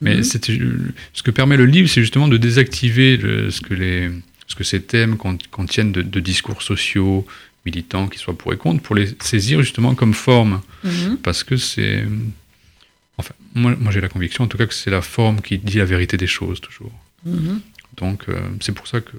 Mais 0.00 0.16
mhm. 0.16 0.24
ce 0.24 1.22
que 1.22 1.30
permet 1.30 1.58
le 1.58 1.66
livre, 1.66 1.90
c'est 1.90 2.00
justement 2.00 2.28
de 2.28 2.38
désactiver 2.38 3.18
ce, 3.50 3.60
que 3.60 3.74
les, 3.74 4.10
ce 4.46 4.54
que 4.54 4.64
ces 4.64 4.80
thèmes 4.80 5.18
contiennent 5.18 5.92
de, 5.92 6.00
de 6.00 6.20
discours 6.20 6.62
sociaux, 6.62 7.26
militants 7.68 8.08
qui 8.08 8.18
soient 8.18 8.36
pour 8.36 8.52
et 8.52 8.56
contre, 8.56 8.82
pour 8.82 8.94
les 8.94 9.08
saisir 9.20 9.60
justement 9.62 9.94
comme 9.94 10.14
forme. 10.14 10.60
Mhm. 10.84 11.18
Parce 11.22 11.44
que 11.44 11.56
c'est. 11.56 12.04
Enfin, 13.16 13.34
moi, 13.54 13.74
moi 13.78 13.90
j'ai 13.92 14.00
la 14.00 14.08
conviction 14.08 14.44
en 14.44 14.48
tout 14.48 14.58
cas 14.58 14.66
que 14.66 14.74
c'est 14.74 14.90
la 14.90 15.02
forme 15.02 15.40
qui 15.40 15.58
dit 15.58 15.78
la 15.78 15.84
vérité 15.84 16.16
des 16.16 16.26
choses 16.26 16.60
toujours. 16.60 16.92
Mhm. 17.24 17.60
Donc 17.96 18.28
euh, 18.28 18.40
c'est 18.60 18.72
pour 18.72 18.86
ça 18.86 19.00
que 19.00 19.16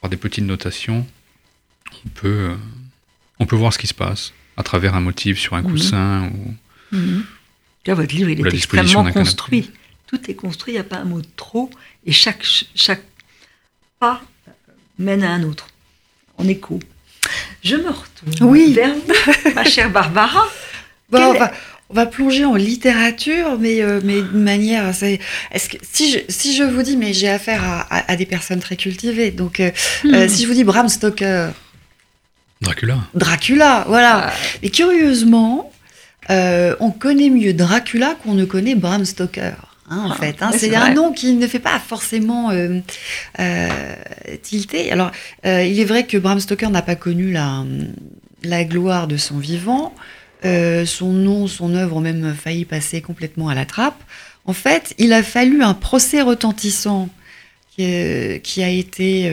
par 0.00 0.10
des 0.10 0.16
petites 0.16 0.44
notations, 0.44 1.06
on 2.04 2.08
peut, 2.08 2.28
euh, 2.28 2.56
on 3.38 3.46
peut 3.46 3.56
voir 3.56 3.72
ce 3.72 3.78
qui 3.78 3.86
se 3.86 3.94
passe 3.94 4.32
à 4.56 4.62
travers 4.62 4.94
un 4.96 5.00
motif 5.00 5.38
sur 5.38 5.54
un 5.54 5.62
mhm. 5.62 5.70
coussin 5.70 6.30
ou. 6.34 6.54
Là, 7.86 7.94
votre 7.94 8.14
livre, 8.14 8.30
il 8.30 8.46
est 8.46 8.54
extrêmement 8.54 9.10
construit. 9.10 9.70
Tout 10.06 10.30
est 10.30 10.34
construit, 10.34 10.74
il 10.74 10.76
n'y 10.76 10.80
a 10.80 10.84
pas 10.84 10.98
un 10.98 11.04
mot 11.04 11.20
de 11.20 11.26
trop, 11.36 11.70
et 12.04 12.12
chaque, 12.12 12.46
chaque 12.74 13.02
pas 13.98 14.22
mène 14.98 15.24
à 15.24 15.32
un 15.32 15.42
autre 15.42 15.71
en 16.42 16.48
écho. 16.48 16.78
Je 17.62 17.76
me 17.76 17.88
retourne 17.88 18.50
oui. 18.50 18.72
vers 18.72 18.94
ma 19.54 19.64
chère 19.64 19.90
Barbara. 19.90 20.48
on, 21.12 21.94
va, 21.94 22.06
plonger 22.06 22.44
en 22.44 22.54
littérature, 22.54 23.58
mais, 23.58 23.82
euh, 23.82 24.00
mais 24.02 24.22
de 24.22 24.38
manière. 24.38 24.88
Est-ce 24.88 25.68
que, 25.68 25.76
si, 25.82 26.10
je, 26.10 26.18
si 26.28 26.56
je 26.56 26.64
vous 26.64 26.82
dis, 26.82 26.96
mais 26.96 27.12
j'ai 27.12 27.28
affaire 27.28 27.86
à, 27.90 28.16
des 28.16 28.26
personnes 28.26 28.60
très 28.60 28.76
cultivées, 28.76 29.30
donc 29.30 29.60
euh, 29.60 29.70
euh, 30.06 30.26
hmm. 30.26 30.28
si 30.28 30.42
je 30.42 30.48
vous 30.48 30.54
dis 30.54 30.64
Bram 30.64 30.88
Stoker. 30.88 31.50
Dracula. 32.60 32.98
Dracula, 33.14 33.84
voilà. 33.88 34.28
Ah. 34.28 34.32
Et 34.62 34.70
curieusement, 34.70 35.70
on 36.28 36.90
connaît 36.90 37.30
mieux 37.30 37.52
Dracula 37.52 38.16
qu'on 38.22 38.34
ne 38.34 38.44
connaît 38.44 38.74
Bram 38.74 39.04
Stoker. 39.04 39.71
Hein, 39.90 40.04
en 40.06 40.10
ah, 40.10 40.14
fait. 40.14 40.42
Hein. 40.42 40.50
c'est 40.56 40.74
un 40.74 40.94
nom 40.94 41.12
qui 41.12 41.34
ne 41.34 41.46
fait 41.46 41.58
pas 41.58 41.78
forcément 41.78 42.50
euh, 42.50 42.80
euh, 43.40 43.94
tilter. 44.42 44.92
Alors, 44.92 45.10
euh, 45.44 45.64
il 45.64 45.78
est 45.80 45.84
vrai 45.84 46.06
que 46.06 46.16
Bram 46.16 46.38
Stoker 46.38 46.70
n'a 46.70 46.82
pas 46.82 46.94
connu 46.94 47.32
la, 47.32 47.64
la 48.44 48.64
gloire 48.64 49.08
de 49.08 49.16
son 49.16 49.38
vivant. 49.38 49.94
son 50.42 51.12
nom, 51.12 51.46
son 51.46 51.74
œuvre 51.74 51.96
ont 51.96 52.00
même 52.00 52.34
failli 52.34 52.64
passer 52.64 53.00
complètement 53.00 53.48
à 53.48 53.54
la 53.54 53.66
trappe. 53.66 54.02
En 54.44 54.52
fait, 54.52 54.94
il 54.98 55.12
a 55.12 55.22
fallu 55.22 55.62
un 55.62 55.74
procès 55.74 56.20
retentissant 56.20 57.08
qui, 57.70 57.84
qui 58.42 58.62
a 58.62 58.68
été 58.68 59.30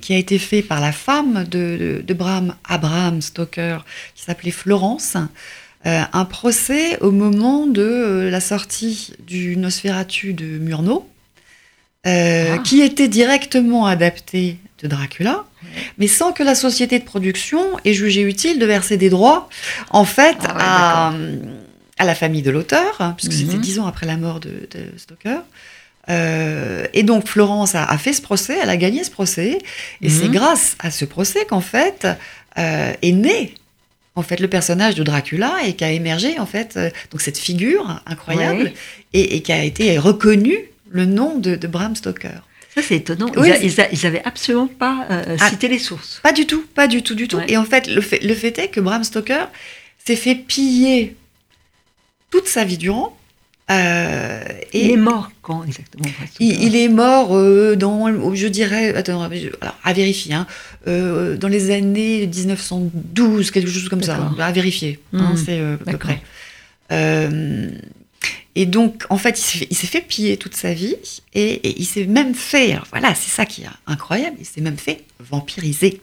qui 0.00 0.14
a 0.14 0.18
été 0.18 0.38
fait 0.38 0.62
par 0.62 0.80
la 0.80 0.92
femme 0.92 1.44
de, 1.44 2.02
de, 2.06 2.14
Bram, 2.14 2.54
Abraham 2.64 3.20
Stoker, 3.22 3.84
qui 4.14 4.22
s'appelait 4.22 4.50
Florence. 4.50 5.16
Euh, 5.86 6.02
un 6.12 6.24
procès 6.24 6.98
au 7.00 7.12
moment 7.12 7.66
de 7.66 7.82
euh, 7.82 8.30
la 8.30 8.40
sortie 8.40 9.12
du 9.20 9.56
Nosferatu 9.56 10.32
de 10.32 10.58
Murnau, 10.58 11.08
euh, 12.06 12.54
ah. 12.54 12.58
qui 12.58 12.80
était 12.80 13.06
directement 13.06 13.86
adapté 13.86 14.56
de 14.82 14.88
Dracula, 14.88 15.44
mais 15.96 16.08
sans 16.08 16.32
que 16.32 16.42
la 16.42 16.56
société 16.56 16.98
de 16.98 17.04
production 17.04 17.60
ait 17.84 17.94
jugé 17.94 18.22
utile 18.22 18.58
de 18.58 18.66
verser 18.66 18.96
des 18.96 19.08
droits, 19.08 19.48
en 19.90 20.04
fait, 20.04 20.36
ah 20.48 21.12
à, 21.96 22.04
la 22.04 22.14
famille 22.14 22.42
de 22.42 22.50
l'auteur, 22.50 22.96
hein, 23.00 23.14
puisque 23.16 23.32
c'était 23.32 23.56
mhm. 23.56 23.60
dix 23.60 23.78
ans 23.78 23.86
après 23.86 24.06
la 24.06 24.16
mort 24.16 24.40
de, 24.40 24.68
Stoker. 24.96 25.42
et 26.08 27.02
donc 27.04 27.28
Florence 27.28 27.74
a, 27.74 27.98
fait 27.98 28.12
ce 28.12 28.22
procès, 28.22 28.58
elle 28.60 28.70
a 28.70 28.76
gagné 28.76 29.04
ce 29.04 29.10
procès, 29.10 29.58
et 30.00 30.08
c'est 30.08 30.26
mhm. 30.26 30.32
grâce 30.32 30.76
à 30.80 30.90
ce 30.90 31.04
procès 31.04 31.44
qu'en 31.44 31.60
fait 31.60 32.06
est 32.56 33.12
né 33.12 33.54
en 34.18 34.22
fait 34.22 34.40
le 34.40 34.48
personnage 34.48 34.96
de 34.96 35.04
Dracula 35.04 35.58
et 35.64 35.74
qui 35.74 35.84
a 35.84 35.92
émergé 35.92 36.38
en 36.40 36.46
fait 36.46 36.76
euh, 36.76 36.90
donc 37.10 37.20
cette 37.20 37.38
figure 37.38 38.02
incroyable 38.04 38.72
et, 39.12 39.42
qui 39.42 39.52
a 39.52 39.62
été 39.62 39.96
reconnu 39.98 40.58
le 40.90 41.04
nom 41.06 41.38
de, 41.38 41.54
Bram 41.66 41.94
Stoker. 41.94 42.42
Ça 42.74 42.82
c'est 42.82 42.96
étonnant. 42.96 43.30
ils, 43.36 44.02
n'avaient 44.02 44.24
absolument 44.24 44.66
pas 44.66 45.06
euh, 45.10 45.36
ah, 45.38 45.50
cité 45.50 45.68
les 45.68 45.78
sources. 45.78 46.20
Pas 46.22 46.32
du 46.32 46.46
tout, 46.46 46.64
pas 46.74 46.88
du 46.88 47.02
tout, 47.02 47.14
du 47.14 47.28
tout. 47.28 47.40
Et 47.46 47.56
en 47.56 47.64
fait 47.64 47.86
le, 47.86 48.00
fait, 48.00 48.22
le 48.22 48.34
fait 48.34 48.58
est 48.58 48.68
que 48.68 48.80
Bram 48.80 49.04
Stoker 49.04 49.48
s'est 50.04 50.16
fait 50.16 50.34
piller 50.34 51.16
toute 52.30 52.48
sa 52.48 52.64
vie 52.64 52.78
durant 52.78 53.16
euh, 53.70 54.44
il 54.72 54.92
est 54.92 54.96
mort 54.96 55.30
quand 55.42 55.62
exactement 55.64 56.08
il, 56.40 56.74
est 56.74 56.88
mort 56.88 57.36
euh, 57.36 57.76
dans, 57.76 58.34
je 58.34 58.46
dirais, 58.46 58.94
attends, 58.94 59.20
alors, 59.22 59.76
à 59.84 59.92
vérifier, 59.92 60.32
hein, 60.34 60.46
euh, 60.86 61.36
dans 61.36 61.48
les 61.48 61.70
années 61.70 62.26
1912, 62.26 63.50
quelque 63.50 63.70
chose 63.70 63.88
comme 63.90 64.02
ça, 64.02 64.30
à 64.38 64.52
vérifier, 64.52 64.98
hein, 65.12 65.34
mmh. 65.34 65.36
c'est 65.36 65.60
à 65.60 65.76
peu 65.76 65.98
près. 65.98 66.22
Et 68.54 68.66
donc, 68.66 69.04
en 69.08 69.18
fait, 69.18 69.38
il 69.70 69.76
s'est 69.76 69.86
fait 69.86 70.00
piller 70.00 70.36
toute 70.36 70.56
sa 70.56 70.72
vie 70.72 70.96
et, 71.34 71.78
il 71.78 71.84
s'est 71.84 72.06
même 72.06 72.34
fait, 72.34 72.76
voilà, 72.90 73.14
c'est 73.14 73.30
ça 73.30 73.46
qui 73.46 73.62
est 73.62 73.68
incroyable, 73.86 74.36
il 74.40 74.46
s'est 74.46 74.60
même 74.60 74.78
fait 74.78 75.04
vampiriser. 75.20 76.00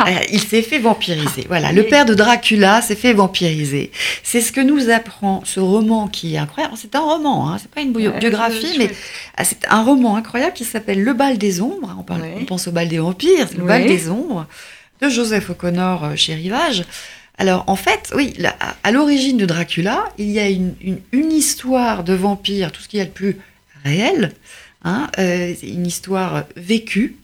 Euh, 0.00 0.10
il 0.32 0.40
s'est 0.40 0.62
fait 0.62 0.78
vampiriser. 0.78 1.42
Ah. 1.42 1.48
Voilà, 1.48 1.72
le 1.72 1.84
père 1.84 2.04
de 2.04 2.14
Dracula 2.14 2.82
s'est 2.82 2.96
fait 2.96 3.12
vampiriser. 3.12 3.90
C'est 4.22 4.40
ce 4.40 4.52
que 4.52 4.60
nous 4.60 4.90
apprend 4.90 5.42
ce 5.44 5.60
roman 5.60 6.08
qui 6.08 6.34
est 6.34 6.38
incroyable. 6.38 6.74
C'est 6.76 6.94
un 6.94 7.00
roman, 7.00 7.50
hein, 7.50 7.58
c'est 7.60 7.70
pas 7.70 7.80
une 7.80 7.92
biographie, 7.92 8.76
mais 8.78 8.90
ah, 9.36 9.44
c'est 9.44 9.66
un 9.68 9.82
roman 9.82 10.16
incroyable 10.16 10.54
qui 10.54 10.64
s'appelle 10.64 11.02
Le 11.02 11.12
bal 11.14 11.38
des 11.38 11.60
ombres. 11.60 11.94
On, 11.98 12.02
parle, 12.02 12.22
on 12.40 12.44
pense 12.44 12.68
au 12.68 12.72
bal 12.72 12.88
des 12.88 12.98
vampires, 12.98 13.46
c'est 13.48 13.58
le 13.58 13.64
bal 13.64 13.86
des 13.86 14.08
ombres 14.08 14.46
de 15.00 15.08
Joseph 15.08 15.50
O'Connor 15.50 16.04
euh, 16.04 16.16
chez 16.16 16.34
Rivage. 16.34 16.84
Alors 17.36 17.64
en 17.66 17.76
fait, 17.76 18.12
oui, 18.14 18.34
à 18.84 18.92
l'origine 18.92 19.36
de 19.36 19.46
Dracula, 19.46 20.04
il 20.18 20.30
y 20.30 20.38
a 20.38 20.48
une, 20.48 21.02
histoire 21.12 22.04
de 22.04 22.14
vampire, 22.14 22.70
tout 22.70 22.80
ce 22.80 22.88
qu'il 22.88 23.00
y 23.00 23.02
a 23.02 23.06
de 23.06 23.10
plus 23.10 23.36
réel, 23.84 24.32
hein, 24.84 25.08
euh, 25.18 25.52
une 25.64 25.84
histoire 25.84 26.44
vécue, 26.56 27.16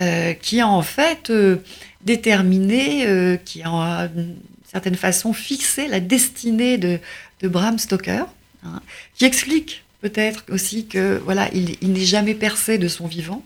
qui 0.00 0.60
a 0.60 0.68
en 0.68 0.82
fait 0.82 1.30
euh, 1.30 1.58
déterminé, 2.02 3.38
qui 3.44 3.62
a 3.62 4.08
d'une 4.08 4.36
certaine 4.70 4.96
façon 4.96 5.32
fixé 5.32 5.88
la 5.88 6.00
destinée 6.00 6.78
de, 6.78 7.00
Bram 7.42 7.78
Stoker, 7.78 8.24
hein, 8.64 8.80
qui 9.16 9.26
explique 9.26 9.84
peut-être 10.00 10.44
aussi 10.50 10.86
que 10.86 11.20
voilà, 11.24 11.50
il 11.52 11.92
n'est 11.92 12.00
jamais 12.00 12.34
percé 12.34 12.78
de 12.78 12.88
son 12.88 13.06
vivant 13.06 13.44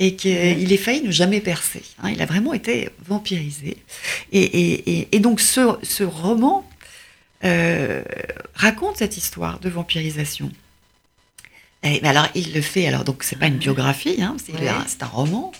et 0.00 0.16
qu'il 0.16 0.72
est 0.72 0.76
failli 0.78 1.02
ne 1.02 1.10
jamais 1.12 1.40
percer. 1.40 1.82
Hein. 2.02 2.10
il 2.10 2.20
a 2.22 2.26
vraiment 2.26 2.54
été 2.54 2.88
vampirisé. 3.06 3.76
Et, 4.32 5.18
donc 5.20 5.40
ce, 5.40 6.02
roman 6.02 6.68
euh, 7.44 8.02
raconte 8.54 8.96
cette 8.96 9.18
histoire 9.18 9.60
de 9.60 9.68
vampirisation. 9.68 10.50
mais 11.82 12.00
alors 12.02 12.28
il 12.34 12.54
le 12.54 12.62
fait, 12.62 12.86
alors 12.86 13.04
donc 13.04 13.22
c'est 13.22 13.38
pas 13.38 13.46
une 13.46 13.58
biographie, 13.58 14.22
hein, 14.22 14.36
c'est 14.38 15.02
un 15.02 15.06
roman. 15.06 15.52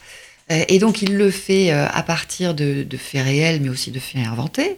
Euh, 0.50 0.64
et 0.68 0.78
donc 0.78 1.02
il 1.02 1.16
le 1.16 1.30
fait 1.30 1.72
euh, 1.72 1.86
à 1.88 2.02
partir 2.02 2.54
de, 2.54 2.84
faits 2.98 3.24
réels, 3.24 3.60
mais 3.60 3.68
aussi 3.68 3.90
de 3.90 3.98
faits 3.98 4.26
inventés. 4.26 4.76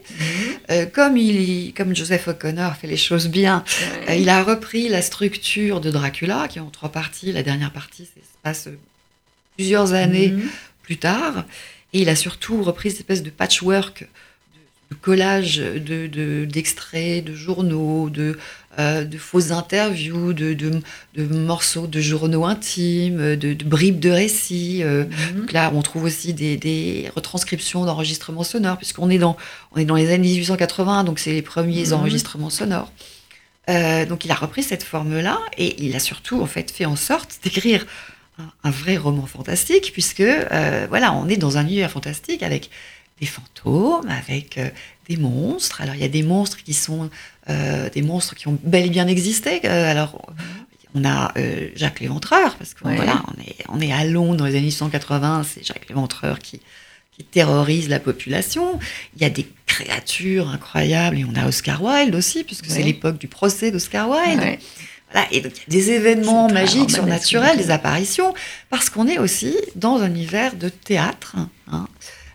Mhm. 0.71 0.91
comme, 0.91 1.17
il, 1.17 1.73
comme 1.75 1.95
Joseph 1.95 2.29
O'Connor 2.29 2.77
fait 2.77 2.87
les 2.87 2.97
choses 2.97 3.29
bien, 3.29 3.65
il 4.09 4.29
a 4.29 4.43
repris 4.43 4.89
la 4.89 5.03
structure 5.03 5.81
de 5.81 5.91
Dracula, 5.91 6.49
qui 6.49 6.59
est 6.59 6.63
en 6.63 6.71
trois 6.71 6.91
parties. 6.91 7.33
La 7.33 7.43
dernière 7.43 7.73
partie 7.73 8.05
se 8.05 8.11
passe 8.43 8.69
plusieurs 9.57 9.93
années 9.93 10.29
mhm. 10.29 10.49
plus 10.83 10.97
tard. 10.99 11.45
Et 11.93 12.03
il 12.03 12.09
a 12.09 12.17
surtout 12.17 12.63
repris 12.63 12.91
cette 12.91 13.01
espèce 13.01 13.23
de 13.23 13.31
patchwork 13.31 14.09
de, 14.91 14.97
collage 14.97 15.59
d'extraits, 15.59 17.25
de, 17.25 17.33
de, 17.33 17.37
journaux, 17.37 18.09
de, 18.09 18.39
euh, 18.79 19.05
de 19.05 19.19
fausses 19.19 19.51
interviews, 19.51 20.33
de, 20.33 20.81
morceaux 21.19 21.87
de 21.87 22.01
journaux 22.01 22.47
intimes, 22.47 23.37
de, 23.37 23.53
bribes 23.65 24.01
de 24.01 24.09
récits. 24.09 24.83
Euh. 24.83 25.05
Mhm. 25.05 25.41
Donc 25.41 25.53
là, 25.53 25.71
on 25.75 25.83
trouve 25.83 26.05
aussi 26.05 26.33
des, 26.33 27.11
retranscriptions 27.15 27.85
d'enregistrements 27.85 28.45
sonores, 28.45 28.79
puisqu'on 28.79 29.11
est 29.11 29.19
dans, 29.19 29.37
on 29.73 29.79
est 29.79 29.85
dans 29.85 29.97
les 29.97 30.11
années 30.11 30.29
1880, 30.29 31.05
donc 31.05 31.19
c'est 31.19 31.33
les 31.33 31.43
premiers 31.43 31.89
mhm. 31.89 31.93
enregistrements 31.93 32.49
sonores. 32.49 32.91
Euh, 33.69 34.07
donc 34.07 34.25
il 34.25 34.31
a 34.31 34.35
repris 34.35 34.63
cette 34.63 34.83
forme-là 34.83 35.39
et 35.59 35.85
il 35.85 35.95
a 35.95 36.01
surtout 36.01 36.41
en 36.41 36.47
fait 36.47 36.71
fait 36.71 36.87
en 36.87 36.97
sorte 36.97 37.39
d'écrire 37.45 37.87
un 38.65 38.71
vrai 38.71 38.97
roman 38.97 39.27
fantastique, 39.27 39.91
puisque 39.93 40.25
voilà, 40.89 41.13
on 41.13 41.29
est 41.29 41.37
dans 41.37 41.59
un 41.59 41.63
univers 41.65 41.91
fantastique 41.91 42.43
avec 42.43 42.71
des 43.23 43.29
fantômes, 43.29 44.09
avec 44.09 44.59
euh, 44.59 44.69
des 45.09 45.17
monstres. 45.17 45.81
Alors 45.81 45.95
il 45.95 46.03
y 46.03 46.05
a 46.05 46.09
des 46.09 46.25
monstres 46.25 46.63
qui 46.63 46.75
sont 46.75 47.09
euh, 47.49 47.89
des 47.91 48.03
monstres 48.03 48.35
qui 48.35 48.49
ont 48.49 48.59
bel 48.63 48.87
et 48.87 48.91
bien 48.91 49.07
existé. 49.07 49.67
alors 49.67 50.21
on 50.95 51.07
a 51.07 51.33
Jacques 51.75 52.01
Léventreur, 52.01 52.55
parce 52.57 52.75
que 52.75 52.81
voilà, 52.83 53.23
on 53.29 53.41
est, 53.41 53.57
on 53.71 53.81
est 53.81 53.93
à 53.93 54.05
Londres 54.05 54.37
dans 54.37 54.45
les 54.45 54.57
années 54.57 54.67
1880, 54.67 55.47
c'est 55.49 55.65
Jacques 55.65 55.89
Léventreur 55.89 56.39
qui, 56.39 56.61
qui 57.17 57.25
terrorise 57.25 57.89
la 57.89 57.99
population. 57.99 58.79
Il 59.17 59.23
y 59.23 59.25
a 59.25 59.31
des 59.31 59.47
créatures 59.65 60.51
incroyables 60.51 61.17
et 61.17 61.25
on 61.25 61.35
a 61.35 61.47
Oscar 61.47 61.83
Wilde 61.83 62.15
aussi, 62.15 62.45
puisque 62.45 62.67
c'est 62.67 62.83
l'époque 62.83 63.17
du 63.17 63.27
procès 63.27 63.71
d'Oscar 63.71 64.11
Wilde 64.11 64.59
et 65.31 65.41
donc 65.41 65.53
il 65.57 65.75
y 65.75 65.77
a 65.77 65.81
des 65.81 65.91
événements 65.91 66.49
magiques, 66.49 66.91
surnaturels, 66.91 67.57
des 67.57 67.71
apparitions, 67.71 68.35
parce 68.71 68.91
qu'on 68.91 69.07
est 69.07 69.19
aussi 69.19 69.57
dans 69.75 70.01
un 70.03 70.09
univers 70.09 70.55
de 70.57 70.69
théâtre. 70.69 71.37
Hein. 71.71 71.89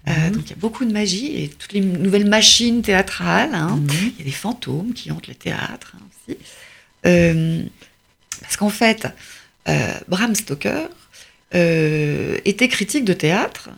Euh, 0.07 0.11
mhm. 0.11 0.31
donc 0.31 0.43
il 0.45 0.49
y 0.51 0.53
a 0.53 0.57
beaucoup 0.57 0.85
de 0.85 0.91
magie 0.91 1.43
et 1.43 1.49
toutes 1.49 1.73
les 1.73 1.81
nouvelles 1.81 2.27
machines 2.27 2.81
théâtrales. 2.81 3.53
Hein. 3.53 3.77
Mhm. 3.77 4.11
Il 4.13 4.19
y 4.19 4.21
a 4.21 4.25
des 4.25 4.31
fantômes 4.31 4.93
qui 4.93 5.11
hantent 5.11 5.27
le 5.27 5.35
théâtre 5.35 5.95
hein, 5.95 6.03
aussi. 6.27 6.37
Euh, 7.05 7.63
parce 8.41 8.57
qu'en 8.57 8.69
fait, 8.69 9.07
euh, 9.67 9.93
Bram 10.07 10.35
Stoker 10.35 10.87
était 11.53 12.67
critique 12.67 13.05
de 13.05 13.13
théâtre 13.13 13.69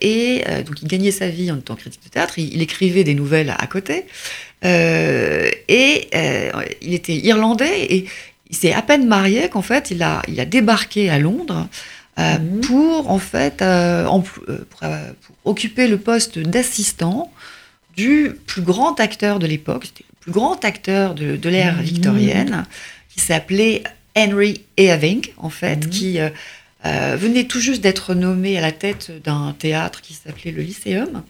et 0.00 0.42
donc 0.66 0.80
il 0.80 0.88
gagnait 0.88 1.10
sa 1.10 1.28
vie 1.28 1.50
en 1.52 1.58
étant 1.58 1.76
critique 1.76 2.02
de 2.04 2.08
théâtre. 2.08 2.38
il 2.38 2.62
écrivait 2.62 3.04
des 3.04 3.14
nouvelles 3.14 3.54
à 3.56 3.66
côté. 3.66 4.06
Et 4.62 6.08
il 6.80 6.94
était 6.94 7.16
irlandais 7.16 7.84
et 7.84 8.06
il 8.48 8.56
s'est 8.56 8.72
à 8.72 8.80
peine 8.80 9.06
marié 9.06 9.50
qu'en 9.50 9.60
fait 9.60 9.90
il 9.90 10.02
a, 10.02 10.22
il 10.26 10.40
a 10.40 10.46
débarqué 10.46 11.10
à 11.10 11.18
Londres 11.18 11.68
euh, 12.18 12.38
mhm. 12.38 12.60
pour 12.60 13.10
en 13.10 13.18
fait 13.18 13.58
pour, 13.58 14.88
occuper 15.44 15.88
le 15.88 15.98
poste 15.98 16.38
d'assistant 16.38 17.32
du 17.96 18.32
plus 18.46 18.62
grand 18.62 18.98
acteur 19.00 19.38
de 19.38 19.46
l'époque, 19.46 19.86
c'était 19.86 20.04
le 20.10 20.16
plus 20.20 20.32
grand 20.32 20.64
acteur 20.64 21.14
de, 21.14 21.36
de 21.36 21.48
l'ère 21.48 21.76
mhm. 21.76 21.82
victorienne, 21.82 22.64
qui 23.10 23.20
s'appelait 23.20 23.82
Henry 24.16 24.62
Irving, 24.76 25.26
en 25.36 25.50
fait, 25.50 25.84
mhm. 25.86 25.90
qui 25.90 26.18
venait 26.84 27.44
tout 27.44 27.60
juste 27.60 27.82
d'être 27.82 28.14
nommé 28.14 28.58
à 28.58 28.60
la 28.60 28.72
tête 28.72 29.10
d'un 29.24 29.54
théâtre 29.58 30.02
qui 30.02 30.14
s'appelait 30.14 30.52
le 30.52 30.62
Lycéum. 30.62 31.22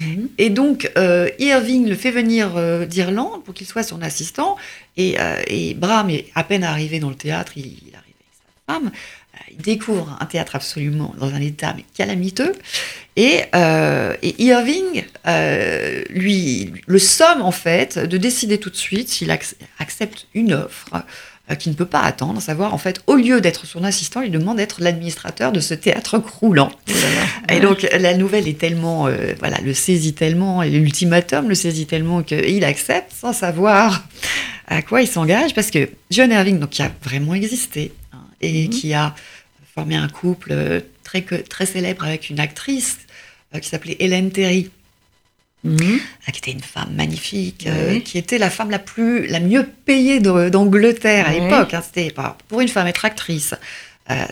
Mhm. 0.00 0.28
Et 0.38 0.50
donc, 0.50 0.90
euh, 0.96 1.28
Irving 1.38 1.88
le 1.88 1.94
fait 1.94 2.10
venir 2.10 2.56
euh, 2.56 2.86
d'Irlande 2.86 3.44
pour 3.44 3.54
qu'il 3.54 3.66
soit 3.66 3.82
son 3.82 4.02
assistant. 4.02 4.56
Et, 4.96 5.16
euh, 5.18 5.74
Bram 5.76 6.10
est 6.10 6.26
à 6.34 6.44
peine 6.44 6.64
arrivé 6.64 6.98
dans 7.00 7.10
le 7.10 7.14
théâtre, 7.14 7.52
il, 7.56 7.64
arrive 7.64 8.14
avec 8.20 8.32
sa 8.66 8.74
femme. 8.74 8.90
Il 9.50 9.58
découvre 9.58 10.16
un 10.20 10.26
théâtre 10.26 10.56
absolument 10.56 11.14
dans 11.18 11.34
un 11.34 11.40
état 11.40 11.74
mais 11.76 11.84
calamiteux. 11.94 12.52
Et, 13.16 13.42
et 13.54 14.42
Irving, 14.42 15.04
lui, 16.10 16.72
le 16.86 16.98
somme 16.98 17.42
en 17.42 17.52
fait 17.52 17.98
de 17.98 18.16
décider 18.16 18.58
tout 18.58 18.70
de 18.70 18.76
suite 18.76 19.08
s'il 19.10 19.30
accepte 19.30 20.26
une 20.34 20.54
offre 20.54 21.04
euh, 21.50 21.56
qui 21.56 21.70
ne 21.70 21.74
peut 21.74 21.86
pas 21.86 22.02
attendre, 22.02 22.40
savoir 22.40 22.72
en 22.72 22.78
fait, 22.78 23.00
au 23.08 23.16
lieu 23.16 23.40
d'être 23.40 23.66
son 23.66 23.82
assistant, 23.82 24.20
il 24.20 24.30
demande 24.30 24.58
d'être 24.58 24.80
l'administrateur 24.80 25.50
de 25.50 25.58
ce 25.58 25.74
théâtre 25.74 26.18
croulant. 26.18 26.70
Et 27.48 27.58
donc 27.58 27.84
la 27.98 28.16
nouvelle 28.16 28.46
est 28.46 28.58
tellement, 28.58 29.08
euh, 29.08 29.34
voilà, 29.40 29.58
le 29.60 29.74
saisit 29.74 30.14
tellement, 30.14 30.62
et 30.62 30.70
l'ultimatum 30.70 31.48
le 31.48 31.56
saisit 31.56 31.86
tellement 31.86 32.22
qu'il 32.22 32.64
accepte 32.64 33.12
sans 33.12 33.32
savoir 33.32 34.04
à 34.68 34.82
quoi 34.82 35.02
il 35.02 35.08
s'engage, 35.08 35.52
parce 35.52 35.72
que 35.72 35.90
John 36.12 36.30
Irving, 36.30 36.60
donc 36.60 36.70
qui 36.70 36.82
a 36.82 36.92
vraiment 37.02 37.34
existé 37.34 37.90
et 38.42 38.64
mhm. 38.64 38.70
qui 38.70 38.94
a 38.94 39.14
formé 39.74 39.96
un 39.96 40.08
couple 40.08 40.82
très, 41.04 41.22
très 41.22 41.66
célèbre 41.66 42.04
avec 42.04 42.30
une 42.30 42.40
actrice 42.40 42.98
qui 43.60 43.68
s'appelait 43.68 43.96
Hélène 44.00 44.30
Terry. 44.30 44.70
Mhm. 45.64 46.00
qui 46.32 46.38
était 46.38 46.50
une 46.50 46.60
femme 46.60 46.92
magnifique, 46.96 47.68
qui 48.04 48.18
était 48.18 48.38
la 48.38 48.50
femme 48.50 48.68
la 48.70 48.80
plus, 48.80 49.28
la 49.28 49.38
mieux 49.38 49.64
payée 49.84 50.18
d'Angleterre 50.18 51.28
à 51.28 51.32
l'époque. 51.32 51.72
Hein. 51.72 51.82
c'était 51.84 52.12
pour 52.48 52.60
une 52.60 52.66
femme 52.66 52.88
être 52.88 53.04
actrice, 53.04 53.54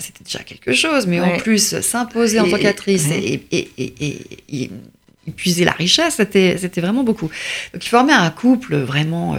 c'était 0.00 0.24
déjà 0.24 0.40
quelque 0.40 0.72
chose, 0.72 1.06
mais 1.06 1.20
en 1.20 1.38
plus 1.38 1.80
s'imposer 1.82 2.40
en 2.40 2.50
tant 2.50 2.58
qu'actrice 2.58 3.06
et, 3.12 3.44
et, 3.52 4.70
épuiser 5.28 5.64
la 5.64 5.70
richesse, 5.70 6.16
c'était 6.16 6.80
vraiment 6.80 7.04
beaucoup. 7.04 7.30
Donc 7.72 7.86
ils 7.86 7.88
formaient 7.88 8.12
un 8.12 8.30
couple 8.30 8.78
vraiment 8.78 9.36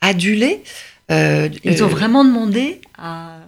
adulé. 0.00 0.62
Euh, 1.10 1.48
Ils 1.64 1.82
ont 1.82 1.86
euh, 1.86 1.90
vraiment 1.90 2.24
demandé 2.24 2.80
à. 2.96 3.38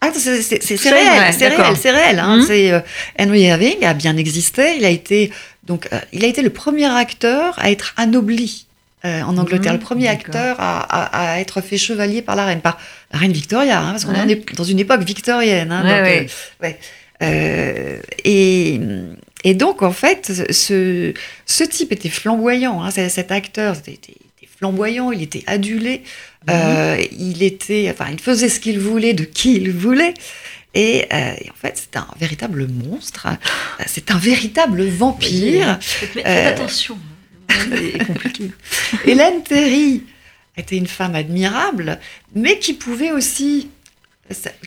Ah, 0.00 0.10
c'est 0.14 0.30
réel, 0.30 1.34
c'est 1.36 1.48
réel, 1.48 1.76
c'est 1.76 1.90
réel. 1.90 2.18
Hein, 2.18 2.36
mhm. 2.36 2.46
euh, 2.50 2.80
Henry 3.18 3.42
Irving 3.42 3.84
a 3.84 3.94
bien 3.94 4.16
existé. 4.16 4.76
Il 4.76 4.84
a 4.84 4.90
été 4.90 5.32
donc, 5.64 5.88
il 6.12 6.24
a 6.24 6.28
été 6.28 6.40
le 6.40 6.50
premier 6.50 6.86
acteur 6.86 7.54
à 7.58 7.70
être 7.70 7.94
anobli 7.96 8.66
en 9.04 9.36
Angleterre, 9.36 9.72
le 9.72 9.78
mhm, 9.78 9.84
premier 9.84 10.08
acteur 10.08 10.56
à, 10.58 11.34
à, 11.34 11.40
être 11.40 11.60
fait 11.60 11.76
chevalier 11.76 12.20
par 12.20 12.36
la 12.36 12.46
reine, 12.46 12.60
par 12.60 12.78
la 13.12 13.18
reine 13.18 13.32
Victoria, 13.32 13.80
hein, 13.80 13.90
parce 13.92 14.04
qu'on 14.04 14.14
est 14.14 14.56
dans 14.56 14.64
une 14.64 14.78
époque 14.80 15.02
victorienne. 15.02 15.70
Hein, 15.70 15.82
donc, 15.82 16.30
ouais. 16.62 16.78
et, 18.24 18.80
et, 19.44 19.54
donc, 19.54 19.82
en 19.82 19.92
fait, 19.92 20.50
ce, 20.52 21.12
ce 21.46 21.64
type 21.64 21.92
était 21.92 22.08
flamboyant. 22.08 22.82
Hein, 22.82 22.90
cet 22.90 23.30
acteur, 23.30 23.76
c'était 23.76 24.14
flamboyant, 24.58 25.12
il 25.12 25.22
était 25.22 25.44
adulé, 25.46 26.02
mhm. 26.46 26.54
euh, 26.54 27.04
il 27.12 27.42
était, 27.42 27.88
enfin, 27.90 28.10
il 28.12 28.20
faisait 28.20 28.48
ce 28.48 28.60
qu'il 28.60 28.78
voulait 28.78 29.14
de 29.14 29.24
qui 29.24 29.54
il 29.54 29.70
voulait. 29.70 30.14
Et, 30.74 31.06
euh, 31.12 31.32
en 31.50 31.56
fait, 31.56 31.74
c'est 31.76 31.96
un 31.96 32.06
véritable 32.18 32.68
monstre. 32.68 33.26
Euh, 33.26 33.84
c'est 33.86 34.10
un 34.10 34.18
véritable 34.18 34.84
vampire. 34.86 35.78
faites 35.80 36.24
attention, 36.26 36.98
c'est 37.48 38.06
compliqué. 38.06 38.50
Hélène 39.06 39.42
Terry 39.42 40.02
était 40.56 40.76
une 40.76 40.86
femme 40.86 41.14
admirable, 41.14 41.98
mais 42.34 42.58
qui 42.58 42.74
pouvait 42.74 43.12
aussi 43.12 43.68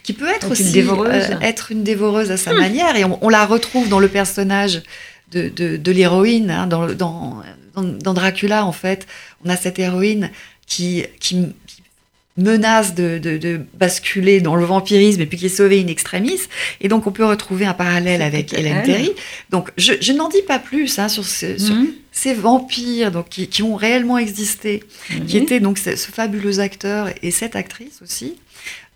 qui 0.01 0.13
peut 0.13 0.27
être 0.27 0.49
aussi 0.49 0.63
une 0.63 0.71
dévoreuse. 0.71 1.37
être 1.43 1.71
une 1.71 1.83
dévoreuse 1.83 2.31
à 2.31 2.37
sa 2.37 2.51
hmm. 2.51 2.57
manière 2.57 2.95
et 2.95 3.03
on, 3.05 3.29
la 3.29 3.45
retrouve 3.45 3.89
dans 3.89 3.99
le 3.99 4.07
personnage 4.07 4.81
de, 5.31 5.49
de, 5.49 5.91
l'héroïne 5.91 6.49
hein, 6.49 6.65
dans, 6.65 6.87
dans, 6.87 7.43
dans, 7.75 8.13
Dracula, 8.13 8.65
en 8.65 8.71
fait, 8.71 9.07
on 9.45 9.49
a 9.49 9.55
cette 9.55 9.79
héroïne 9.79 10.31
qui, 10.67 11.03
qui, 11.19 11.47
menace 12.37 12.95
de, 12.95 13.61
basculer 13.73 14.41
dans 14.41 14.55
le 14.55 14.65
vampirisme 14.65 15.21
et 15.21 15.25
puis 15.25 15.37
qui 15.37 15.47
est 15.47 15.49
sauvée 15.49 15.81
in 15.81 15.87
extremis. 15.87 16.39
Et 16.79 16.87
donc, 16.87 17.07
on 17.07 17.11
peut 17.11 17.25
retrouver 17.25 17.65
un 17.65 17.73
parallèle 17.73 18.21
avec 18.21 18.53
Hélène 18.53 18.83
Terry. 18.83 19.11
Donc, 19.49 19.71
je, 19.77 20.13
n'en 20.13 20.29
dis 20.29 20.41
pas 20.41 20.59
plus 20.59 20.97
hein, 20.99 21.09
sur, 21.09 21.23
mhm. 21.23 21.93
ces 22.11 22.33
vampires 22.33 23.11
donc, 23.11 23.29
qui, 23.29 23.63
ont 23.63 23.75
réellement 23.75 24.17
existé, 24.17 24.83
mhm. 25.09 25.25
qui 25.25 25.37
étaient 25.37 25.59
donc 25.59 25.77
ce, 25.77 25.95
fabuleux 25.95 26.59
acteur 26.59 27.09
et 27.21 27.31
cette 27.31 27.55
actrice 27.55 28.01
aussi. 28.01 28.35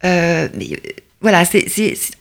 Euh, 0.03 0.47
mais 0.55 0.71
euh, 0.71 0.91
voilà, 1.21 1.45
c'est, 1.45 1.65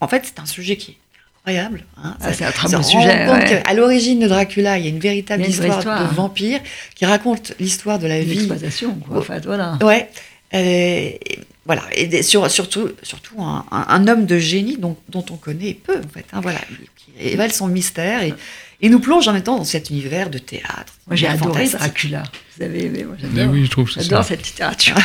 en 0.00 0.08
fait, 0.08 0.22
c'est 0.24 0.40
un 0.40 0.46
sujet 0.46 0.76
qui 0.76 0.92
est 0.92 0.98
incroyable. 1.44 1.84
Hein. 2.02 2.16
Ah, 2.20 2.32
c'est 2.32 2.44
un 2.44 2.50
très 2.50 2.68
beau 2.68 2.82
sujet. 2.82 3.62
À 3.64 3.74
l'origine 3.74 4.20
de 4.20 4.28
Dracula, 4.28 4.78
il 4.78 4.84
y 4.84 4.86
a 4.86 4.90
une 4.90 4.98
véritable 4.98 5.44
histoire, 5.44 6.08
de 6.08 6.14
vampire 6.14 6.60
qui 6.94 7.04
raconte 7.04 7.52
l'histoire 7.60 7.98
de 7.98 8.06
la 8.06 8.20
vie. 8.20 8.34
L'exploitation, 8.34 8.94
quoi. 8.94 9.18
En 9.18 9.22
fait, 9.22 9.44
voilà. 9.44 9.78
Ouais. 9.82 10.08
Et, 10.52 11.20
voilà. 11.66 11.82
Et 11.94 12.22
surtout, 12.22 12.90
surtout 13.02 13.34
un, 13.40 14.08
homme 14.08 14.26
de 14.26 14.38
génie 14.38 14.78
dont, 14.78 14.96
dont, 15.08 15.24
on 15.30 15.36
connaît 15.36 15.74
peu, 15.74 15.98
en 15.98 16.08
fait. 16.08 16.24
Hein, 16.32 16.40
voilà. 16.40 16.60
Qui 16.96 17.28
révèle 17.30 17.52
son 17.52 17.68
mystère 17.68 18.22
et, 18.22 18.32
et, 18.80 18.88
nous 18.88 19.00
plonge 19.00 19.28
en 19.28 19.32
même 19.32 19.42
temps 19.42 19.58
dans 19.58 19.64
cet 19.64 19.90
univers 19.90 20.30
de 20.30 20.38
théâtre. 20.38 20.94
Moi, 21.06 21.16
j'ai 21.16 21.26
adoré 21.26 21.68
Dracula. 21.68 22.22
Vous 22.56 22.64
avez 22.64 22.86
aimé 22.86 23.04
moi, 23.04 23.16
j'adore. 23.20 23.52
oui, 23.52 23.64
je 23.66 23.70
trouve 23.70 23.90
J'adore 23.90 24.24
cette 24.24 24.46
littérature. 24.46 24.96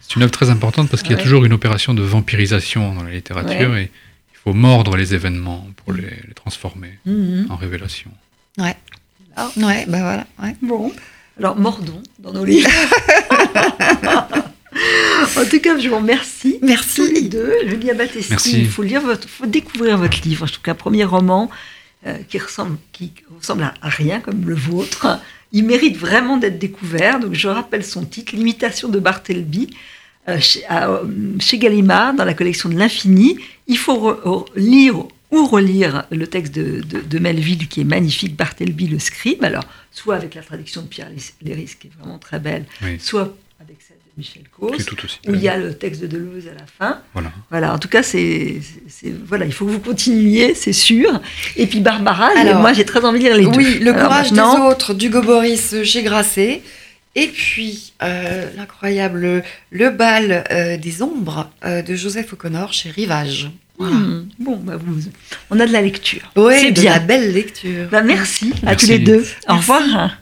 C'est 0.00 0.16
une 0.16 0.22
œuvre 0.22 0.32
très 0.32 0.50
importante 0.50 0.88
parce 0.88 1.02
qu'il 1.02 1.16
y 1.16 1.18
a 1.18 1.22
toujours 1.22 1.44
une 1.44 1.52
opération 1.52 1.94
de 1.94 2.02
vampirisation 2.02 2.94
dans 2.94 3.04
la 3.04 3.12
littérature 3.12 3.76
et 3.76 3.90
faut 4.44 4.52
mordre 4.52 4.96
les 4.96 5.14
événements 5.14 5.66
pour 5.76 5.92
les, 5.92 6.10
transformer 6.34 6.98
mhm. 7.04 7.46
en 7.50 7.56
révélation. 7.56 8.10
Ouais. 8.58 8.76
Ah. 9.36 9.50
Ouais, 9.56 9.84
ben 9.86 10.00
voilà. 10.00 10.26
Bon. 10.62 10.92
Alors, 11.38 11.56
mordons 11.56 12.02
dans 12.18 12.32
nos 12.32 12.44
livres. 12.44 12.68
en 15.36 15.44
tout 15.48 15.60
cas, 15.60 15.78
je 15.78 15.88
vous 15.88 15.96
remercie. 15.96 16.58
Merci. 16.62 16.96
Tous 16.96 17.12
les 17.12 17.22
deux. 17.22 17.52
Julia 17.66 17.94
Battesti, 17.94 18.60
il 18.60 18.68
faut, 18.68 18.82
lire 18.82 19.00
votre, 19.00 19.28
faut 19.28 19.46
découvrir 19.46 19.96
votre 19.96 20.20
livre. 20.22 20.46
Je 20.46 20.52
trouve 20.52 20.64
qu'un 20.64 20.74
premier 20.74 21.04
roman 21.04 21.50
euh, 22.06 22.18
qui, 22.28 22.38
ressemble, 22.38 22.76
qui 22.92 23.12
ressemble 23.38 23.62
à 23.62 23.88
rien 23.88 24.20
comme 24.20 24.46
le 24.46 24.54
vôtre, 24.54 25.20
il 25.52 25.64
mérite 25.64 25.96
vraiment 25.96 26.36
d'être 26.36 26.58
découvert. 26.58 27.20
Donc, 27.20 27.34
je 27.34 27.48
rappelle 27.48 27.84
son 27.84 28.04
titre, 28.04 28.34
L'imitation 28.34 28.88
de 28.88 28.98
Bartleby. 28.98 29.70
Euh, 30.30 30.38
euh, 30.70 31.04
chez, 31.38 31.58
Gallimard, 31.58 32.14
dans 32.14 32.24
la 32.24 32.34
collection 32.34 32.68
de 32.68 32.78
l'Infini. 32.78 33.38
Il 33.66 33.78
faut 33.78 34.46
lire 34.56 35.04
ou 35.30 35.46
relire 35.46 36.04
le 36.10 36.26
texte 36.26 36.54
de, 36.54 37.18
Melville, 37.18 37.68
qui 37.68 37.82
est 37.82 37.84
magnifique, 37.84 38.36
Bartleby 38.36 38.88
le 38.88 38.98
scribe, 38.98 39.44
alors 39.44 39.64
soit 39.92 40.16
avec 40.16 40.34
la 40.34 40.42
traduction 40.42 40.82
de 40.82 40.88
Pierre 40.88 41.08
Léris, 41.42 41.76
qui 41.78 41.86
est 41.86 41.90
vraiment 42.00 42.18
très 42.18 42.40
belle, 42.40 42.64
soit 42.98 43.36
avec 43.60 43.76
celle 43.86 43.96
de 43.98 44.10
Michel 44.18 44.42
Cos, 44.50 44.72
où 45.28 45.34
il 45.34 45.40
y 45.40 45.48
a 45.48 45.56
le 45.56 45.74
texte 45.74 46.02
de 46.02 46.08
Deleuze 46.08 46.48
à 46.48 46.54
la 46.58 46.66
fin. 46.66 47.00
Voilà. 47.12 47.30
voilà 47.48 47.72
en 47.72 47.78
tout 47.78 47.86
cas, 47.86 48.02
c'est, 48.02 48.60
voilà, 49.24 49.46
il 49.46 49.52
faut 49.52 49.66
que 49.66 49.70
vous 49.70 49.78
continuiez, 49.78 50.56
c'est 50.56 50.72
sûr. 50.72 51.20
Et 51.54 51.68
puis 51.68 51.78
Barbara, 51.78 52.30
moi 52.56 52.72
j'ai 52.72 52.84
très 52.84 53.04
envie 53.04 53.20
de 53.20 53.24
lire 53.24 53.36
les 53.36 53.46
deux. 53.46 53.56
Oui, 53.56 53.78
Le 53.78 53.92
courage 53.92 54.32
des 54.32 54.40
autres, 54.40 54.94
d'Hugo 54.94 55.22
Boris 55.22 55.84
chez 55.84 56.02
Grasset. 56.02 56.62
Et 57.16 57.26
puis, 57.26 57.92
euh, 58.02 58.46
l'incroyable 58.56 59.42
Le 59.70 59.90
bal 59.90 60.44
euh, 60.50 60.76
des 60.76 61.02
ombres 61.02 61.50
euh, 61.64 61.82
de 61.82 61.94
Joseph 61.94 62.32
O'Connor 62.32 62.72
chez 62.72 62.90
Rivage. 62.90 63.50
Hmm. 63.78 64.28
Bon, 64.38 64.56
bah 64.56 64.76
vous, 64.76 65.00
on 65.50 65.58
a 65.58 65.66
de 65.66 65.72
la 65.72 65.80
lecture. 65.80 66.30
Oui, 66.36 66.54
c'est 66.60 66.70
bien. 66.70 66.92
la 66.92 66.98
belle 66.98 67.32
lecture. 67.32 67.88
Bah 67.90 68.02
merci, 68.02 68.52
à 68.66 68.76
tous 68.76 68.88
les 68.88 68.98
deux. 68.98 69.26
Au 69.48 69.56
revoir. 69.56 70.16